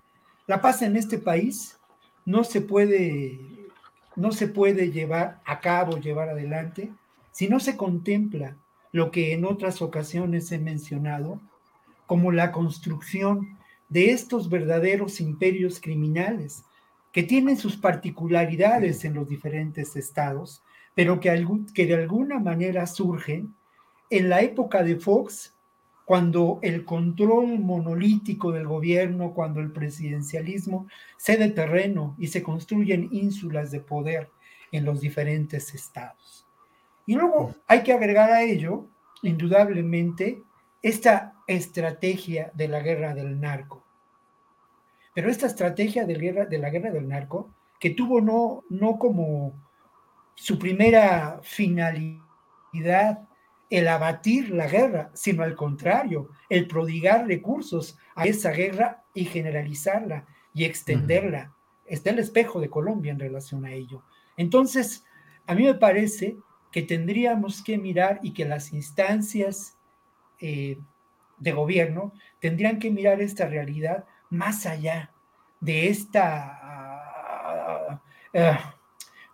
[0.46, 1.78] La paz en este país
[2.24, 3.68] no se puede,
[4.14, 6.92] no se puede llevar a cabo, llevar adelante,
[7.32, 8.56] si no se contempla
[8.92, 11.40] lo que en otras ocasiones he mencionado,
[12.06, 13.58] como la construcción
[13.88, 16.64] de estos verdaderos imperios criminales
[17.12, 20.62] que tienen sus particularidades en los diferentes estados,
[20.94, 21.30] pero que,
[21.86, 23.54] de alguna manera surgen
[24.10, 25.54] en la época de Fox,
[26.04, 33.70] cuando el control monolítico del gobierno, cuando el presidencialismo cede terreno y se construyen ínsulas
[33.70, 34.30] de poder
[34.70, 36.46] en los diferentes estados.
[37.06, 38.86] Y luego hay que agregar a ello,
[39.22, 40.42] indudablemente,
[40.82, 43.84] esta estrategia de la guerra del narco.
[45.14, 49.54] Pero esta estrategia de, guerra, de la guerra del narco, que tuvo no, no como
[50.34, 53.26] su primera finalidad
[53.68, 60.26] el abatir la guerra, sino al contrario, el prodigar recursos a esa guerra y generalizarla
[60.54, 61.54] y extenderla.
[61.84, 64.02] Está el espejo de Colombia en relación a ello.
[64.36, 65.04] Entonces,
[65.46, 66.36] a mí me parece
[66.70, 69.78] que tendríamos que mirar y que las instancias
[70.40, 70.78] eh,
[71.38, 75.10] de gobierno tendrían que mirar esta realidad más allá
[75.60, 78.02] de esta, ah,
[78.34, 78.74] ah,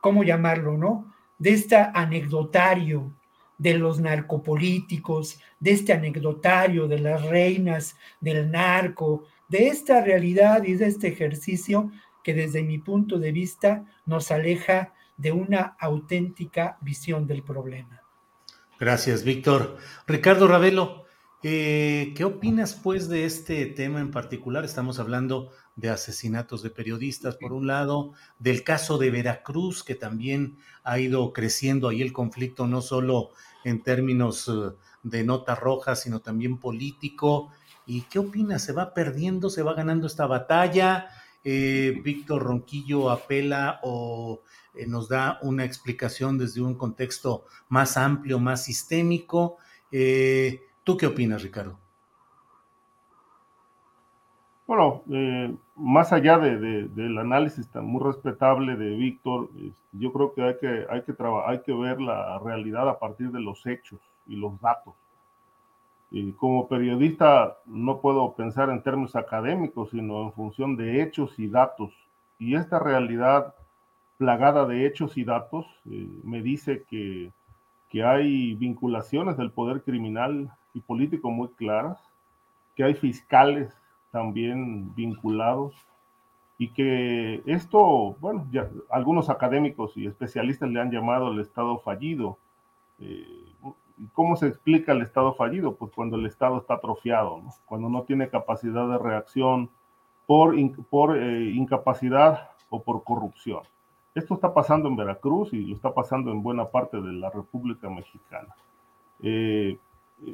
[0.00, 1.14] ¿cómo llamarlo, no?
[1.38, 3.12] De este anecdotario
[3.58, 10.74] de los narcopolíticos, de este anecdotario de las reinas del narco, de esta realidad y
[10.74, 11.90] de este ejercicio
[12.24, 18.02] que desde mi punto de vista nos aleja de una auténtica visión del problema.
[18.80, 19.76] Gracias, Víctor.
[20.06, 21.01] Ricardo Ravelo,
[21.42, 24.64] eh, ¿qué opinas pues de este tema en particular?
[24.64, 30.58] Estamos hablando de asesinatos de periodistas, por un lado, del caso de Veracruz, que también
[30.84, 33.30] ha ido creciendo ahí el conflicto, no solo
[33.64, 37.50] en términos eh, de nota roja, sino también político.
[37.86, 38.62] ¿Y qué opinas?
[38.62, 41.08] ¿Se va perdiendo, se va ganando esta batalla?
[41.44, 44.42] Eh, Víctor Ronquillo apela o
[44.74, 49.56] eh, nos da una explicación desde un contexto más amplio, más sistémico.
[50.84, 51.78] ¿Tú qué opinas, Ricardo?
[54.66, 59.50] Bueno, eh, más allá de, del análisis tan muy respetable de Víctor,
[59.92, 61.14] yo creo que hay que, hay, que
[61.46, 64.94] hay que ver la realidad a partir de los hechos y los datos.
[66.10, 71.48] Y como periodista no puedo pensar en términos académicos, sino en función de hechos y
[71.48, 71.92] datos.
[72.38, 73.54] Y esta realidad
[74.18, 77.32] plagada de hechos y datos eh, me dice que,
[77.88, 81.98] que hay vinculaciones del poder criminal y político muy claras,
[82.74, 83.72] que hay fiscales
[84.10, 85.74] también vinculados
[86.58, 88.46] y que esto, bueno,
[88.90, 92.38] algunos académicos y especialistas le han llamado el Estado fallido.
[93.00, 93.52] Eh,
[94.12, 95.74] ¿Cómo se explica el Estado fallido?
[95.74, 99.70] Pues cuando el Estado está atrofiado, cuando no tiene capacidad de reacción
[100.26, 100.54] por,
[100.88, 103.62] por eh, incapacidad o por corrupción.
[104.14, 107.88] Esto está pasando en Veracruz y lo está pasando en buena parte de la República
[107.88, 108.54] Mexicana.
[109.22, 109.78] Eh,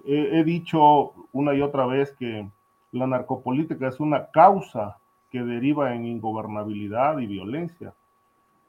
[0.04, 2.48] he, dicho una y otra vez que
[2.92, 4.98] la narcopolítica es una causa
[5.30, 7.94] que deriva en ingobernabilidad y violencia.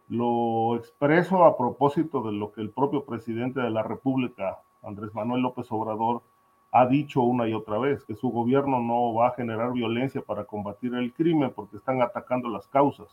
[0.10, 5.42] Lo expreso a propósito de lo que el propio presidente de la República, Andrés Manuel
[5.42, 6.22] López Obrador,
[6.72, 10.46] ha dicho una y otra vez, que su gobierno no va a generar violencia para
[10.46, 13.08] combatir el crimen porque están atacando las causas.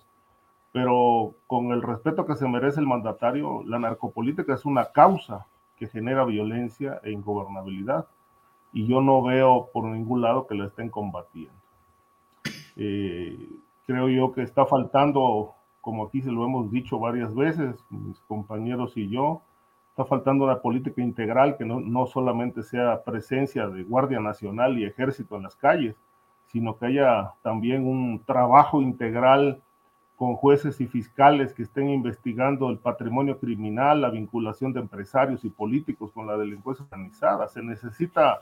[0.73, 5.47] Pero con el respeto que se merece el mandatario, la narcopolítica es una causa
[5.77, 8.07] que genera violencia e ingobernabilidad
[8.73, 11.55] y yo no veo por ningún lado que la estén combatiendo.
[12.77, 13.49] Eh,
[13.87, 18.97] creo yo que está faltando, como aquí se lo hemos dicho varias veces, mis compañeros
[18.97, 19.43] y yo,
[19.89, 24.85] está faltando una política integral que no, no solamente sea presencia de Guardia Nacional y
[24.85, 25.97] Ejército en las calles,
[26.49, 29.63] sino que haya también un trabajo integral
[30.17, 35.51] con jueces y fiscales que estén investigando el patrimonio criminal, la vinculación de empresarios y
[35.51, 37.49] políticos con la delincuencia organizada.
[37.49, 38.41] Se necesita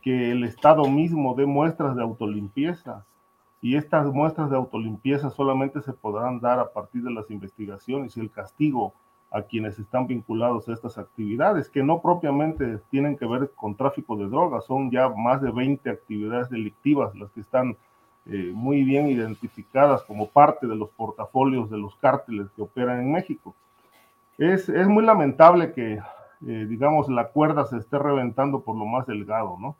[0.00, 3.04] que el Estado mismo dé muestras de autolimpieza
[3.60, 8.20] y estas muestras de autolimpieza solamente se podrán dar a partir de las investigaciones y
[8.20, 8.94] el castigo
[9.30, 14.16] a quienes están vinculados a estas actividades, que no propiamente tienen que ver con tráfico
[14.16, 17.76] de drogas, son ya más de 20 actividades delictivas las que están
[18.26, 23.12] eh, muy bien identificadas como parte de los portafolios de los cárteles que operan en
[23.12, 23.54] México.
[24.38, 29.06] Es, es muy lamentable que, eh, digamos, la cuerda se esté reventando por lo más
[29.06, 29.76] delgado, ¿no?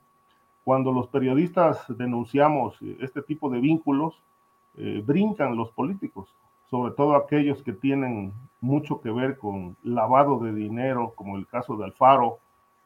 [0.63, 4.21] cuando los periodistas denunciamos este tipo de vínculos,
[4.77, 6.33] eh, brincan los políticos,
[6.69, 11.75] sobre todo aquellos que tienen mucho que ver con lavado de dinero, como el caso
[11.75, 12.39] de Alfaro,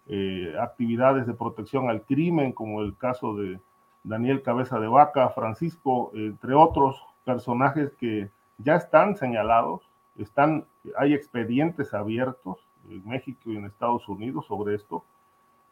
[0.08, 3.60] eh, actividades de protección al crimen, como el caso de
[4.08, 9.82] Daniel Cabeza de Vaca, Francisco, entre otros personajes que ya están señalados,
[10.18, 10.66] están,
[10.98, 12.58] hay expedientes abiertos
[12.90, 15.04] en México y en Estados Unidos sobre esto,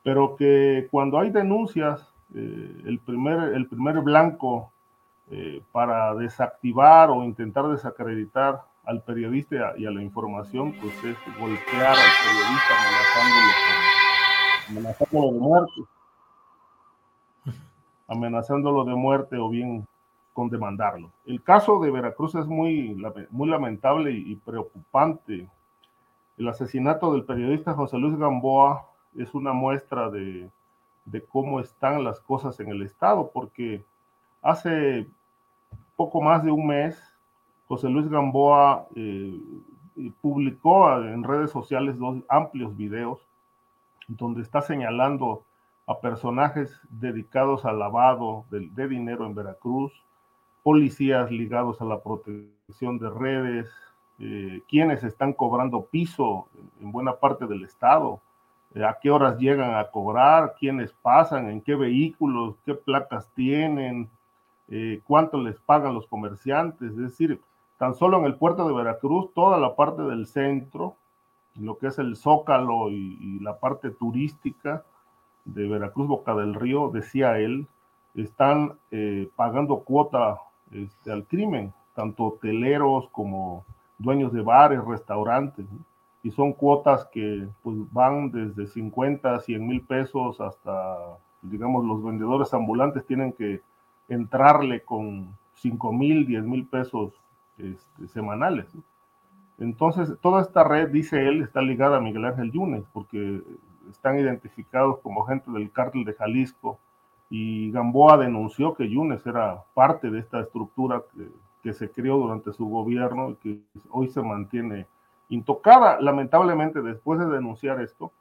[0.04, 4.72] pero que cuando hay denuncias, eh, el, primer, el primer blanco
[5.32, 11.96] eh, para desactivar o intentar desacreditar al periodista y a la información, pues es golpear
[11.96, 13.54] al periodista amenazándolo,
[14.70, 15.95] amenazándolo de muerte.
[18.08, 19.88] Amenazándolo de muerte o bien
[20.34, 21.12] con demandarlo.
[21.26, 25.48] El caso de Veracruz es muy, muy lamentable y preocupante.
[26.38, 30.50] El asesinato del periodista José Luis Gamboa es una muestra de,
[31.06, 33.84] de cómo están las cosas en el Estado, porque
[34.42, 35.08] hace
[35.96, 37.02] poco más de un mes,
[37.68, 39.40] José Luis Gamboa eh,
[40.22, 43.26] publicó en redes sociales dos amplios videos
[44.08, 45.45] donde está señalando
[45.88, 49.94] a personajes dedicados al lavado de, dinero en Veracruz,
[50.64, 53.70] policías ligados a la protección de redes,
[54.20, 56.48] eh, quienes están cobrando piso
[56.82, 58.22] en buena parte del estado,
[58.84, 64.10] a qué horas llegan a cobrar, quiénes pasan, en qué vehículos, qué placas tienen,
[64.68, 66.92] eh, cuánto les pagan los comerciantes.
[66.92, 67.40] Es decir,
[67.78, 70.96] tan solo en el puerto de Veracruz, toda la parte del centro,
[71.56, 74.84] lo que es el Zócalo y, la parte turística
[75.46, 77.68] de Veracruz, Boca del Río, decía él,
[78.16, 80.40] están eh, pagando cuota
[80.72, 83.64] este, al crimen, tanto hoteleros como
[83.98, 85.66] dueños de bares, restaurantes
[86.26, 90.98] y son cuotas que pues, van desde 50, 100 mil pesos hasta,
[91.44, 93.62] digamos, los vendedores ambulantes tienen que
[94.10, 97.14] entrarle con 5 mil, 10 mil pesos
[97.60, 98.66] este, semanales.
[99.60, 103.44] Entonces, toda esta red, dice él, está ligada a Miguel Ángel Yunes, porque
[103.90, 106.80] están identificados como gente del cártel de Jalisco,
[107.30, 111.04] y Gamboa denunció que Yunes era parte de esta estructura
[111.64, 113.60] que, se creó durante su gobierno y que
[113.90, 114.86] hoy se mantiene
[115.30, 116.00] intocada.
[116.00, 118.12] Lamentablemente, después de denunciar esto,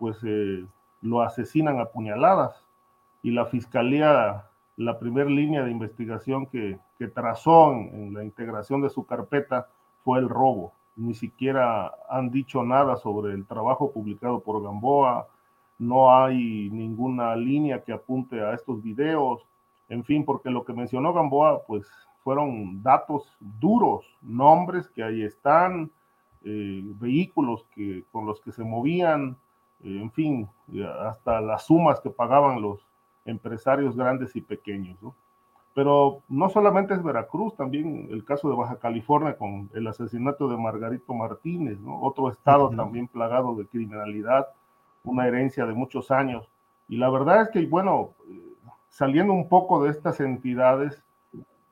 [0.00, 0.66] pues eh,
[1.00, 2.66] lo asesinan a puñaladas
[3.22, 4.46] y la fiscalía,
[4.76, 9.68] la primera línea de investigación que, que trazó en, la integración de su carpeta
[10.04, 10.72] fue el robo.
[10.96, 15.26] Ni siquiera han dicho nada sobre el trabajo publicado por Gamboa,
[15.78, 19.44] no hay ninguna línea que apunte a estos videos,
[19.88, 21.86] en fin, porque lo que mencionó Gamboa, pues
[22.22, 25.90] fueron datos duros, nombres que ahí están,
[26.44, 29.36] eh, vehículos que, con los que se movían,
[29.82, 30.48] eh, en fin,
[31.00, 32.86] hasta las sumas que pagaban los
[33.24, 34.98] empresarios grandes y pequeños.
[35.74, 40.58] Pero no solamente es Veracruz, también el caso de Baja California con el asesinato de
[40.58, 44.48] Margarito Martínez, otro estado también plagado de criminalidad,
[45.04, 46.46] una herencia de muchos años.
[46.88, 48.54] Y la verdad es que, bueno, eh,
[48.90, 51.02] saliendo un poco de estas entidades,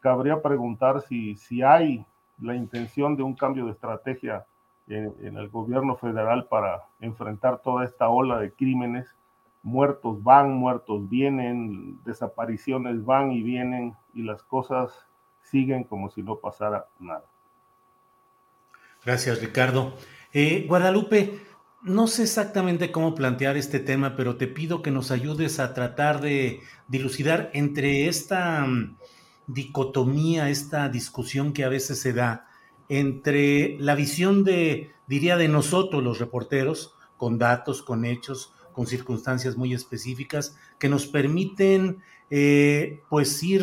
[0.01, 2.05] cabría preguntar si, si hay
[2.41, 4.47] la intención de un cambio de estrategia
[4.89, 9.15] en, el gobierno federal para enfrentar toda esta ola de crímenes.
[9.63, 14.93] Muertos van, muertos vienen, desapariciones van y vienen y las cosas
[15.43, 17.25] siguen como si no pasara nada.
[19.05, 19.95] Gracias, Ricardo.
[20.33, 21.41] Eh, Guadalupe,
[21.83, 26.21] no sé exactamente cómo plantear este tema, pero te pido que nos ayudes a tratar
[26.21, 28.97] de dilucidar entre esta mm,
[29.47, 32.47] dicotomía, esta discusión que a veces se da
[32.91, 39.59] entre la visión de, diría, de nosotros los reporteros, con datos, con hechos, con circunstancias
[39.59, 43.63] muy específicas, que nos permiten eh, pues ir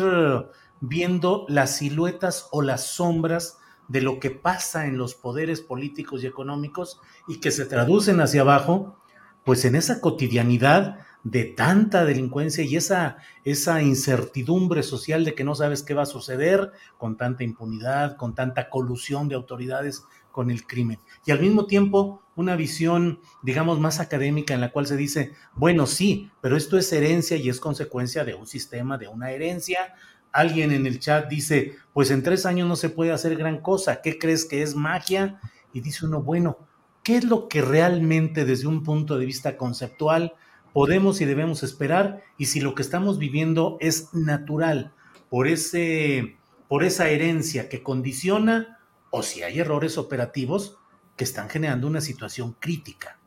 [0.78, 3.58] viendo las siluetas o las sombras
[3.88, 8.42] de lo que pasa en los poderes políticos y económicos y que se traducen hacia
[8.42, 8.96] abajo,
[9.44, 15.54] pues en esa cotidianidad de tanta delincuencia y esa, esa incertidumbre social de que no
[15.54, 20.66] sabes qué va a suceder con tanta impunidad, con tanta colusión de autoridades con el
[20.66, 21.00] crimen.
[21.26, 25.86] Y al mismo tiempo una visión, digamos, más académica en la cual se dice, bueno,
[25.86, 29.94] sí, pero esto es herencia y es consecuencia de un sistema, de una herencia.
[30.30, 34.00] Alguien en el chat dice, pues en tres años no se puede hacer gran cosa,
[34.00, 35.40] ¿qué crees que es magia?
[35.72, 36.58] Y dice uno, bueno,
[37.02, 40.34] ¿qué es lo que realmente desde un punto de vista conceptual
[40.78, 44.92] podemos y debemos esperar y si lo que estamos viviendo es natural
[45.28, 46.36] por, ese,
[46.68, 48.78] por esa herencia que condiciona
[49.10, 50.78] o si hay errores operativos
[51.16, 53.18] que están generando una situación crítica.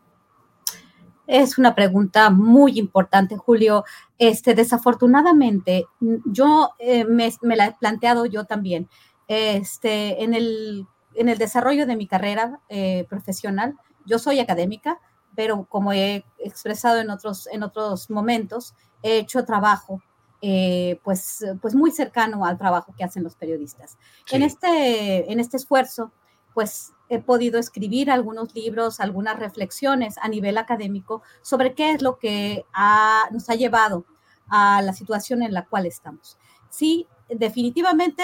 [1.28, 3.84] Es una pregunta muy importante, Julio.
[4.18, 8.88] Este, desafortunadamente, yo eh, me, la he planteado yo también.
[9.28, 13.76] Este, en, el, en el desarrollo de mi carrera eh, profesional,
[14.06, 15.02] yo soy académica,
[15.36, 20.02] pero como he expresado en otros, en otros momentos, he hecho trabajo
[20.44, 23.98] eh, pues, pues muy cercano al trabajo que hacen los periodistas.
[24.32, 26.12] En, este, en este esfuerzo,
[26.54, 32.18] pues he podido escribir algunos libros, algunas reflexiones a nivel académico sobre qué es lo
[32.18, 32.66] que
[33.32, 34.06] nos ha llevado
[34.50, 36.38] a la situación en la cual estamos.
[36.70, 38.24] Sí, definitivamente,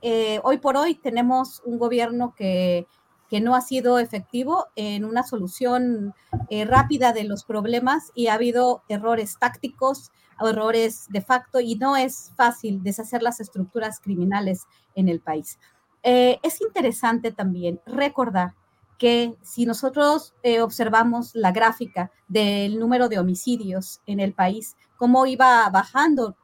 [0.00, 2.86] eh, hoy por hoy tenemos un gobierno que,
[3.28, 6.14] que, no ha sido efectivo en una solución
[6.50, 10.10] eh, rápida de los problemas y ha habido errores tácticos,
[10.40, 15.58] errores de facto y no es fácil deshacer las estructuras criminales en el país.
[16.02, 18.54] Eh, es interesante también recordar
[18.98, 25.26] que si nosotros eh, observamos la gráfica del número de homicidios en el país, cómo
[25.26, 26.36] iba bajando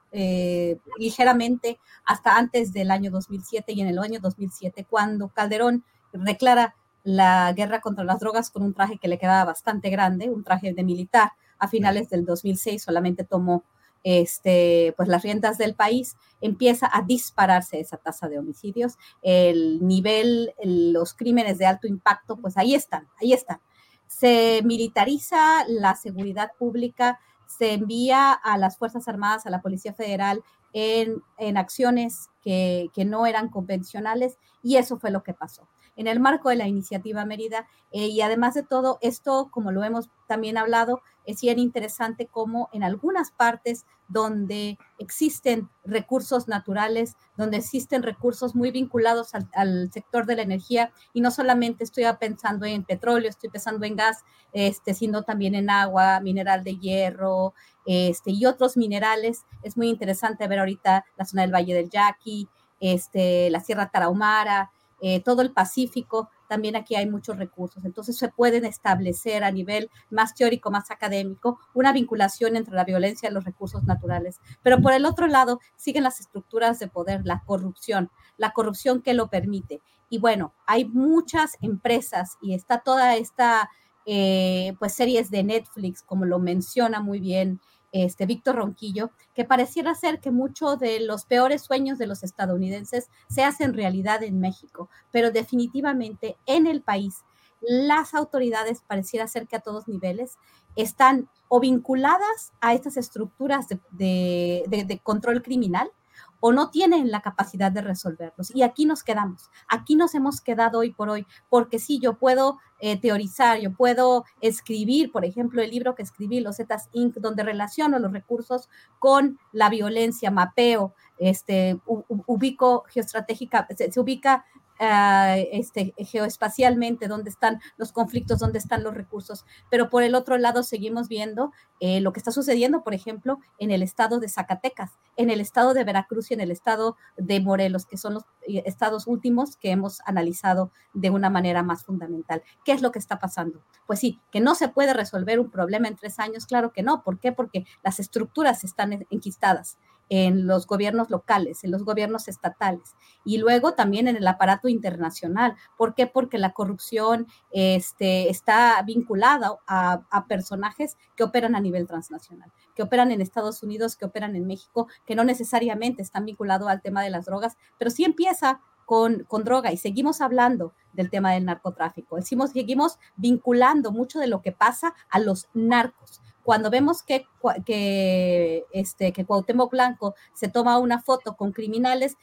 [0.97, 5.85] ligeramente hasta antes del año 2007 y en el año 2007, cuando Calderón
[6.23, 10.45] declara la guerra contra las drogas con un traje que le quedaba bastante grande, un
[10.45, 11.33] traje de militar.
[11.59, 13.65] A finales del 2006 solamente tomó
[14.05, 18.97] este, pues las riendas del país, empieza a dispararse esa tasa de homicidios.
[19.23, 23.61] El nivel, los crímenes de alto impacto, pues ahí están, ahí están.
[24.07, 30.43] Se militariza la seguridad pública, se envía a las Fuerzas Armadas, a la Policía Federal
[30.73, 36.07] en, en acciones que, que no eran convencionales y eso fue lo que pasó en
[36.07, 37.67] el marco de la iniciativa Mérida.
[37.93, 42.69] Eh, y además de todo, esto, como lo hemos también hablado, es bien interesante como
[42.73, 50.37] en algunas partes donde existen recursos naturales, donde existen recursos muy vinculados al, sector de
[50.37, 55.23] la energía, y no solamente estoy pensando en petróleo, estoy pensando en gas, este, sino
[55.23, 57.55] también en agua, mineral de hierro,
[57.87, 59.45] este, y otros minerales.
[59.63, 62.49] Es muy interesante ver ahorita la zona del Valle del Yaqui,
[62.81, 67.85] este, la Sierra Tarahumara, eh, todo el Pacífico, también aquí hay muchos recursos.
[67.85, 73.29] Entonces se pueden establecer a nivel más teórico, más académico, una vinculación entre la violencia
[73.29, 74.41] y los recursos naturales.
[74.63, 79.15] Pero por el otro lado, siguen las estructuras de poder, la corrupción, la corrupción que
[79.15, 79.81] lo permite.
[80.09, 83.71] Y bueno, hay muchas empresas y está toda esta,
[84.07, 87.61] eh, pues, series de Netflix, como lo menciona muy bien
[87.95, 93.09] este, Víctor Ronquillo, que pareciera ser que muchos de los peores sueños de los estadounidenses
[93.29, 97.23] se hacen realidad en México, pero definitivamente en el país
[97.61, 100.39] las autoridades pareciera ser que a todos niveles
[100.75, 105.91] están o vinculadas a estas estructuras de control criminal
[106.41, 108.55] o no tienen la capacidad de resolverlos.
[108.55, 112.59] Y aquí nos quedamos, aquí nos hemos quedado hoy por hoy, porque sí, yo puedo
[112.81, 117.43] eh, teorizar, yo puedo escribir, por ejemplo, el libro que escribí, Los Zetas Inc., donde
[117.43, 124.45] relaciono los recursos con la violencia, mapeo, este, ubico geoestratégica, se ubica
[124.81, 129.45] Ah, este, geoespacialmente, dónde están los conflictos, dónde están los recursos.
[129.71, 133.71] Pero por el otro lado, seguimos viendo eh, lo que está sucediendo, por ejemplo, en
[133.71, 137.87] el estado de Zacatecas, en el estado de Veracruz y en el estado de Morelos,
[137.87, 142.43] que son los eh, estados últimos que hemos analizado de una manera más fundamental.
[142.65, 143.63] ¿Qué es lo que está pasando?
[143.87, 147.05] Pues sí, que no se puede resolver un problema en tres años, claro que no.
[147.05, 147.31] ¿Por qué?
[147.31, 152.95] Porque las estructuras están enquistadas en los gobiernos locales, en los gobiernos estatales
[153.25, 155.57] y luego también en el aparato internacional.
[155.77, 156.07] ¿Por qué?
[156.07, 163.11] Porque la corrupción este, está vinculada a, personajes que operan a nivel transnacional, que operan
[163.13, 167.11] en Estados Unidos, que operan en México, que no necesariamente están vinculados al tema de
[167.11, 172.17] las drogas, pero sí empieza con, con, droga y seguimos hablando del tema del narcotráfico.
[172.17, 177.27] Decimos, seguimos vinculando mucho de lo que pasa a los narcos cuando vemos que,
[177.65, 182.17] que, este, que Cuauhtémoc Blanco se toma una foto con criminales,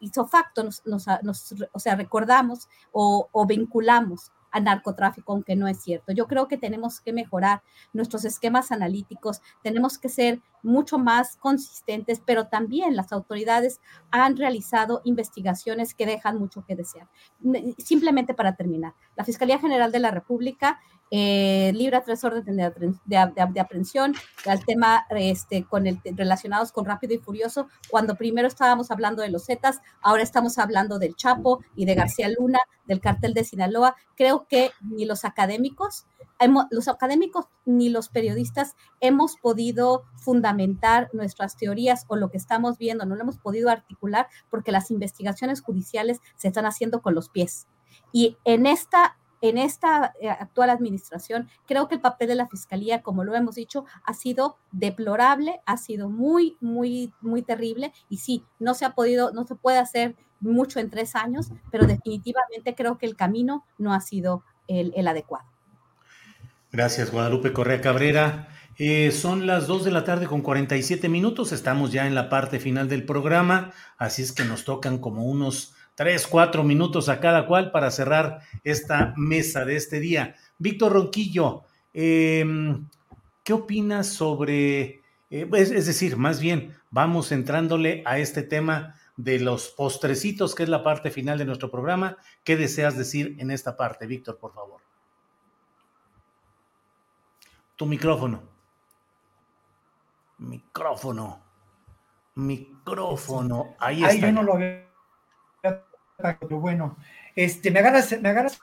[0.00, 1.08] hizo facto, nos,
[1.72, 6.12] o sea, recordamos o, o vinculamos a narcotráfico, aunque no es cierto.
[6.12, 7.62] Yo creo que tenemos que mejorar
[7.92, 13.80] nuestros esquemas analíticos, tenemos que ser mucho más consistentes, pero también las autoridades
[14.10, 17.08] han realizado investigaciones que dejan mucho que desear.
[17.78, 20.80] Simplemente para terminar, la Fiscalía General de la República
[21.10, 22.72] eh, libra tres órdenes
[23.04, 24.14] de, aprehensión
[24.46, 29.30] al tema este, con el, relacionados con Rápido y Furioso, cuando primero estábamos hablando de
[29.30, 33.94] los Zetas, ahora estamos hablando del Chapo y de García Luna, del cartel de Sinaloa.
[34.16, 36.06] Creo que ni los académicos,
[36.70, 43.04] los académicos ni los periodistas hemos podido fundamentar nuestras teorías o lo que estamos viendo,
[43.04, 47.66] no lo hemos podido articular porque las investigaciones judiciales se están haciendo con los pies.
[48.12, 49.16] Y en esta
[49.48, 53.56] en esta eh, actual administración, creo que el papel de la Fiscalía, como lo hemos
[53.56, 58.94] dicho, ha sido deplorable, ha sido muy, muy, muy terrible y sí, no se ha
[58.94, 63.66] podido, no se puede hacer mucho en tres años, pero definitivamente creo que el camino
[63.76, 65.44] no ha sido el, adecuado.
[66.74, 68.48] Gracias, Guadalupe Correa Cabrera.
[68.78, 72.58] Eh, son las 2 de la tarde con 47 minutos, estamos ya en la parte
[72.58, 77.46] final del programa, así es que nos tocan como unos tres, cuatro minutos a cada
[77.46, 80.34] cual para cerrar esta mesa de este día.
[80.58, 82.88] Víctor Ronquillo, em,
[83.44, 89.38] ¿qué opinas sobre, eh, es, es, decir, más bien, vamos entrándole a este tema de
[89.38, 92.16] los postrecitos, que es la parte final de nuestro programa.
[92.42, 94.83] ¿Qué deseas decir en esta parte, Víctor, por favor?
[97.76, 98.42] Tu micrófono.
[100.38, 101.42] Micrófono.
[102.34, 103.74] Micrófono.
[103.78, 104.26] Ahí está.
[104.26, 104.94] yo no lo veo
[106.16, 106.96] pero bueno,
[107.34, 108.60] este, me agarras, me agarras,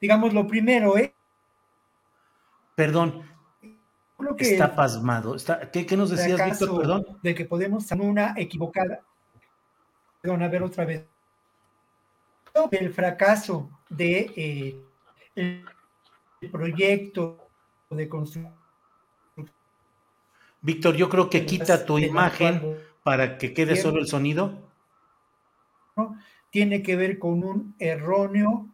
[0.00, 1.14] digamos, lo primero, ¿eh?
[2.74, 3.22] Perdón,
[4.36, 5.34] que está pasmado.
[5.34, 6.78] Está, ¿qué, ¿qué, nos decías, Víctor?
[6.78, 7.18] Perdón.
[7.22, 9.00] De que podemos hacer una equivocada.
[10.20, 11.04] Perdón, a ver otra vez.
[12.70, 14.84] El fracaso de eh,
[15.34, 15.64] el
[16.50, 17.48] proyecto
[17.90, 18.54] de construcción.
[20.60, 24.72] Víctor, yo creo que quita tu imagen para que quede solo el sonido
[26.50, 28.68] tiene que ver con un erróneo.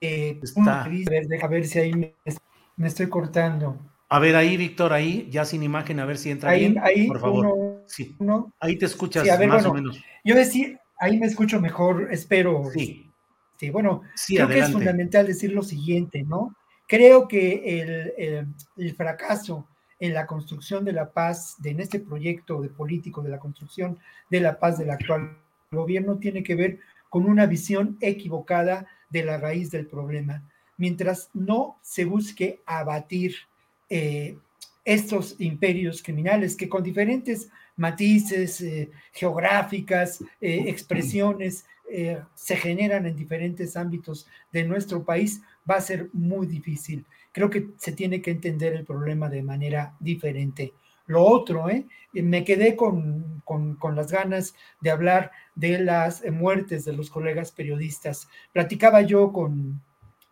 [0.00, 3.78] Eh, a ver si ahí me, estoy cortando.
[4.08, 7.20] A ver ahí, Víctor, ahí, ya sin imagen, a ver si entra ahí, bien, por
[7.20, 7.84] favor.
[7.86, 8.16] sí.
[8.60, 9.98] ahí te escuchas más o menos.
[10.24, 12.64] Yo decía, ahí me escucho mejor, espero.
[12.74, 13.10] Sí.
[13.56, 16.54] Sí bueno, creo que es fundamental decir lo siguiente, ¿no?
[16.86, 17.80] Creo que
[18.16, 19.66] el, el fracaso
[19.98, 23.98] en la construcción de la paz, de, en este proyecto de político de la construcción
[24.30, 25.38] de la paz del actual
[25.70, 26.78] gobierno, tiene que ver
[27.08, 30.42] con una visión equivocada de la raíz del problema.
[30.76, 33.36] Mientras no se busque abatir
[33.88, 34.36] eh,
[34.84, 41.64] estos imperios criminales que con diferentes matices eh, geográficas, eh, expresiones,
[42.34, 47.04] se generan en diferentes ámbitos de nuestro país, va a ser muy difícil
[47.34, 50.72] creo que se tiene que entender el problema de manera diferente.
[51.06, 51.84] Lo otro, ¿eh?
[52.12, 53.42] me quedé con,
[53.94, 58.28] las ganas de hablar de las muertes de los colegas periodistas.
[58.52, 59.82] Platicaba yo con,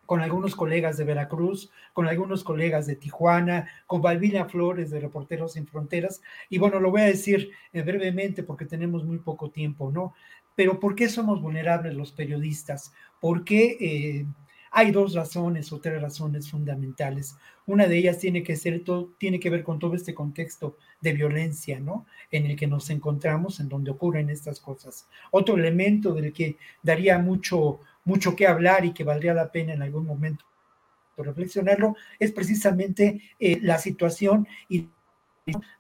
[0.07, 5.55] con algunos colegas de Veracruz, con algunos colegas de Tijuana, con Balbina Flores de Reporteros
[5.55, 6.23] Sin Fronteras.
[6.49, 10.15] Y bueno, lo voy a decir eh, brevemente porque tenemos muy poco tiempo, ¿no?
[10.57, 12.93] Pero ¿por qué somos vulnerables los periodistas?
[13.21, 14.27] ¿Por qué eh,
[14.73, 17.37] hay dos razones o tres razones fundamentales.
[17.67, 21.13] Una de ellas tiene que, ser todo, tiene que ver con todo este contexto de
[21.13, 22.07] violencia, ¿no?
[22.31, 25.07] En el que nos encontramos, en donde ocurren estas cosas.
[25.31, 29.83] Otro elemento del que daría mucho, mucho que hablar y que valdría la pena en
[29.83, 30.45] algún momento
[31.19, 34.89] reflexionarlo, es precisamente eh, la situación y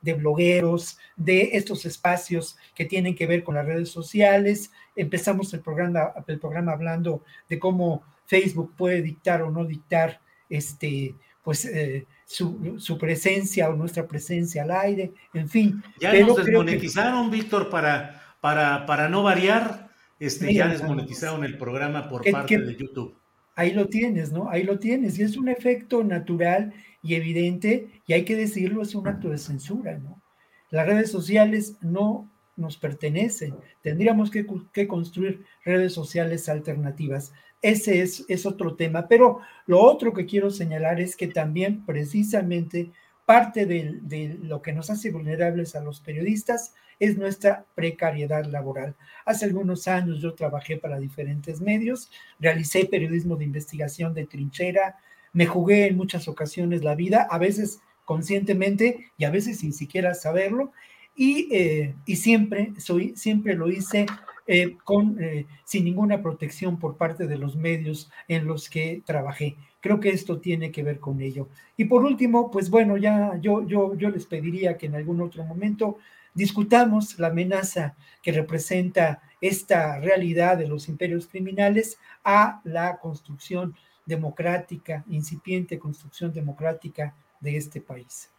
[0.01, 4.72] de blogueros, de estos espacios que tienen que ver con las redes sociales.
[4.97, 11.14] Empezamos el programa, el programa hablando de cómo Facebook puede dictar o no dictar este,
[11.43, 15.82] pues, eh, su, presencia o nuestra presencia al aire, en fin.
[16.01, 22.28] Ya nos desmonetizaron, Víctor, para, para, para no variar, este, ya desmonetizaron el programa por
[22.30, 23.16] parte de YouTube.
[23.55, 24.48] Ahí lo tienes, ¿no?
[24.48, 25.18] Ahí lo tienes.
[25.18, 26.72] Y es un efecto natural
[27.02, 30.22] y evidente, y hay que decirlo, es un acto de censura, ¿no?
[30.70, 33.54] Las redes sociales no nos pertenecen.
[33.82, 37.32] Tendríamos que, que construir redes sociales alternativas.
[37.60, 39.08] Ese es, es otro tema.
[39.08, 42.90] Pero lo otro que quiero señalar es que también precisamente
[43.26, 48.96] parte de, de, lo que nos hace vulnerables a los periodistas es nuestra precariedad laboral.
[49.24, 54.96] Hace algunos años yo trabajé para diferentes medios, realicé periodismo de investigación de trinchera,
[55.32, 60.14] me jugué en muchas ocasiones la vida, a veces conscientemente y a veces sin siquiera
[60.14, 60.72] saberlo,
[61.14, 64.06] y, eh, y siempre, soy, siempre lo hice
[64.46, 69.56] eh, con, eh, sin ninguna protección por parte de los medios en los que trabajé.
[69.80, 71.48] Creo que esto tiene que ver con ello.
[71.76, 75.44] Y por último, pues bueno, ya yo, yo, yo les pediría que en algún otro
[75.44, 75.98] momento
[76.34, 83.74] discutamos la amenaza que representa esta realidad de los imperios criminales a la construcción
[84.06, 88.30] democrática, incipiente construcción democrática de este país.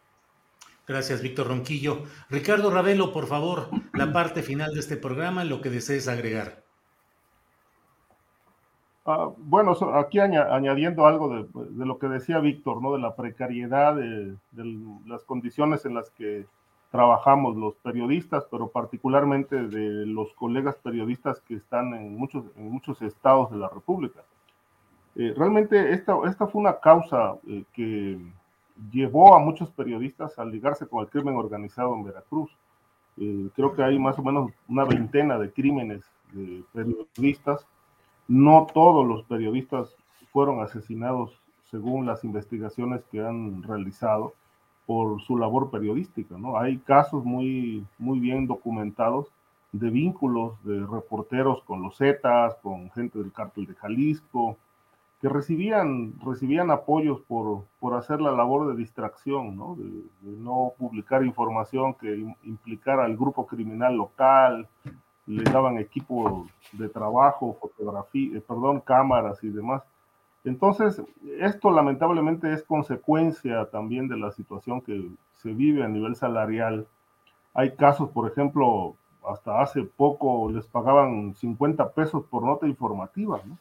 [0.86, 2.04] Gracias, Víctor Ronquillo.
[2.30, 6.64] Ricardo Ravelo, por favor, la parte final de este programa, lo que desees agregar.
[9.06, 12.94] Ah, bueno, aquí añadiendo algo de, lo que decía Víctor, ¿no?
[12.94, 14.38] De la precariedad, de,
[15.06, 16.46] las condiciones en las que
[16.92, 23.02] trabajamos los periodistas, pero particularmente de los colegas periodistas que están en muchos, en muchos
[23.02, 24.22] estados de la República.
[25.16, 28.20] Eh, realmente esta, esta fue una causa eh, que
[28.92, 32.52] llevó a muchos periodistas a ligarse con el crimen organizado en Veracruz.
[33.18, 37.68] Eh, creo que hay más o menos una veintena de crímenes de periodistas.
[38.28, 39.96] No todos los periodistas
[40.32, 44.34] fueron asesinados según las investigaciones que han realizado
[44.86, 46.38] por su labor periodística.
[46.38, 46.58] ¿no?
[46.58, 49.28] Hay casos muy, muy bien documentados
[49.72, 54.58] de vínculos de reporteros con los Zetas, con gente del cártel de Jalisco,
[55.24, 59.78] que recibían, recibían apoyos por, por hacer la labor de distracción, ¿no?
[59.78, 64.68] De, no publicar información que implicara al grupo criminal local,
[65.26, 69.82] le daban equipo de trabajo, fotografía, eh, perdón, cámaras y demás.
[70.44, 71.02] Entonces,
[71.40, 76.86] esto lamentablemente es consecuencia también de la situación que se vive a nivel salarial.
[77.54, 78.96] Hay casos, por ejemplo,
[79.26, 83.58] hasta hace poco les pagaban 50 pesos por nota informativa, ¿no?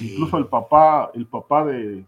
[0.00, 2.06] Incluso el papá, el papá de,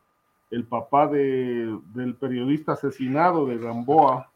[0.51, 4.31] el papá de, del periodista asesinado de Gamboa,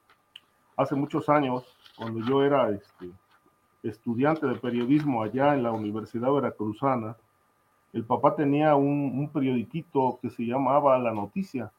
[0.77, 1.64] hace muchos años,
[1.97, 3.10] cuando yo era este,
[3.82, 7.16] estudiante de periodismo allá en la Universidad Veracruzana,
[7.93, 11.70] el papá tenía un, periodiquito que se llamaba La Noticia,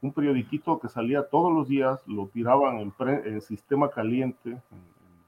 [0.00, 4.60] un periodiquito que salía todos los días, lo tiraban en, en sistema caliente, en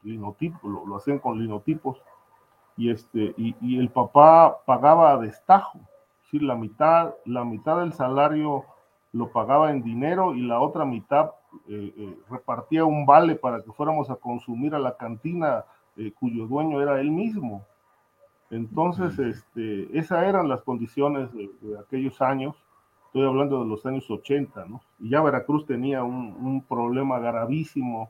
[0.02, 2.00] linotipo, lo, lo hacían con linotipos,
[2.76, 5.78] y, este, y, el papá pagaba a destajo,
[6.30, 6.38] ¿sí?
[6.38, 8.64] la, mitad, la mitad del salario
[9.12, 11.32] lo pagaba en dinero y la otra mitad
[11.68, 15.64] eh, eh, repartía un vale para que fuéramos a consumir a la cantina
[15.96, 17.64] eh, cuyo dueño era él mismo.
[18.50, 22.56] Entonces, este, esas eran las condiciones de, aquellos años.
[23.06, 24.80] Estoy hablando de los años 80, ¿no?
[24.98, 28.08] Y ya Veracruz tenía un, un problema gravísimo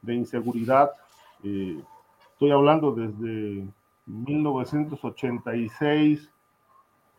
[0.00, 0.90] de inseguridad.
[1.42, 3.66] estoy hablando desde
[4.08, 6.32] 1986,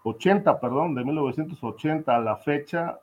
[0.03, 2.99] 80, perdón, de 1980 a la fecha,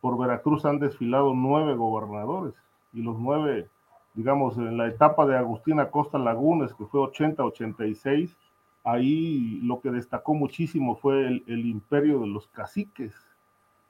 [0.00, 2.54] por Veracruz han desfilado nueve gobernadores
[2.92, 3.68] y los nueve,
[4.14, 8.36] digamos, en la etapa de Agustina Costa Lagunes, que fue 80-86,
[8.84, 13.14] ahí lo que destacó muchísimo fue el, el imperio de los caciques,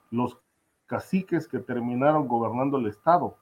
[0.09, 0.37] los
[0.85, 3.35] caciques que terminaron gobernando el Estado.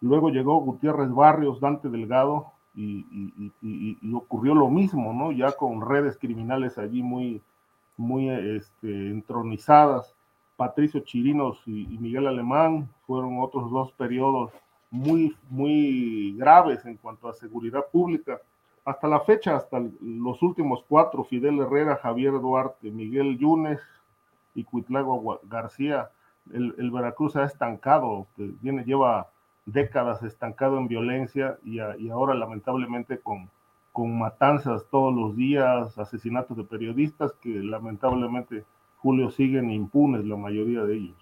[0.00, 5.32] Luego llegó Gutiérrez Barrios, Dante Delgado, y, ocurrió lo mismo, ¿no?
[5.32, 7.42] Ya con redes criminales allí muy,
[7.96, 10.14] muy este, entronizadas.
[10.56, 14.52] Patricio Chirinos y, Miguel Alemán fueron otros dos periodos
[14.90, 18.40] muy, muy graves en cuanto a seguridad pública.
[18.84, 23.80] Hasta la fecha, hasta los últimos cuatro, Fidel Herrera, Javier Duarte, Miguel Yunes
[24.54, 26.10] y Cuitlago García,
[26.52, 29.30] el, Veracruz ha estancado, que viene, lleva
[29.72, 31.78] décadas estancado en violencia y,
[32.10, 33.50] ahora lamentablemente con,
[33.92, 38.64] con matanzas todos los días, asesinatos de periodistas que lamentablemente,
[38.98, 41.16] Julio, siguen impunes la mayoría de ellos.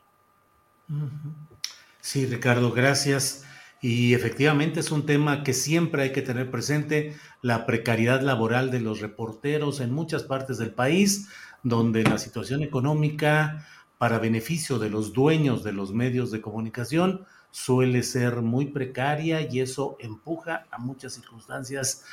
[2.01, 3.45] Sí, Ricardo, gracias.
[3.81, 8.81] Y efectivamente es un tema que siempre hay que tener presente, la precariedad laboral de
[8.81, 11.29] los reporteros en muchas partes del país,
[11.63, 13.67] donde la situación económica
[13.99, 19.61] para beneficio de los dueños de los medios de comunicación suele ser muy precaria y
[19.61, 22.05] eso empuja a muchas circunstancias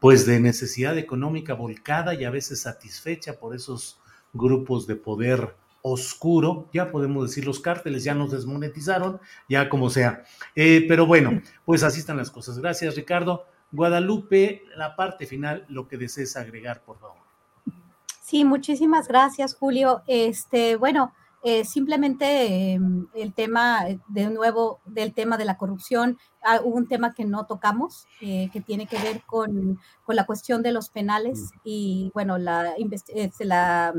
[0.00, 3.98] pues de necesidad económica volcada y a veces satisfecha por esos
[4.32, 10.24] grupos de poder oscuro, ya podemos decir los cárteles ya nos desmonetizaron, ya como sea.
[10.54, 12.58] Eh, pero bueno, pues así están las cosas.
[12.58, 13.46] Gracias Ricardo.
[13.70, 17.18] Guadalupe, la parte final, lo que desees agregar, por favor.
[18.22, 20.02] Sí, muchísimas gracias, Julio.
[20.06, 21.12] Este, bueno,
[21.44, 26.76] eh, simplemente em, el tema, eh, de nuevo, del tema de la corrupción, ah, hubo
[26.76, 30.72] un tema que no tocamos, eh, que tiene que ver con, con, la cuestión de
[30.72, 33.94] los penales y, bueno, la, este, la,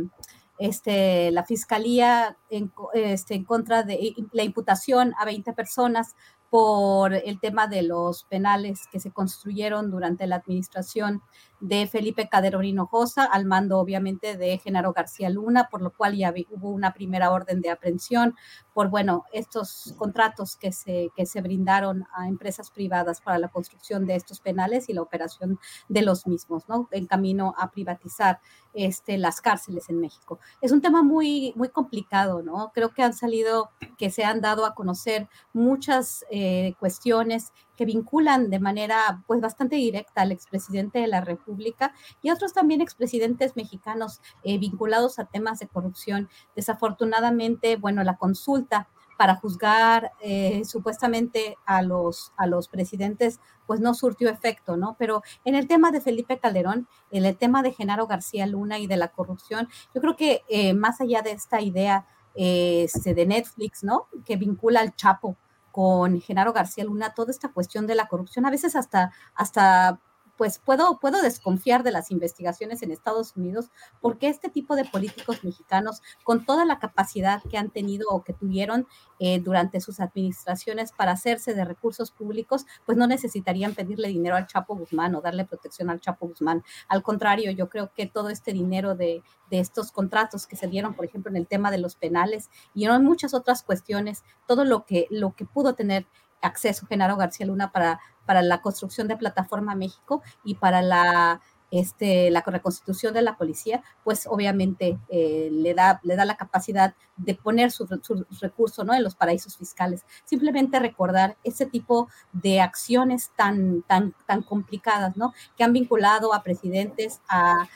[0.57, 6.16] este, la fiscalía en, este, en contra de la imputación a 20 personas
[6.49, 11.22] por el tema de los penales que se construyeron durante la administración
[11.60, 16.34] de Felipe Calderón Hinojosa, al mando obviamente de Genaro García Luna, por lo cual ya
[16.52, 18.36] hubo una primera orden de aprehensión
[18.73, 24.06] por, bueno, estos contratos que se, que se brindaron a empresas privadas para la construcción
[24.06, 25.60] de estos penales y la operación
[25.90, 26.88] de los mismos, ¿no?
[26.91, 28.40] En camino a privatizar
[28.73, 30.40] este, las cárceles en México.
[30.61, 32.72] Es un tema muy, muy complicado, ¿no?
[32.73, 38.50] Creo que han salido, que se han dado a conocer muchas eh, cuestiones que vinculan
[38.50, 44.20] de manera pues bastante directa al expresidente de la República y otros también expresidentes mexicanos
[44.44, 46.28] eh, vinculados a temas de corrupción.
[46.58, 53.94] Desafortunadamente, bueno, la consulta para juzgar eh, supuestamente a los, a los presidentes, pues no
[53.94, 54.98] surtió efecto, ¿no?
[55.00, 58.88] Pero en el tema de Felipe Calderón, en el tema de Genaro García Luna y
[58.88, 63.86] de la corrupción, yo creo que eh, más allá de esta idea este, de Netflix,
[63.86, 64.08] ¿no?
[64.26, 65.38] Que vincula al Chapo
[65.80, 70.02] con Genaro García Luna, toda esta cuestión de la corrupción, a veces hasta, hasta
[70.40, 75.44] pues puedo, puedo desconfiar de las investigaciones en Estados Unidos porque este tipo de políticos
[75.44, 78.88] mexicanos, con toda la capacidad que han tenido o que tuvieron
[79.20, 84.48] eh, durante sus administraciones para hacerse de recursos públicos, pues no necesitarían pedirle dinero al
[84.48, 86.64] Chapo Guzmán o darle protección al Chapo Guzmán.
[86.88, 90.94] Al contrario, yo creo que todo este dinero de, de estos contratos que se dieron,
[90.94, 94.86] por ejemplo, en el tema de los penales y en muchas otras cuestiones, todo lo
[94.86, 96.07] que, lo que pudo tener
[96.41, 101.41] acceso Genaro García Luna para, para la construcción de Plataforma México y para la,
[101.72, 106.95] este, la reconstitución de la policía, pues obviamente eh, le, da, le da la capacidad
[107.18, 108.94] de poner su, su, recurso ¿no?
[108.94, 110.06] en los paraísos fiscales.
[110.26, 115.34] Simplemente recordar ese tipo de acciones tan, tan, tan complicadas, ¿no?
[115.57, 117.68] que han vinculado a presidentes, a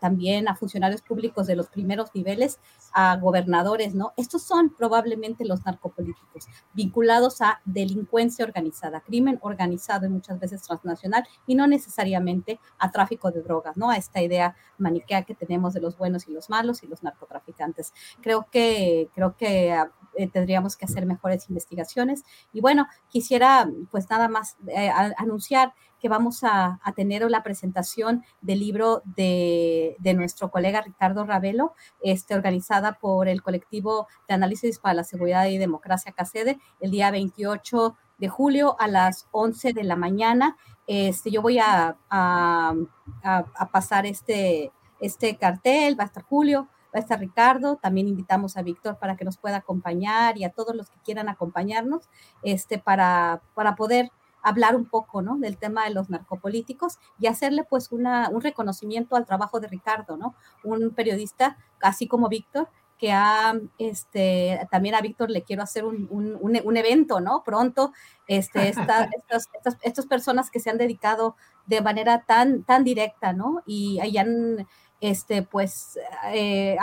[0.00, 2.58] también a funcionarios públicos de los primeros niveles,
[2.92, 4.12] a gobernadores, ¿no?
[4.16, 11.26] Estos son probablemente los narcopolíticos vinculados a delincuencia organizada, crimen organizado y muchas veces transnacional
[11.46, 13.90] y no necesariamente a tráfico de drogas, ¿no?
[13.90, 17.94] A esta idea maniquea que tenemos de los buenos y los malos y los narcotraficantes.
[18.20, 19.82] Creo que, creo que
[20.14, 26.08] eh, tendríamos que hacer mejores investigaciones y bueno, quisiera pues nada más eh, anunciar que
[26.08, 33.28] vamos a, tener la presentación del libro de, nuestro colega Ricardo Ravelo, este, organizada por
[33.28, 38.76] el colectivo de análisis para la seguridad y democracia CACEDE, el día 28 de julio
[38.80, 40.56] a las 11 de la mañana.
[40.86, 42.74] Este, yo voy a, a,
[43.70, 48.62] pasar este, este cartel, va a estar Julio, va a estar Ricardo, también invitamos a
[48.62, 52.08] Víctor para que nos pueda acompañar y a todos los que quieran acompañarnos,
[52.42, 54.10] este, para, para poder
[54.42, 55.36] hablar un poco, ¿no?
[55.38, 60.16] Del tema de los narcopolíticos y hacerle pues una, un reconocimiento al trabajo de Ricardo,
[60.16, 60.34] ¿no?
[60.64, 66.08] Un periodista, así como Víctor, que ha, este, también a Víctor le quiero hacer un,
[66.10, 67.42] un, un evento, ¿no?
[67.44, 67.92] Pronto,
[68.26, 69.08] este, estas,
[69.82, 71.36] estas, personas que se han dedicado
[71.66, 73.62] de manera tan, tan directa, ¿no?
[73.66, 74.66] Y hayan,
[75.00, 75.98] este, pues,
[76.32, 76.76] eh,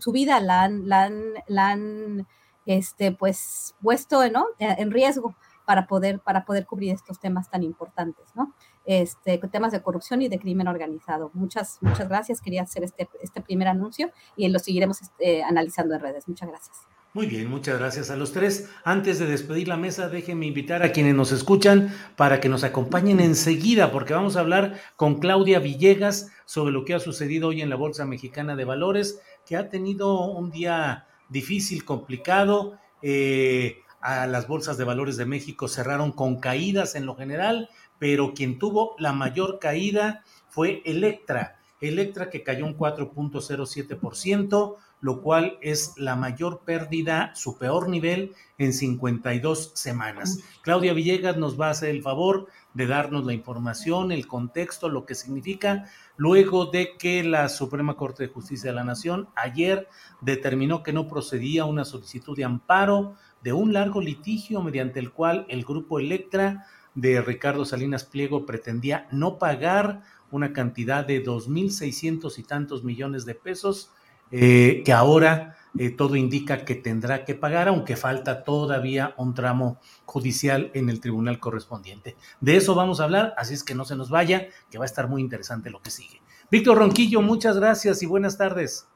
[0.00, 2.26] su vida la han, la han, la han,
[2.64, 4.46] este, pues, puesto, ¿no?
[4.58, 5.36] En riesgo
[5.68, 8.54] para poder, para poder cubrir estos temas tan importantes, ¿no?
[8.86, 11.30] Este, temas de corrupción y de crimen organizado.
[11.34, 12.40] Muchas, muchas gracias.
[12.40, 16.26] Quería hacer este, este primer anuncio y lo seguiremos este, analizando en redes.
[16.26, 16.78] Muchas gracias.
[17.12, 18.70] Muy bien, muchas gracias a los tres.
[18.82, 23.20] Antes de despedir la mesa, déjenme invitar a quienes nos escuchan para que nos acompañen
[23.20, 27.68] enseguida, porque vamos a hablar con Claudia Villegas sobre lo que ha sucedido hoy en
[27.68, 32.78] la Bolsa Mexicana de Valores, que ha tenido un día difícil, complicado.
[33.02, 37.68] Eh, a las bolsas de valores de México cerraron con caídas en lo general,
[37.98, 41.56] pero quien tuvo la mayor caída fue Electra.
[41.80, 48.72] Electra que cayó un 4.07%, lo cual es la mayor pérdida, su peor nivel en
[48.72, 50.40] 52 semanas.
[50.62, 55.06] Claudia Villegas nos va a hacer el favor de darnos la información, el contexto, lo
[55.06, 59.88] que significa, luego de que la Suprema Corte de Justicia de la Nación ayer
[60.20, 65.46] determinó que no procedía una solicitud de amparo de un largo litigio mediante el cual
[65.48, 71.70] el grupo Electra de Ricardo Salinas Pliego pretendía no pagar una cantidad de dos mil
[71.70, 73.90] seiscientos y tantos millones de pesos
[74.30, 79.78] eh, que ahora eh, todo indica que tendrá que pagar, aunque falta todavía un tramo
[80.04, 82.16] judicial en el tribunal correspondiente.
[82.40, 84.86] De eso vamos a hablar, así es que no se nos vaya, que va a
[84.86, 86.20] estar muy interesante lo que sigue.
[86.50, 88.88] Víctor Ronquillo, muchas gracias y buenas tardes.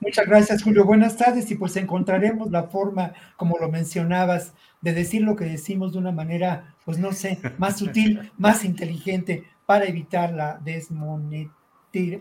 [0.00, 0.86] Muchas gracias, Julio.
[0.86, 5.92] Buenas tardes y pues encontraremos la forma, como lo mencionabas, de decir lo que decimos
[5.92, 11.60] de una manera, pues no sé, más sutil, más inteligente para evitar la desmonetización.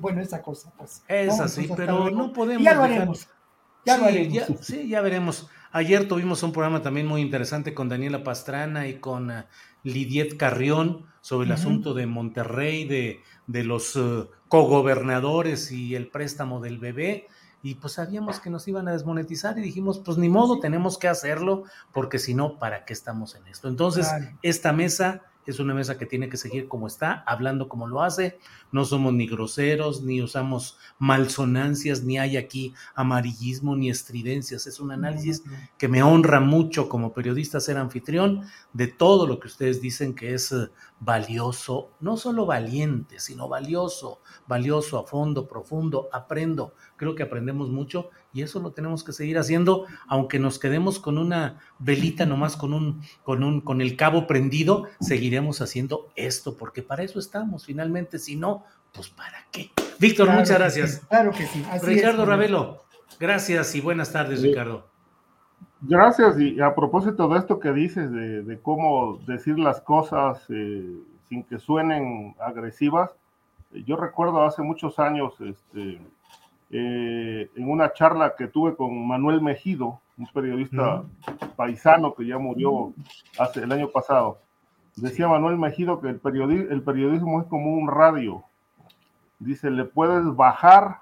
[0.02, 1.04] Bueno, esa cosa, pues.
[1.08, 2.64] Es así, pero no podemos.
[2.64, 3.30] Ya lo haremos.
[3.86, 4.44] Ya lo haremos.
[4.62, 5.48] sí, ya veremos.
[5.72, 9.44] Ayer tuvimos un programa también muy interesante con Daniela Pastrana y con uh,
[9.84, 16.60] Lidiet Carrión sobre el asunto de Monterrey, de, de los uh, cogobernadores y el préstamo
[16.60, 17.28] del bebé
[17.62, 21.08] y pues sabíamos que nos iban a desmonetizar y dijimos, pues ni modo, tenemos que
[21.08, 23.68] hacerlo, porque si no, ¿para qué estamos en esto?
[23.68, 24.08] Entonces,
[24.42, 28.40] esta mesa es una mesa que tiene que seguir como está, hablando como lo hace.
[28.72, 34.68] No somos ni groseros, ni usamos malsonancias, ni hay aquí amarillismo, ni estridencias.
[34.68, 35.44] Es un análisis
[35.78, 38.44] que me honra mucho como periodista ser anfitrión
[38.74, 40.70] de todo lo que ustedes dicen que es eh,
[41.00, 46.10] valioso, no solo valiente, sino valioso, valioso a fondo, profundo.
[46.12, 51.00] Aprendo, creo que aprendemos mucho Y eso lo tenemos que seguir haciendo, aunque nos quedemos
[51.00, 56.56] con una velita nomás, con un, con un, con el cabo prendido, seguiremos haciendo esto,
[56.56, 58.20] porque para eso estamos, finalmente.
[58.20, 59.72] Si no, pues ¿para qué?
[60.00, 61.02] Víctor, muchas gracias.
[61.10, 61.66] claro que sí.
[61.82, 62.84] Ricardo Ravelo,
[63.20, 64.88] gracias y buenas tardes, Ricardo.
[65.82, 70.94] Gracias, y a propósito de esto que dices, de, cómo decir las cosas eh,
[71.30, 73.12] sin que suenen agresivas,
[73.72, 76.02] yo recuerdo hace muchos años, este,
[76.72, 81.04] eh, en una charla que tuve con Manuel Mejido, un periodista
[81.56, 82.94] paisano que ya murió
[83.38, 84.40] hace el año pasado.
[84.96, 86.20] Decía Manuel Mejido que el,
[86.70, 88.44] el periodismo es como un radio.
[89.40, 91.00] Dice, le puedes bajar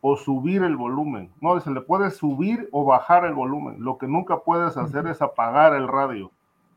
[0.00, 1.30] o subir el volumen.
[1.40, 3.76] No, dice, le puedes subir o bajar el volumen.
[3.82, 6.30] Lo que nunca puedes hacer es apagar el radio.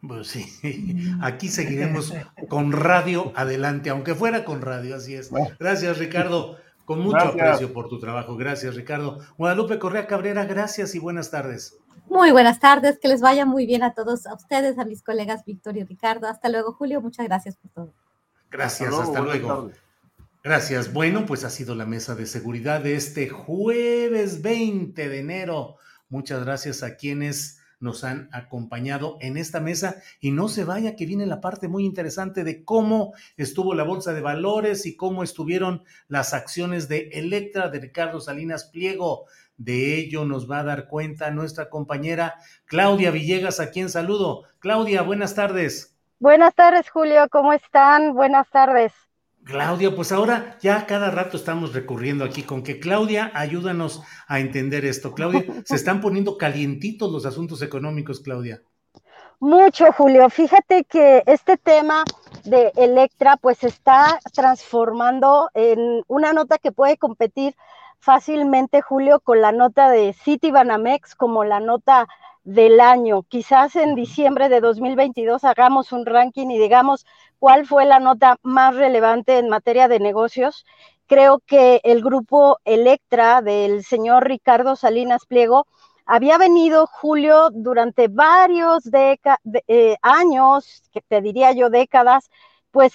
[0.05, 2.13] Pues sí, aquí seguiremos
[2.49, 5.31] con radio adelante, aunque fuera con radio, así es.
[5.59, 6.57] Gracias, Ricardo.
[6.85, 8.35] Con mucho aprecio por tu trabajo.
[8.35, 9.19] Gracias, Ricardo.
[9.37, 11.77] Guadalupe Correa Cabrera, gracias y buenas tardes.
[12.09, 15.45] Muy buenas tardes, que les vaya muy bien a todos, a ustedes, a mis colegas
[15.45, 16.27] Víctor y Ricardo.
[16.27, 17.01] Hasta luego, Julio.
[17.01, 17.93] Muchas gracias por todo.
[18.51, 19.71] Gracias, hasta luego.
[20.43, 20.91] Gracias.
[20.91, 25.77] Bueno, pues ha sido la mesa de seguridad de este jueves 20 de enero.
[26.09, 31.05] Muchas gracias a quienes nos han acompañado en esta mesa y no se vaya que
[31.05, 35.83] viene la parte muy interesante de cómo estuvo la bolsa de valores y cómo estuvieron
[36.07, 39.25] las acciones de Electra de Ricardo Salinas Pliego.
[39.57, 42.35] De ello nos va a dar cuenta nuestra compañera
[42.65, 44.45] Claudia Villegas, a quien saludo.
[44.59, 45.93] Claudia, buenas tardes.
[46.19, 48.13] Buenas tardes, Julio, ¿cómo están?
[48.13, 48.93] Buenas tardes.
[49.43, 54.85] Claudia, pues ahora ya cada rato estamos recurriendo aquí con que Claudia, ayúdanos a entender
[54.85, 55.13] esto.
[55.13, 58.61] Claudia, se están poniendo calientitos los asuntos económicos, Claudia.
[59.39, 60.29] Mucho, Julio.
[60.29, 62.05] Fíjate que este tema
[62.45, 67.55] de Electra pues se está transformando en una nota que puede competir
[67.99, 72.07] fácilmente, Julio, con la nota de City Banamex como la nota
[72.43, 73.23] del año.
[73.23, 77.05] Quizás en diciembre de 2022 hagamos un ranking y digamos
[77.43, 80.65] cuál fue la nota más relevante en materia de negocios.
[81.07, 85.67] Creo que el grupo Electra del señor Ricardo Salinas Pliego
[86.05, 92.29] había venido, Julio, durante varios eh, años, que te diría yo décadas,
[92.71, 92.93] pues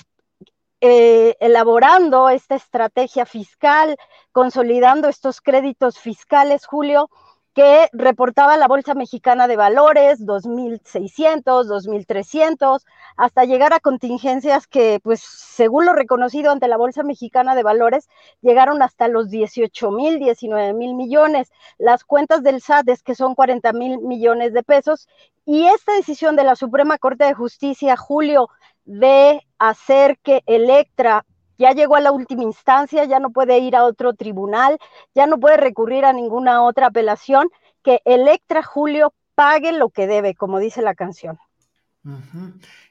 [0.81, 3.99] eh, elaborando esta estrategia fiscal,
[4.33, 7.11] consolidando estos créditos fiscales, Julio,
[7.59, 12.85] que reportaba la Bolsa Mexicana de Valores, 2.600, 2.300,
[13.17, 18.09] hasta llegar a contingencias que, pues, según lo reconocido ante la Bolsa Mexicana de Valores,
[18.43, 21.51] llegaron hasta los 18.000, 19.000 millones.
[21.79, 25.09] Las cuentas del SAT es que son 40.000 millones de pesos.
[25.45, 28.51] Y esta decisión de la Suprema Corte de Justicia, Julio,
[28.85, 31.27] de hacer que Electra
[31.59, 34.79] ya llegó a la última instancia, ya no puede ir a otro tribunal,
[35.15, 37.49] ya no puede recurrir a ninguna otra apelación,
[37.83, 41.39] que Electra Julio pague lo que debe, como dice la canción.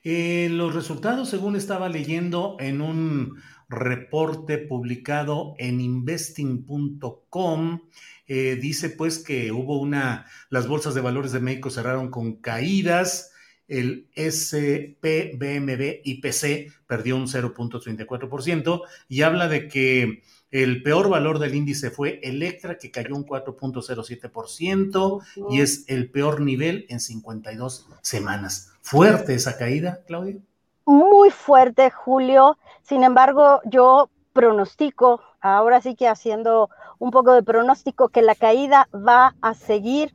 [0.04, 7.82] Eh, los resultados, según estaba leyendo en un reporte publicado en investing.com,
[8.28, 13.32] eh, dice pues que hubo una, las bolsas de valores de México cerraron con caídas,
[13.68, 21.40] el SP, BMB y PC perdió un 0.34% y habla de que el peor valor
[21.40, 27.88] del índice fue Electra, que cayó un 4.07% y es el peor nivel en 52
[28.02, 28.72] semanas.
[28.82, 30.38] ¿Fuerte esa caída, Claudia?
[30.86, 32.58] Muy fuerte, Julio.
[32.82, 36.70] Sin embargo, yo pronostico, ahora sí que haciendo
[37.00, 40.14] un poco de pronóstico, que la caída va a seguir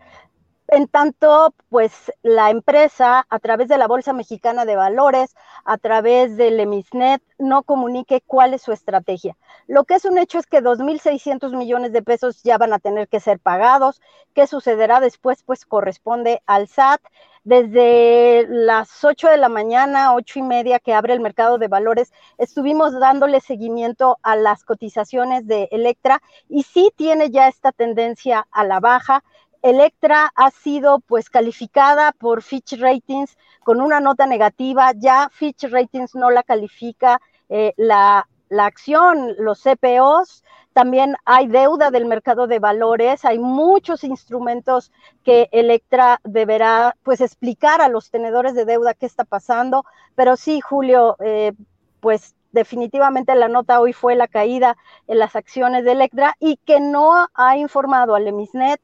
[0.73, 5.35] en tanto, pues la empresa, a través de la Bolsa Mexicana de Valores,
[5.67, 9.37] a través del EMISNET, no comunique cuál es su estrategia.
[9.67, 13.07] Lo que es un hecho es que 2.600 millones de pesos ya van a tener
[13.09, 14.01] que ser pagados.
[14.33, 15.43] ¿Qué sucederá después?
[15.43, 17.03] Pues corresponde al SAT.
[17.45, 22.13] Desde las 8 de la mañana, ocho y media que abre el mercado de valores,
[22.39, 28.65] estuvimos dándole seguimiento a las cotizaciones de Electra y sí tiene ya esta tendencia a
[28.65, 29.25] la baja
[29.63, 36.15] Electra ha sido pues calificada por Fitch Ratings con una nota negativa, ya Fitch Ratings
[36.15, 42.59] no la califica eh, la, la acción, los CPOs, también hay deuda del mercado de
[42.59, 44.91] valores, hay muchos instrumentos
[45.23, 49.85] que Electra deberá pues explicar a los tenedores de deuda qué está pasando,
[50.15, 51.53] pero sí, Julio, eh,
[52.01, 54.77] pues definitivamente la nota hoy fue la caída
[55.07, 58.81] en las acciones de Electra y que no ha informado al Emisnet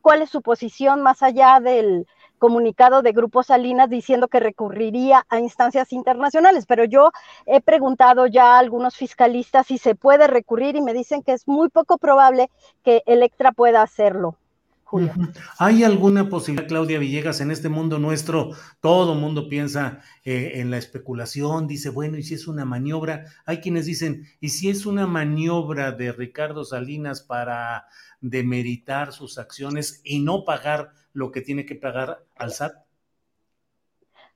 [0.00, 2.06] cuál es su posición más allá del,
[2.38, 7.10] comunicado de Grupo Salinas diciendo que recurriría a instancias internacionales, pero yo
[7.44, 11.46] he preguntado ya a algunos fiscalistas si se puede recurrir y me dicen que es
[11.46, 12.50] muy poco probable
[12.82, 14.36] que Electra pueda hacerlo.
[14.88, 15.12] Julio.
[15.58, 18.52] ¿Hay alguna posibilidad, Claudia Villegas, en este mundo nuestro?
[18.80, 23.26] Todo mundo piensa eh, en la especulación, dice, bueno, ¿y si es una maniobra?
[23.44, 27.84] Hay quienes dicen, ¿y si es una maniobra de Ricardo Salinas para
[28.22, 32.72] demeritar sus acciones y no pagar lo que tiene que pagar al SAT?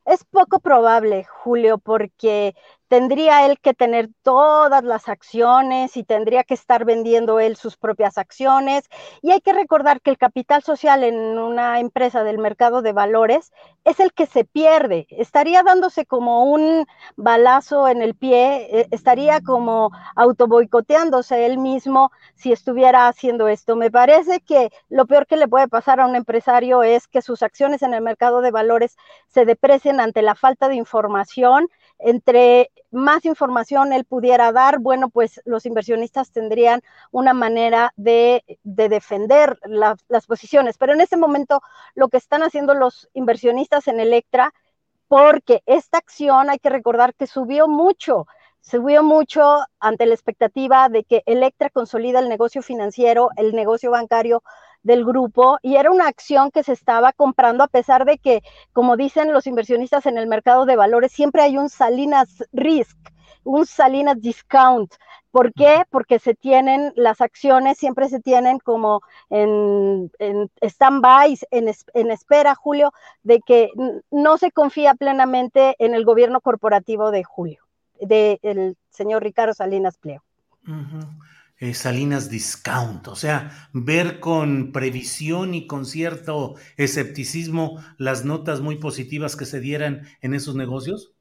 [0.05, 2.55] Es poco probable, Julio, porque
[2.93, 8.19] tendría él que tener todas las acciones y tendría que estar vendiendo él sus propias
[8.19, 8.85] acciones.
[9.23, 13.51] Y hay que recordar que el capital social en una empresa del mercado de valores
[13.85, 15.06] es el que se pierde.
[15.09, 16.86] Estaría dándose como un
[17.16, 23.74] balazo en el pie, eh, estaría como autoboicoteándose él mismo si estuviera haciendo esto.
[23.74, 27.43] Me parece que lo peor que le puede pasar a un empresario es que sus
[27.43, 28.98] acciones en el mercado de valores
[29.28, 31.70] se deprecien ante la falta de información
[32.05, 39.59] entre más información él pudiera dar, bueno, pues los inversionistas tendrían una manera de, defender
[39.65, 40.79] las posiciones.
[40.79, 41.62] Pero en este momento
[41.95, 44.53] lo que están haciendo los inversionistas en Electra,
[45.09, 48.27] porque esta acción hay que recordar que subió mucho,
[48.61, 54.43] subió mucho ante la expectativa de que Electra consolida el negocio financiero, el negocio bancario
[54.82, 58.42] del grupo y era una acción que se estaba comprando a pesar de que,
[58.72, 62.96] como dicen los inversionistas en el mercado de valores, siempre hay un Salinas Risk,
[63.44, 64.94] un Salinas Discount.
[65.30, 65.84] ¿Por qué?
[65.90, 69.00] Porque se tienen las acciones, siempre se tienen como
[69.30, 72.92] en, en stand-by, en, en, espera, Julio,
[73.22, 73.70] de que
[74.10, 77.64] no se confía plenamente en el gobierno corporativo de Julio,
[77.98, 80.22] del señor Ricardo Salinas Pleo.
[81.62, 88.78] Eh, Salinas Discount, o sea, ver con previsión y con cierto escepticismo las notas muy
[88.78, 91.14] positivas que se dieran en esos negocios?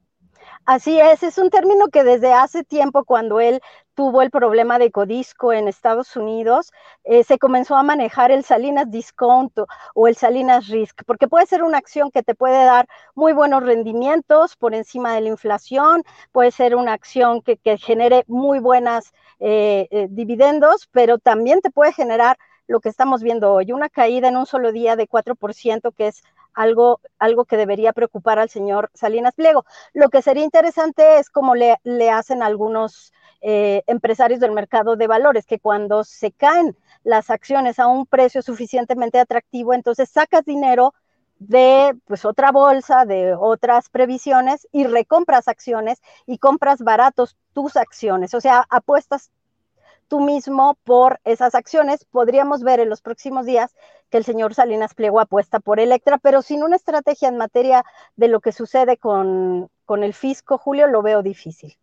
[0.65, 3.61] Así es, es un término que desde hace tiempo, cuando él
[3.93, 6.71] tuvo el problema de Codisco en Estados Unidos,
[7.03, 9.53] eh, se comenzó a manejar el Salinas Discount
[9.93, 13.63] o el Salinas Risk, porque puede ser una acción que te puede dar muy buenos
[13.63, 19.87] rendimientos por encima de la inflación, puede ser una acción que, genere muy buenas eh,
[19.91, 22.37] eh, dividendos, pero también te puede generar
[22.67, 26.23] lo que estamos viendo hoy, una caída en un solo día de 4%, que es
[26.53, 29.65] algo, algo que debería preocupar al señor Salinas Pliego.
[29.93, 35.07] Lo que sería interesante es como le, le hacen algunos eh, empresarios del mercado de
[35.07, 40.93] valores, que cuando se caen las acciones a un precio suficientemente atractivo, entonces sacas dinero
[41.39, 48.35] de pues otra bolsa, de otras previsiones y recompras acciones y compras baratos tus acciones,
[48.35, 49.31] o sea, apuestas
[50.11, 52.03] tú mismo por esas acciones.
[52.03, 53.73] Podríamos ver en los próximos días
[54.09, 57.85] que el señor Salinas Pliego apuesta por Electra, pero sin una estrategia en materia
[58.17, 61.77] de lo que sucede con, con el fisco, Julio, lo veo difícil.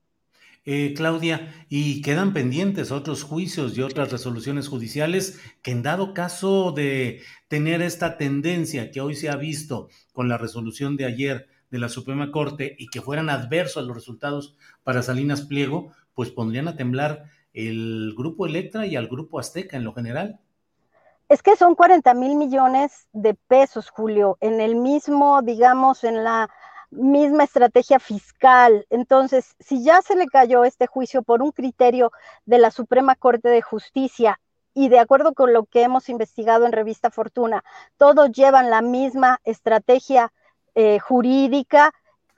[0.67, 6.73] Eh, Claudia, y quedan pendientes otros juicios y otras resoluciones judiciales que en dado caso
[6.73, 11.79] de tener esta tendencia que hoy se ha visto con la resolución de ayer de
[11.79, 16.69] la Suprema Corte y que fueran adversos a los resultados para Salinas Pliego, pues pondrían
[16.69, 20.41] a temblar el grupo Electra y al grupo Azteca en lo general?
[21.29, 26.49] Es que son 40 mil millones de pesos, Julio, en el mismo, digamos, en la
[26.91, 28.87] misma estrategia fiscal.
[28.91, 32.13] Entonces, si ya se le cayó este juicio por un criterio
[32.47, 34.41] de la Suprema Corte de Justicia
[34.73, 37.63] y de acuerdo con lo que hemos investigado en Revista Fortuna,
[37.97, 40.33] todos llevan la misma estrategia
[40.75, 41.93] eh, jurídica,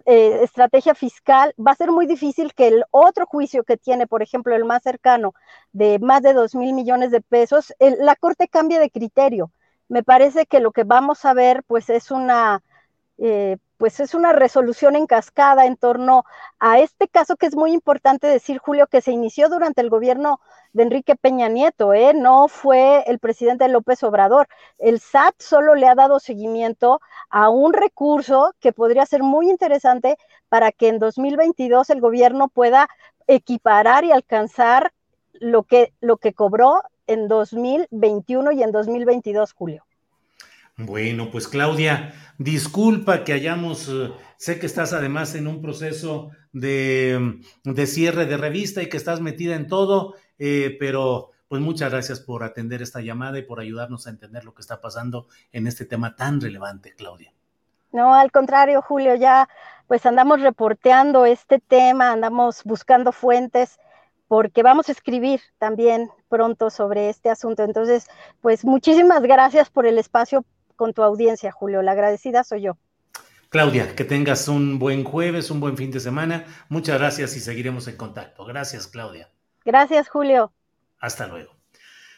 [0.06, 4.22] eh, estrategia fiscal, va a ser muy difícil que el otro juicio que tiene, por
[4.22, 5.34] ejemplo, el más cercano,
[5.72, 9.52] de más de 2 mil millones de pesos, la Corte cambie de criterio.
[9.88, 12.62] Me parece que lo que vamos a ver, pues, es una
[13.18, 16.24] eh, pues es una resolución en cascada en torno
[16.58, 20.38] a este caso que es muy importante decir, Julio, que se inició durante el gobierno
[20.74, 22.12] de Enrique Peña Nieto, ¿eh?
[22.12, 24.48] no fue el presidente López Obrador.
[24.78, 27.00] El SAT solo le ha dado seguimiento
[27.30, 30.18] a un recurso que podría ser muy interesante
[30.50, 32.86] para que en 2022 el gobierno pueda
[33.28, 34.92] equiparar y alcanzar
[35.32, 39.86] lo que, lo que cobró en 2021 y en 2022, Julio.
[40.86, 47.40] Bueno, pues Claudia, disculpa que hayamos, eh, sé que estás además en un proceso de,
[47.64, 52.20] de cierre de revista y que estás metida en todo, eh, pero pues muchas gracias
[52.20, 55.84] por atender esta llamada y por ayudarnos a entender lo que está pasando en este
[55.84, 57.32] tema tan relevante, Claudia.
[57.92, 59.48] No, al contrario, Julio, ya
[59.86, 63.78] pues andamos reporteando este tema, andamos buscando fuentes
[64.28, 67.64] porque vamos a escribir también pronto sobre este asunto.
[67.64, 68.06] Entonces,
[68.40, 70.44] pues muchísimas gracias por el espacio
[70.80, 71.82] con tu audiencia, Julio.
[71.82, 72.78] La agradecida soy yo.
[73.50, 76.46] Claudia, que tengas un buen jueves, un buen fin de semana.
[76.70, 78.46] Muchas gracias y seguiremos en contacto.
[78.46, 79.28] Gracias, Claudia.
[79.66, 80.54] Gracias, Julio.
[80.98, 81.52] Hasta luego.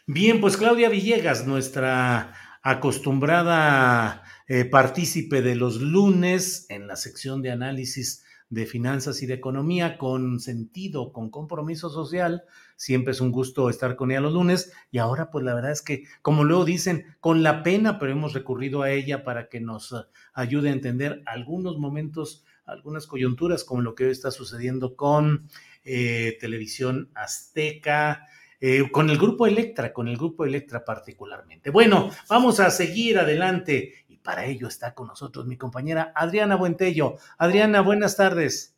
[0.06, 7.50] Bien, pues Claudia Villegas, nuestra acostumbrada eh, partícipe de los lunes en la sección de
[7.50, 12.44] análisis de finanzas y de economía con sentido, con compromiso social.
[12.76, 15.82] Siempre es un gusto estar con ella los lunes y ahora pues la verdad es
[15.82, 19.92] que, como luego dicen, con la pena, pero hemos recurrido a ella para que nos
[19.92, 19.96] eh,
[20.34, 25.48] ayude a entender algunos momentos, algunas coyunturas, como lo que hoy está sucediendo con
[25.84, 28.26] eh, Televisión Azteca,
[28.60, 31.70] eh, con el grupo Electra, con el grupo Electra particularmente.
[31.70, 37.16] Bueno, vamos a seguir adelante para ello está con nosotros mi compañera Adriana Buentello.
[37.38, 38.76] Adriana, buenas tardes.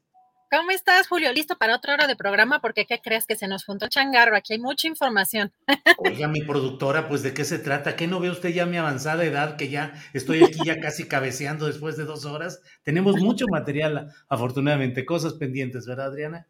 [0.51, 1.33] ¿Cómo estás, Julio?
[1.33, 2.61] ¿Listo para otra hora de programa?
[2.61, 4.37] Porque ¿qué crees que se nos juntó changarro?
[4.37, 5.53] Aquí hay mucha información.
[5.99, 7.97] Oiga, mi productora, pues ¿de qué se trata?
[7.97, 11.67] ¿Qué no ve usted ya mi avanzada edad, que ya estoy aquí ya casi cabeceando
[11.67, 12.61] después de dos horas?
[12.83, 16.47] Tenemos mucho material, afortunadamente, cosas pendientes, ¿verdad, Adriana?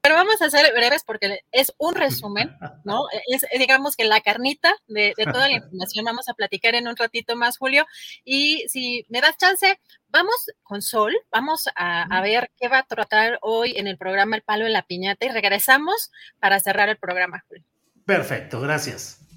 [0.00, 3.04] Pero vamos a ser breves porque es un resumen, ¿no?
[3.28, 6.04] Es, digamos que la carnita de, toda la información.
[6.04, 7.86] Vamos a platicar en un ratito más, Julio.
[8.24, 12.86] Y si me das chance, vamos con Sol, vamos a, a, ver qué va a
[12.86, 16.96] tratar hoy en el programa El Palo en la Piñata y regresamos para cerrar el
[16.96, 17.64] programa, Julio.
[18.04, 19.27] Perfecto, gracias.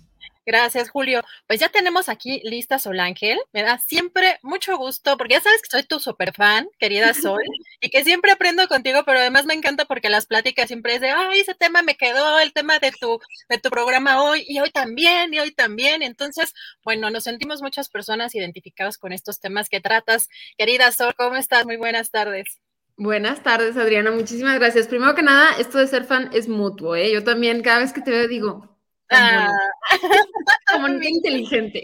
[0.46, 1.22] Gracias, Julio.
[1.46, 3.40] Pues ya tenemos aquí lista Sol Ángel.
[3.54, 7.44] Me da siempre mucho gusto, porque ya sabes que soy tu super fan, querida Sol,
[7.80, 11.12] y que siempre aprendo contigo, pero además me encanta porque las pláticas siempre es de,
[11.12, 13.20] ay, ese tema me quedó, el tema de tu,
[13.50, 16.02] de tu programa hoy, y hoy también, y hoy también.
[16.02, 16.54] Entonces,
[16.84, 20.28] bueno, nos sentimos muchas personas identificadas con estos temas que tratas.
[20.58, 21.66] Querida Sol, ¿cómo estás?
[21.66, 22.62] Muy buenas tardes.
[22.98, 24.12] Buenas tardes, Adriana.
[24.12, 24.88] Muchísimas gracias.
[24.88, 27.12] Primero que nada, esto de ser fan es mutuo, ¿eh?
[27.12, 28.71] Yo también, cada vez que te veo, digo,
[29.12, 29.52] Ah.
[30.72, 31.84] Como inteligente.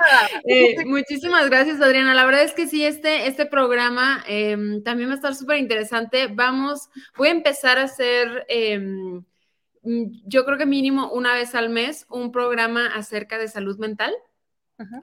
[0.00, 0.28] Ah.
[0.46, 2.14] Eh, muchísimas gracias, Adriana.
[2.14, 6.26] La verdad es que sí, este, este programa em, también va a estar súper interesante.
[6.26, 9.24] Vamos, voy a empezar a hacer, em,
[9.82, 14.12] mm, yo creo que mínimo una vez al mes, un programa acerca de salud mental.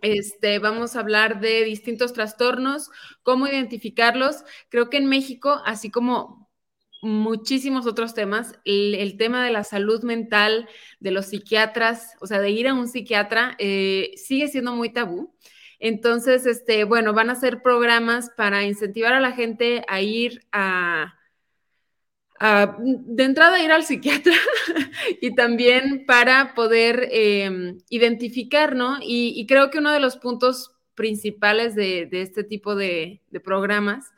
[0.02, 2.90] Este, vamos a hablar de distintos trastornos,
[3.24, 4.44] cómo identificarlos.
[4.70, 6.41] Creo que en México, así como
[7.02, 8.60] muchísimos otros temas.
[8.64, 10.70] El, tema de la salud mental,
[11.00, 15.34] de los psiquiatras, o sea, de ir a un psiquiatra, eh, sigue siendo muy tabú.
[15.80, 21.16] Entonces, este, bueno, van a ser programas para incentivar a la gente a ir a,
[22.80, 24.34] de entrada ir al psiquiatra
[25.22, 28.98] y también para poder em, identificar, ¿no?
[29.02, 34.12] Y, creo que uno de los puntos principales de, este tipo de programas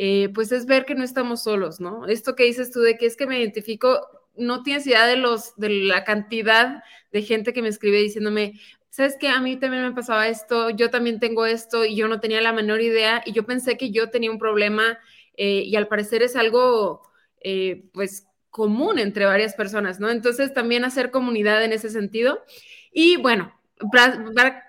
[0.00, 2.06] eh, pues es ver que no estamos solos, ¿no?
[2.06, 5.56] Esto que dices tú de que es que me identifico, no tienes idea de, los,
[5.56, 8.60] de la cantidad de gente que me escribe diciéndome,
[8.90, 12.20] sabes que a mí también me pasaba esto, yo también tengo esto y yo no
[12.20, 15.00] tenía la menor idea y yo pensé que yo tenía un problema
[15.36, 17.02] eh, y al parecer es algo,
[17.40, 20.10] eh, pues, común entre varias personas, ¿no?
[20.10, 22.44] Entonces también hacer comunidad en ese sentido.
[22.92, 23.52] Y bueno,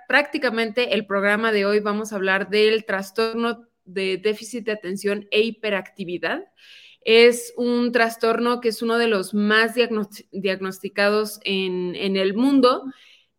[0.07, 5.41] prácticamente el programa de hoy vamos a hablar del trastorno de déficit de atención e
[5.41, 6.45] hiperactividad.
[7.01, 9.73] Es un trastorno que es uno de los más
[10.31, 12.83] diagnosticados en, el mundo,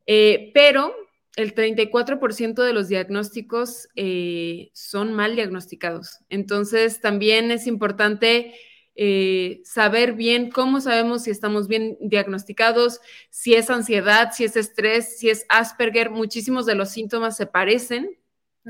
[0.06, 0.94] eh, pero
[1.36, 6.18] el 34% de los diagnósticos eh, son mal diagnosticados.
[6.28, 8.54] Entonces, también es importante
[8.96, 15.18] eh, saber bien cómo sabemos si estamos bien diagnosticados, si es ansiedad, si es estrés,
[15.18, 16.10] si es Asperger.
[16.10, 18.18] Muchísimos de los síntomas se parecen,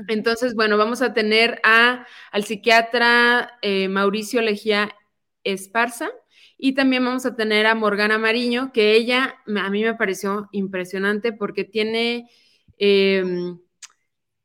[0.07, 4.95] entonces, bueno, vamos a tener a, al psiquiatra eh, Mauricio Legía
[5.43, 6.09] Esparza
[6.57, 11.33] y también vamos a tener a Morgana Mariño, que ella a mí me pareció impresionante
[11.33, 12.29] porque tiene
[12.77, 13.59] em,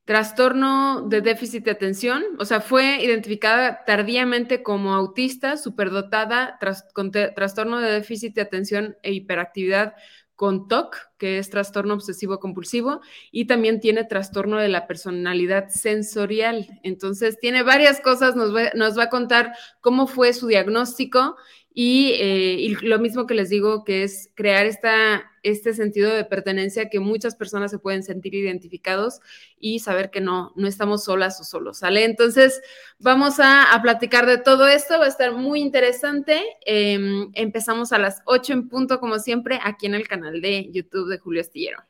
[0.07, 6.59] trastorno de déficit de atención, o sea, fue identificada tardíamente como autista, superdotada,
[6.95, 9.95] con trastorno de déficit de atención e hiperactividad
[10.37, 13.01] con TOC, que es trastorno obsesivo compulsivo,
[13.33, 16.69] y también tiene trastorno de la personalidad sensorial.
[16.83, 21.37] Entonces, tiene varias cosas, nos va, nos va a contar cómo fue su diagnóstico
[21.79, 26.89] eh, y, lo mismo que les digo, que es crear esta, este sentido de pertenencia
[26.89, 29.21] que muchas personas se pueden sentir identificados
[29.59, 32.05] y saber que no, no estamos solas o solos, ¿sale?
[32.05, 32.63] Entonces,
[32.99, 36.43] vamos a, platicar de todo esto, va a estar muy interesante.
[36.65, 41.11] Em, empezamos a las 8 en punto, como siempre, aquí en el canal de YouTube
[41.11, 41.85] de Julio Astillero.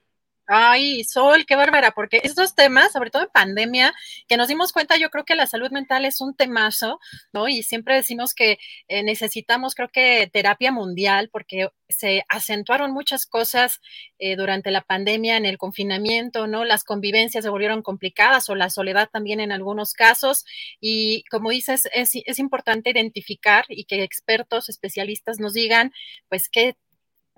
[0.48, 3.92] Ay, Sol, qué bárbara, porque estos temas, sobre todo en pandemia,
[4.28, 7.00] que nos dimos cuenta, yo creo que la salud mental es un temazo,
[7.32, 7.48] ¿no?
[7.48, 13.80] Y siempre decimos que eh, necesitamos, creo que, terapia mundial, porque se acentuaron muchas cosas
[14.20, 16.64] eh, durante la pandemia, en el confinamiento, ¿no?
[16.64, 20.44] Las convivencias se volvieron complicadas o la soledad también en algunos casos.
[20.80, 25.92] Y como dices, es, es importante identificar y que expertos, especialistas nos digan,
[26.28, 26.76] pues, qué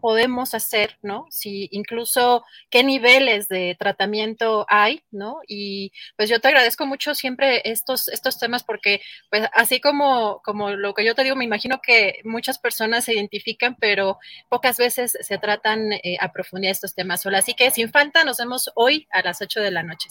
[0.01, 1.27] podemos hacer, ¿no?
[1.31, 5.41] Si incluso qué niveles de tratamiento hay, ¿no?
[5.47, 10.71] Y pues yo te agradezco mucho siempre estos, estos temas porque pues así como, como
[10.71, 14.19] lo que yo te digo, me imagino que muchas personas se identifican, pero
[14.49, 17.39] pocas veces se tratan eh, a profundidad estos temas sola.
[17.39, 20.09] Así que sin falta, nos vemos hoy a las 8 de la noche.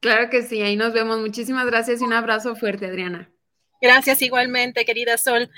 [0.00, 1.18] Claro que sí, ahí nos vemos.
[1.20, 3.30] Muchísimas gracias y un abrazo fuerte, Adriana.
[3.84, 5.50] Gracias igualmente, querida Sol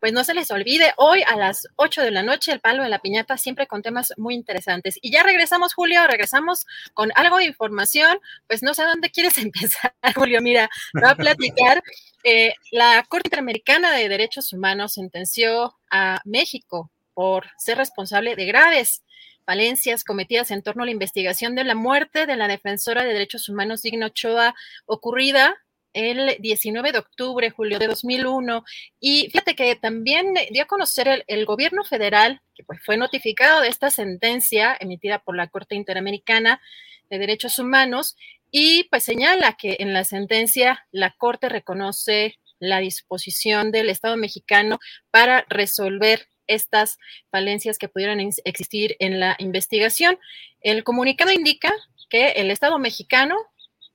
[0.00, 2.88] pues no se les olvide, hoy a las 8 de la noche, el palo de
[2.88, 4.98] la piñata, siempre con temas muy interesantes.
[5.02, 9.94] Y ya regresamos, Julio, regresamos con algo de información, pues no sé dónde quieres empezar,
[10.14, 10.68] Julio, mira,
[11.02, 11.82] va a platicar.
[12.22, 19.04] Eh, la Corte Interamericana de Derechos Humanos sentenció a México por ser responsable de graves
[19.44, 23.48] falencias cometidas en torno a la investigación de la muerte de la defensora de derechos
[23.48, 24.54] humanos Digna Ochoa
[24.86, 25.63] ocurrida
[25.94, 28.64] el 19 de octubre, julio de 2001.
[29.00, 33.68] Y fíjate que también dio a conocer el, gobierno federal, que pues fue notificado de
[33.68, 36.60] esta sentencia emitida por la Corte Interamericana
[37.08, 38.16] de Derechos Humanos,
[38.50, 44.78] y pues señala que en la sentencia la Corte reconoce la disposición del Estado mexicano
[45.10, 46.98] para resolver estas
[47.30, 50.18] falencias que pudieran existir en la investigación.
[50.60, 51.72] El comunicado indica
[52.08, 53.36] que el Estado mexicano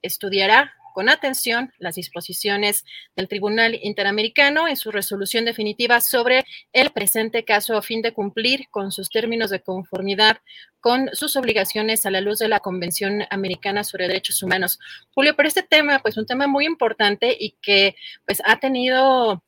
[0.02, 2.84] estudiará con atención las disposiciones
[3.16, 8.68] del Tribunal Interamericano en su resolución definitiva sobre el presente caso a fin de cumplir
[8.70, 10.40] con sus términos de conformidad
[10.82, 14.78] con sus obligaciones a la luz de la Convención Americana sobre Derechos Humanos.
[15.14, 17.96] Julio, pero este tema, pues un tema muy importante y que
[18.26, 19.42] pues ha tenido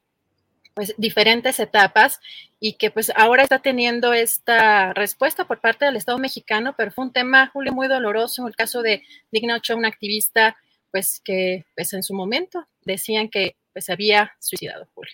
[0.73, 2.21] pues diferentes etapas
[2.61, 7.03] y que pues ahora está teniendo esta respuesta por parte del Estado mexicano, pero fue
[7.03, 10.55] un tema, Julio, muy doloroso, el caso de Digna Ochoa, una activista
[10.91, 15.13] pues que pues en su momento decían que pues había suicidado Julio.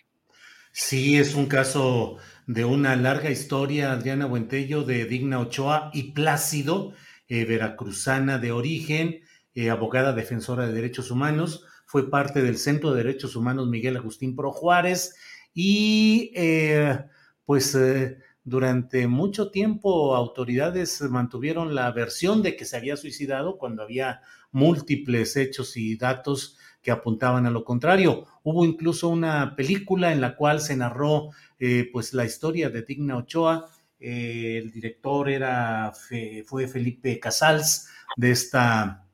[0.72, 6.94] Sí, es un caso de una larga historia, Adriana Buentello, de Digna Ochoa y Plácido,
[7.28, 9.22] eh, veracruzana de origen,
[9.56, 14.36] eh, abogada defensora de derechos humanos, fue parte del Centro de Derechos Humanos Miguel Agustín
[14.36, 15.16] Pro Juárez
[15.54, 17.00] y eh,
[17.44, 17.76] pues
[18.44, 25.36] durante mucho tiempo autoridades mantuvieron la versión de que se había suicidado cuando había múltiples
[25.36, 28.26] hechos y datos que apuntaban a lo contrario.
[28.44, 33.18] Hubo incluso una película en la cual se narró eh, pues la historia de Digna
[33.18, 33.70] Ochoa.
[34.00, 35.92] Eh, el director era
[36.46, 39.06] fue Felipe Casals de esta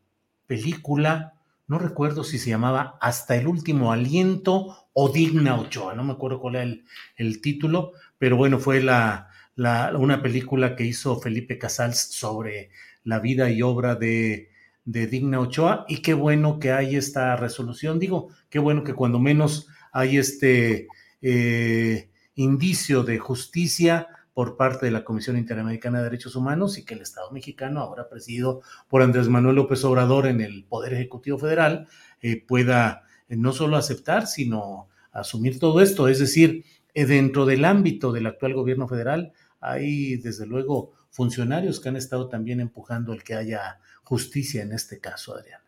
[0.45, 1.33] película.
[1.67, 6.39] No recuerdo si se llamaba Hasta el último aliento o Digna Ochoa, no me acuerdo
[6.39, 6.71] cuál era
[7.17, 12.69] el título, pero bueno, fue la, una película que hizo Felipe Casals sobre
[13.03, 14.52] la vida y obra de,
[14.85, 17.99] de Digna Ochoa y qué bueno que hay esta resolución.
[17.99, 20.87] Digo, qué bueno que cuando menos hay este
[21.21, 26.95] eh, indicio de justicia por parte de la Comisión Interamericana de Derechos Humanos y que
[26.95, 31.87] el Estado mexicano, ahora presidido por Andrés Manuel López Obrador en el Poder Ejecutivo Federal,
[32.21, 36.07] eh, pueda eh, no solo aceptar, sino asumir todo esto.
[36.07, 41.95] Es decir, dentro del ámbito del actual gobierno federal hay desde luego funcionarios que han
[41.95, 45.61] estado también empujando el que haya justicia en este caso, Adrián.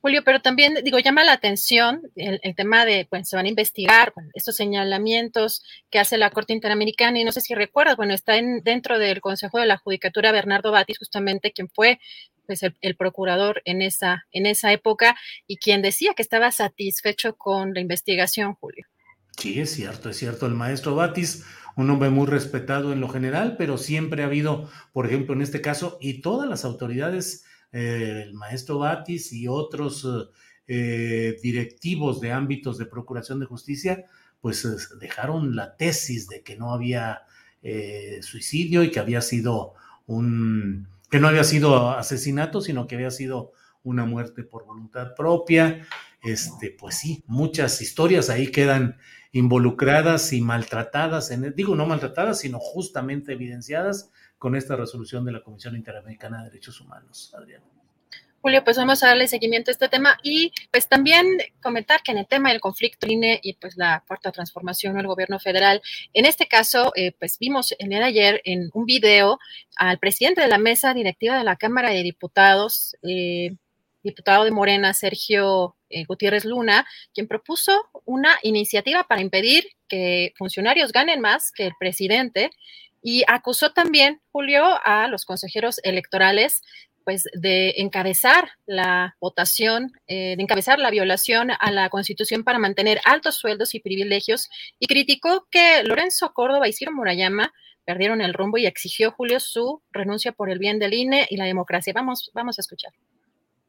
[0.00, 4.12] Julio, pero también, digo, llama la atención el, tema de, pues, se van a investigar
[4.32, 8.62] estos señalamientos que hace la Corte Interamericana, y no sé si recuerdas, bueno, está en,
[8.62, 11.98] dentro del Consejo de la Judicatura Bernardo Batis, justamente quien fue
[12.46, 15.16] pues, el, el, procurador en esa, en esa época,
[15.48, 18.86] y quien decía que estaba satisfecho con la investigación, Julio.
[19.36, 20.46] Sí, es cierto, es cierto.
[20.46, 21.44] El maestro Batis,
[21.76, 25.60] un hombre muy respetado en lo general, pero siempre ha habido, por ejemplo, en este
[25.60, 30.06] caso, y todas las autoridades, eh, el maestro Batis y otros
[30.66, 34.04] eh, directivos de ámbitos de procuración de justicia,
[34.40, 34.66] pues
[35.00, 37.22] dejaron la tesis de que no había
[37.62, 39.74] eh, suicidio y que había sido
[40.06, 45.86] un, que no había sido asesinato, sino que había sido una muerte por voluntad propia.
[46.22, 48.98] Este, pues sí, muchas historias ahí quedan
[49.32, 55.42] involucradas y maltratadas, en, digo no maltratadas, sino justamente evidenciadas con esta resolución de la
[55.42, 57.62] Comisión Interamericana de Derechos Humanos, Adrián.
[58.40, 61.26] Julio, pues vamos a darle seguimiento a este tema y pues también
[61.60, 65.40] comentar que en el tema del conflicto INE y pues la cuarta transformación del gobierno
[65.40, 65.82] federal,
[66.14, 69.40] en este caso, eh, pues vimos el día de ayer en un video
[69.76, 73.56] al presidente de la mesa directiva de la Cámara de Diputados, eh,
[74.04, 77.72] diputado de Morena, Sergio eh, Gutiérrez Luna, quien propuso
[78.04, 82.50] una iniciativa para impedir que funcionarios ganen más que el presidente
[83.02, 86.62] y acusó también, Julio, a los consejeros electorales
[87.08, 93.00] pues de encabezar la votación, eh, de encabezar la violación a la Constitución para mantener
[93.06, 97.50] altos sueldos y privilegios y criticó que Lorenzo Córdoba y Ciro Murayama
[97.86, 101.46] perdieron el rumbo y exigió Julio su renuncia por el bien del INE y la
[101.46, 101.94] democracia.
[101.94, 102.92] Vamos, vamos a escuchar.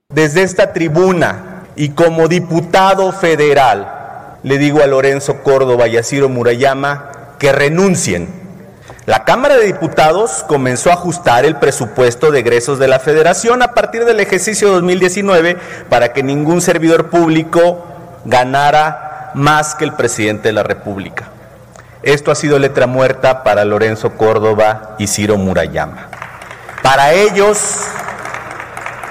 [0.09, 6.27] Desde esta tribuna y como diputado federal, le digo a Lorenzo Córdoba y a Ciro
[6.27, 8.27] Murayama que renuncien
[9.09, 13.73] la Cámara de Diputados comenzó a ajustar el presupuesto de egresos de la Federación a
[13.73, 15.57] partir del ejercicio 2019
[15.89, 17.87] para que ningún servidor público
[18.25, 21.29] ganara más que el presidente de la República.
[22.03, 26.09] Esto ha sido letra muerta para Lorenzo Córdoba y Ciro Murayama.
[26.83, 27.87] Para ellos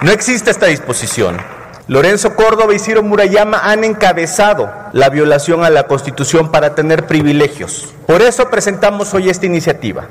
[0.00, 1.38] no existe esta disposición.
[1.88, 7.88] Lorenzo Córdoba y Ciro Murayama han encabezado la violación a la Constitución para tener privilegios.
[8.06, 10.04] Por eso presentamos hoy esta iniciativa.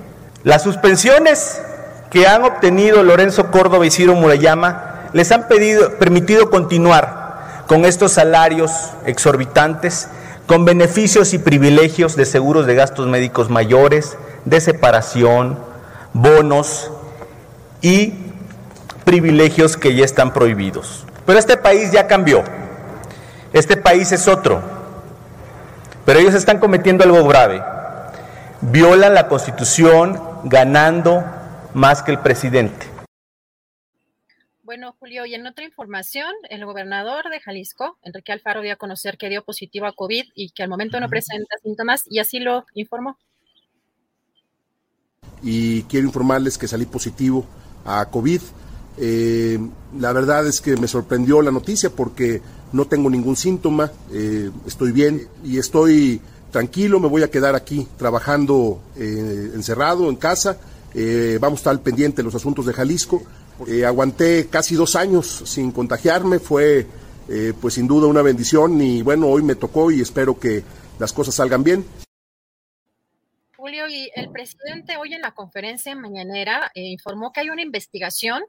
[0.43, 1.61] Las suspensiones
[2.09, 8.71] que han obtenido Lorenzo Córdoba y Ciro Murayama les han permitido continuar con estos salarios
[9.05, 10.07] exorbitantes,
[10.47, 15.59] con beneficios y privilegios de seguros de gastos médicos mayores, de separación,
[16.13, 16.89] bonos
[17.81, 18.15] y
[19.05, 21.03] privilegios que ya están prohibidos.
[21.27, 22.41] Pero este país ya cambió.
[23.51, 24.63] Este país es otro.
[26.05, 27.61] Pero ellos están cometiendo algo grave.
[28.61, 31.25] Violan la constitución ganando
[31.73, 32.87] más que el presidente.
[34.63, 39.17] Bueno, Julio, y en otra información, el gobernador de Jalisco, Enrique Alfaro, dio a conocer
[39.17, 42.65] que dio positivo a COVID y que al momento no presenta síntomas, y así lo
[42.73, 43.17] informó.
[45.41, 47.45] Y quiero informarles que salí positivo
[47.85, 48.41] a COVID.
[48.99, 49.59] Eh,
[49.99, 54.91] la verdad es que me sorprendió la noticia porque no tengo ningún síntoma, eh, estoy
[54.91, 56.19] bien y estoy
[56.51, 60.57] tranquilo, me voy a quedar aquí trabajando eh, encerrado en casa,
[61.39, 63.21] vamos a estar al pendiente de los asuntos de Jalisco.
[63.85, 66.87] aguanté casi dos años sin contagiarme, fue
[67.61, 70.63] pues sin duda una bendición y bueno, hoy me tocó y espero que
[70.97, 71.85] las cosas salgan bien.
[73.55, 78.41] Julio, y el presidente hoy en la conferencia mañanera informó que hay una investigación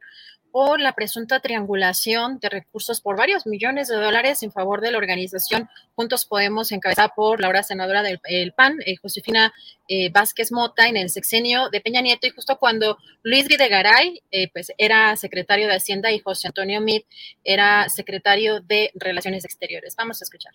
[0.58, 4.98] por la presunta triangulación de recursos por varios millones de dólares en favor de la
[4.98, 9.54] organización Juntos Podemos, encabezada por la ahora senadora del PAN, eh, Josefina
[9.86, 14.50] eh, Vázquez Mota, en el sexenio de Peña Nieto, y justo cuando Luis Videgaray eh,
[14.52, 17.06] pues, era secretario de Hacienda y José Antonio Meade
[17.44, 19.94] era secretario de Relaciones Exteriores.
[19.94, 20.54] Vamos a escuchar.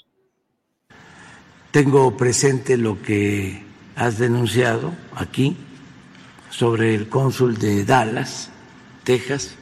[1.71, 3.63] Tengo presente lo que
[3.95, 5.55] has denunciado aquí
[6.49, 8.49] sobre el cónsul de Dallas,
[9.05, 9.55] Texas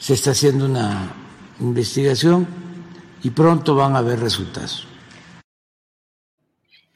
[0.00, 1.12] se está haciendo una
[1.60, 2.48] investigación
[3.22, 4.88] y pronto van a haber resultados.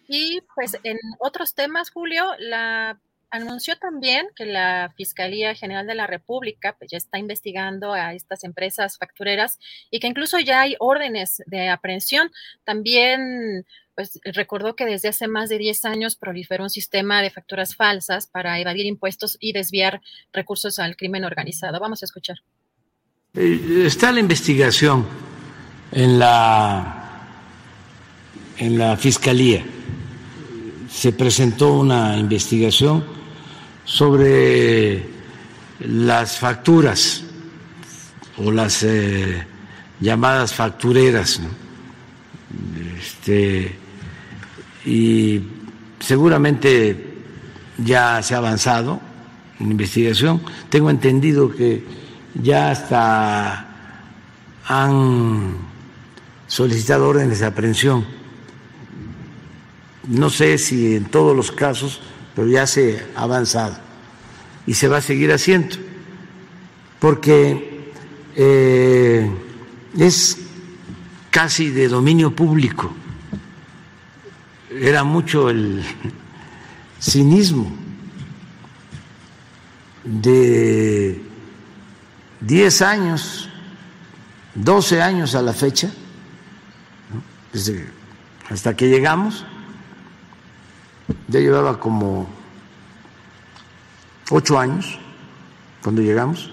[0.09, 2.99] Y pues en otros temas, Julio, la
[3.31, 8.43] anunció también que la Fiscalía General de la República pues, ya está investigando a estas
[8.45, 9.59] empresas factureras
[9.91, 12.31] y que incluso ya hay órdenes de aprehensión.
[12.65, 17.77] También pues recordó que desde hace más de 10 años proliferó un sistema de facturas
[17.77, 20.01] falsas para evadir impuestos y desviar
[20.33, 21.81] recursos al crimen organizado.
[21.81, 22.39] Vamos a escuchar.
[23.37, 25.05] Eh, está la investigación
[25.91, 27.27] en la,
[28.59, 29.65] en la Fiscalía.
[30.89, 33.05] Se presentó una investigación
[33.85, 35.05] sobre
[35.81, 37.25] las facturas
[38.37, 39.45] o las eh,
[39.99, 41.41] llamadas factureras.
[42.97, 43.77] Este,
[44.87, 45.41] y
[45.99, 47.15] seguramente
[47.79, 49.01] ya se ha avanzado
[49.59, 50.41] en investigación.
[50.71, 52.04] Tengo entendido que
[52.35, 53.67] ya hasta
[54.67, 55.57] han
[56.47, 58.05] solicitado órdenes de aprehensión.
[60.09, 62.01] No sé si en todos los casos,
[62.35, 63.77] pero ya se ha avanzado
[64.67, 65.77] y se va a seguir haciendo,
[66.99, 67.93] porque
[68.37, 69.31] eh,
[69.99, 70.39] es
[71.31, 72.93] casi de dominio público.
[74.71, 75.85] Era mucho el
[77.01, 77.71] cinismo
[80.05, 81.23] de
[82.47, 83.49] 10 años,
[84.55, 85.91] 12 años a la fecha,
[88.51, 89.47] hasta que llegamos,
[91.29, 92.29] ya llevaba como
[94.31, 94.99] 8 años
[95.83, 96.51] cuando llegamos,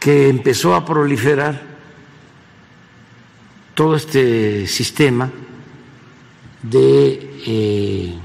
[0.00, 1.62] que empezó a proliferar
[3.74, 5.30] todo este sistema
[6.62, 8.18] de eh,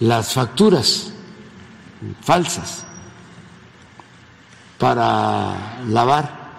[0.00, 1.12] las facturas
[2.22, 2.85] falsas
[4.78, 6.52] para lavar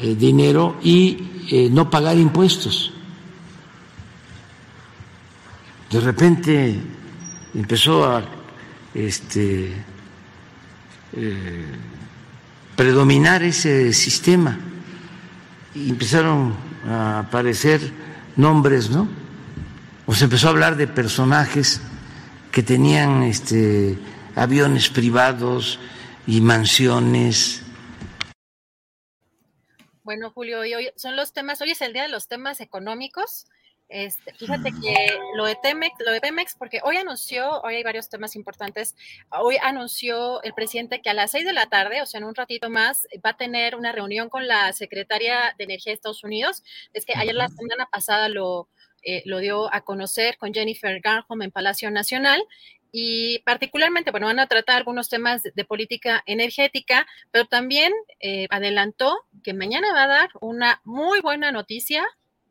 [0.00, 2.92] eh, dinero y eh, no pagar impuestos.
[5.90, 6.80] De repente
[7.54, 8.24] empezó a
[8.92, 9.72] este,
[12.74, 14.58] predominar ese sistema
[15.74, 16.54] y empezaron
[16.88, 17.92] a aparecer
[18.36, 19.08] nombres, ¿no?
[20.06, 21.80] O se empezó a hablar de personajes
[22.50, 23.98] que tenían este,
[24.36, 25.78] aviones privados
[26.26, 27.62] y mansiones.
[30.02, 33.46] Bueno, Julio, hoy son los temas, hoy es el día de los temas económicos.
[33.88, 38.08] Este, fíjate que lo de Temex, lo de Pemex, porque hoy anunció, hoy hay varios
[38.08, 38.96] temas importantes,
[39.30, 42.34] hoy anunció el presidente que a las seis de la tarde, o sea, en un
[42.34, 46.62] ratito más, va a tener una reunión con la secretaria de Energía de Estados Unidos.
[46.92, 48.68] Es que ayer la semana pasada lo,
[49.02, 52.42] eh, lo dio a conocer con Jennifer Garham en Palacio Nacional
[52.96, 59.16] y particularmente, bueno, van a tratar algunos temas de, política energética, pero también eh, adelantó
[59.42, 62.04] que mañana va a dar una muy buena noticia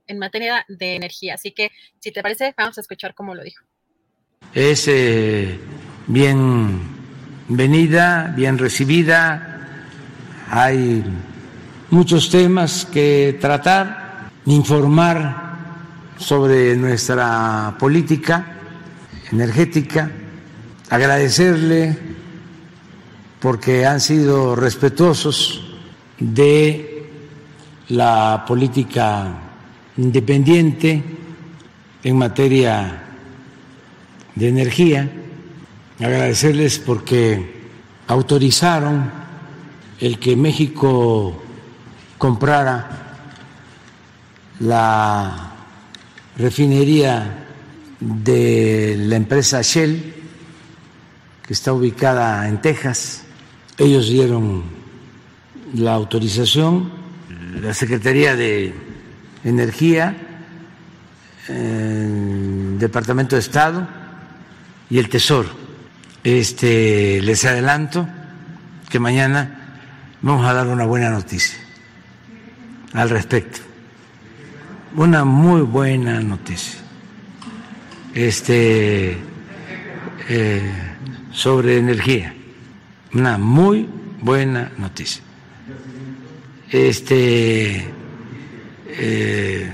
[0.06, 1.36] en materia de energía.
[1.36, 3.64] Así que, si te parece, vamos a escuchar cómo lo dijo.
[4.54, 5.58] Es eh,
[6.08, 6.74] bienvenida,
[8.36, 9.66] bien recibida.
[10.50, 11.06] Hay
[11.90, 15.54] muchos temas que tratar, informar
[16.18, 18.58] sobre nuestra política
[19.32, 20.12] energética,
[20.94, 21.98] agradecerle
[23.40, 25.60] porque han sido respetuosos
[26.20, 27.10] de
[27.90, 29.40] la política
[29.98, 31.04] independiente
[32.04, 33.06] en materia
[34.36, 35.10] de energía.
[36.00, 37.70] Agradecerles porque
[38.06, 39.10] autorizaron
[40.00, 41.42] el que México
[42.20, 43.18] comprara
[44.60, 45.54] la
[46.38, 47.48] refinería
[48.00, 50.23] de la empresa Shell,
[51.46, 53.24] que está ubicada en Texas.
[53.78, 54.64] Ellos dieron
[55.74, 56.92] la autorización,
[57.62, 58.74] la Secretaría de
[59.44, 60.16] Energía,
[61.48, 63.88] el Departamento de Estado
[64.90, 65.50] y el Tesoro.
[66.24, 68.08] Este, les adelanto
[68.90, 69.82] que mañana
[70.22, 71.60] vamos a dar una buena noticia
[72.94, 73.60] al respecto.
[74.96, 76.80] Una muy buena noticia.
[78.14, 79.18] Este,
[80.30, 80.93] eh,
[81.34, 82.34] sobre energía.
[83.14, 83.90] Una muy
[84.22, 85.24] buena noticia.
[86.72, 87.86] Este,
[88.88, 89.74] eh,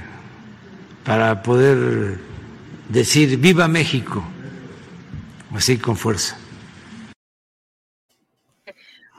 [1.05, 2.17] para poder
[2.89, 4.23] decir viva México,
[5.53, 6.37] así con fuerza.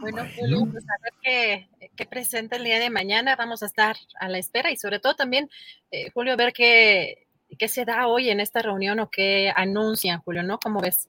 [0.01, 3.37] Bueno, Julio, pues a ver qué, qué, presenta el día de mañana.
[3.37, 5.51] Vamos a estar a la espera y sobre todo también,
[5.91, 7.27] eh, Julio, ver qué,
[7.59, 10.59] qué se da hoy en esta reunión o qué anuncian, Julio, ¿no?
[10.59, 11.07] ¿Cómo ves?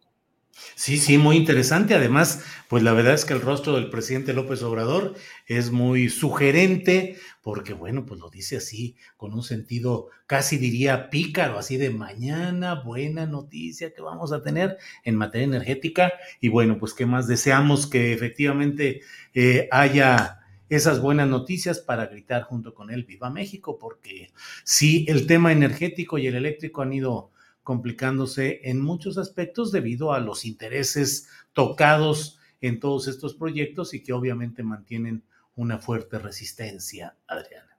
[0.75, 1.93] Sí, sí, muy interesante.
[1.95, 5.15] Además, pues la verdad es que el rostro del presidente López Obrador
[5.47, 11.57] es muy sugerente, porque bueno, pues lo dice así, con un sentido casi diría pícaro,
[11.57, 16.11] así de mañana, buena noticia que vamos a tener en materia energética.
[16.39, 19.01] Y bueno, pues qué más deseamos que efectivamente
[19.33, 20.39] eh, haya
[20.69, 24.31] esas buenas noticias para gritar junto con él, viva México, porque
[24.63, 27.31] sí, el tema energético y el eléctrico han ido
[27.71, 34.11] complicándose en muchos aspectos debido a los intereses tocados en todos estos proyectos y que
[34.11, 35.23] obviamente mantienen
[35.55, 37.77] una fuerte resistencia, Adriana.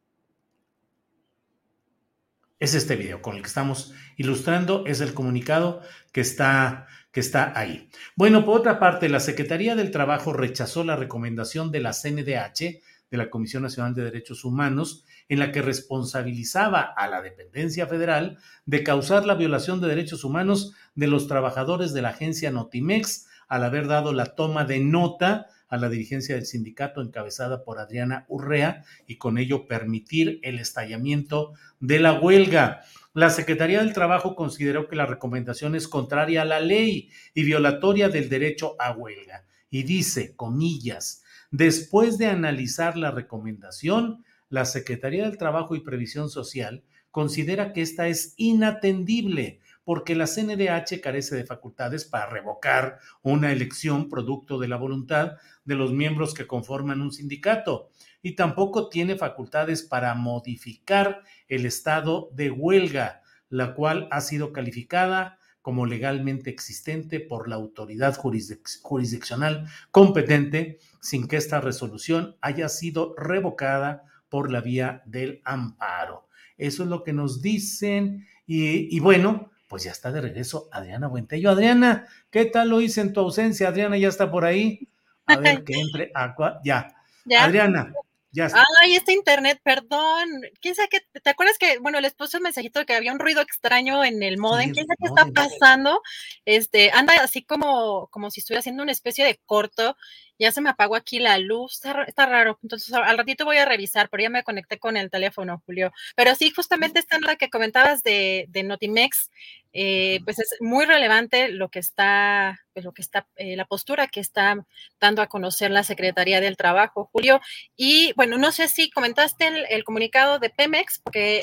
[2.60, 5.82] Es este video con el que estamos ilustrando, es el comunicado
[6.12, 7.88] que está, que está ahí.
[8.14, 12.80] Bueno, por otra parte, la Secretaría del Trabajo rechazó la recomendación de la CNDH,
[13.10, 18.38] de la Comisión Nacional de Derechos Humanos, en la que responsabilizaba a la dependencia federal
[18.66, 23.64] de causar la violación de derechos humanos de los trabajadores de la agencia Notimex al
[23.64, 28.84] haber dado la toma de nota a la dirigencia del sindicato encabezada por Adriana Urrea
[29.06, 32.82] y con ello permitir el estallamiento de la huelga.
[33.12, 38.08] La Secretaría del Trabajo consideró que la recomendación es contraria a la ley y violatoria
[38.08, 39.44] del derecho a huelga.
[39.70, 46.84] Y dice, comillas, después de analizar la recomendación, la Secretaría del Trabajo y Previsión Social
[47.10, 54.10] considera que esta es inatendible porque la CNDH carece de facultades para revocar una elección
[54.10, 59.82] producto de la voluntad de los miembros que conforman un sindicato y tampoco tiene facultades
[59.82, 67.48] para modificar el estado de huelga, la cual ha sido calificada como legalmente existente por
[67.48, 75.40] la autoridad jurisdiccional competente sin que esta resolución haya sido revocada por la vía del
[75.44, 76.28] amparo.
[76.56, 81.50] Eso es lo que nos dicen y, bueno, pues ya está de regreso Adriana Buentello.
[81.50, 83.68] Adriana, ¿qué tal lo hice en tu ausencia?
[83.68, 84.88] Adriana ya está por ahí.
[85.26, 86.60] A ver que entre agua.
[86.64, 86.94] Ya.
[87.26, 87.44] ¿Ya?
[87.44, 87.92] Adriana,
[88.30, 88.64] ya está.
[88.80, 90.28] Ay, este internet, perdón.
[90.62, 91.00] ¿Quién sabe qué?
[91.20, 94.22] ¿Te acuerdas que, bueno, les puse un mensajito de que había un ruido extraño en
[94.22, 94.72] el modem?
[94.72, 96.00] ¿Quién sabe qué está pasando?
[96.46, 99.94] Este, anda así como, como si estuviera haciendo una especie de corto
[100.38, 102.58] ya se me apagó aquí la luz, está, raro.
[102.62, 105.92] Entonces al ratito voy a revisar, pero ya me conecté con el teléfono, Julio.
[106.16, 109.30] Pero sí, justamente esta nota que comentabas de, de Notimex,
[109.72, 114.06] eh, pues es muy relevante lo que está, pues lo que está, eh, la postura
[114.06, 114.64] que está
[115.00, 117.40] dando a conocer la Secretaría del Trabajo, Julio.
[117.76, 121.42] Y bueno, no sé si comentaste el, comunicado de Pemex, porque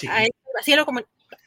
[0.59, 0.85] así lo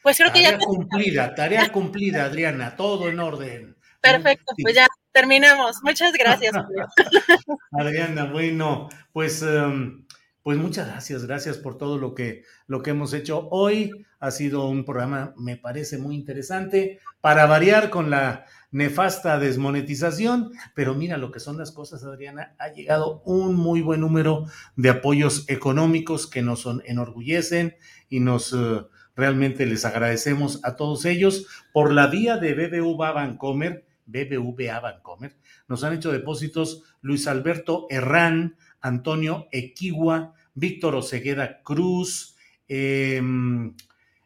[0.01, 0.51] pues creo que ya.
[0.51, 3.75] Tarea cumplida, tarea cumplida, Adriana, todo en orden.
[4.01, 5.77] Perfecto, pues ya terminamos.
[5.83, 6.53] Muchas gracias.
[7.71, 10.05] Adriana, bueno, pues, em,
[10.43, 14.05] pues muchas gracias, gracias por todo lo que, lo que hemos hecho hoy.
[14.19, 20.93] Ha sido un programa, me parece muy interesante, para variar con la nefasta desmonetización, pero
[20.93, 24.45] mira lo que son las cosas, Adriana, ha llegado un muy buen número
[24.75, 27.75] de apoyos económicos que nos enorgullecen
[28.09, 28.53] y nos...
[28.53, 28.81] Eh,
[29.19, 35.35] realmente les agradecemos a todos ellos por la vía de BBVA Bancomer, BBVA Bancomer,
[35.67, 42.35] nos han hecho depósitos Luis Alberto Herrán, Antonio Equigua, Víctor Osegueda Cruz,
[42.67, 43.73] em,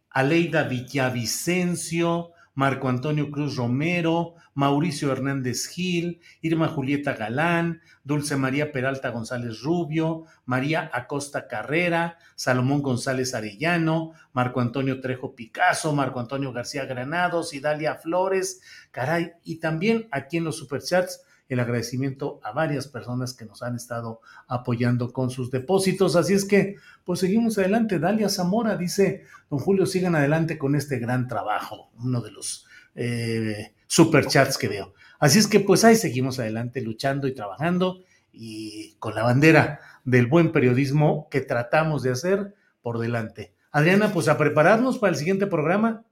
[0.10, 9.10] Aleida Villavicencio, Marco Antonio Cruz Romero, Mauricio Hernández Gil, Irma Julieta Galán, Dulce María Peralta
[9.10, 16.86] González Rubio, María Acosta Carrera, Salomón González Arellano, Marco Antonio Trejo Picasso, Marco Antonio García
[16.86, 23.34] Granados, Idalia Flores, caray, y también aquí en los superchats el agradecimiento a varias personas
[23.34, 26.16] que nos han estado apoyando con sus depósitos.
[26.16, 28.00] Así es que, pues seguimos adelante.
[28.00, 32.66] Dalia Zamora dice, don Julio, sigan adelante con este gran trabajo, uno de los
[32.96, 34.94] eh, superchats que veo.
[35.20, 40.28] Así es que, pues ahí seguimos adelante luchando y trabajando y con la bandera del
[40.28, 43.54] buen periodismo que tratamos de hacer por delante.
[43.72, 46.04] Adriana, pues a prepararnos para el siguiente programa.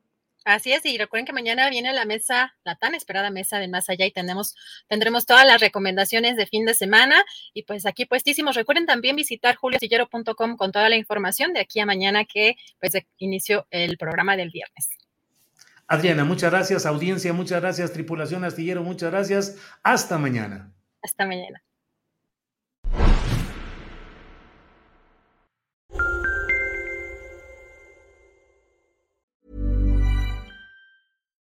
[0.44, 3.90] Así es, y recuerden que mañana viene la mesa, la tan esperada mesa de Más
[3.90, 4.56] Allá y tenemos,
[4.88, 8.56] tendremos todas las recomendaciones de fin de semana y pues aquí puestísimos.
[8.56, 13.68] Recuerden también visitar juliosillero.com con toda la información de aquí a mañana que pues inició
[13.70, 14.90] el programa del viernes.
[15.88, 19.58] Adriana, muchas gracias, audiencia, muchas gracias, tripulación astillero, muchas gracias.
[19.84, 20.72] Hasta mañana.
[21.04, 21.62] Hasta mañana.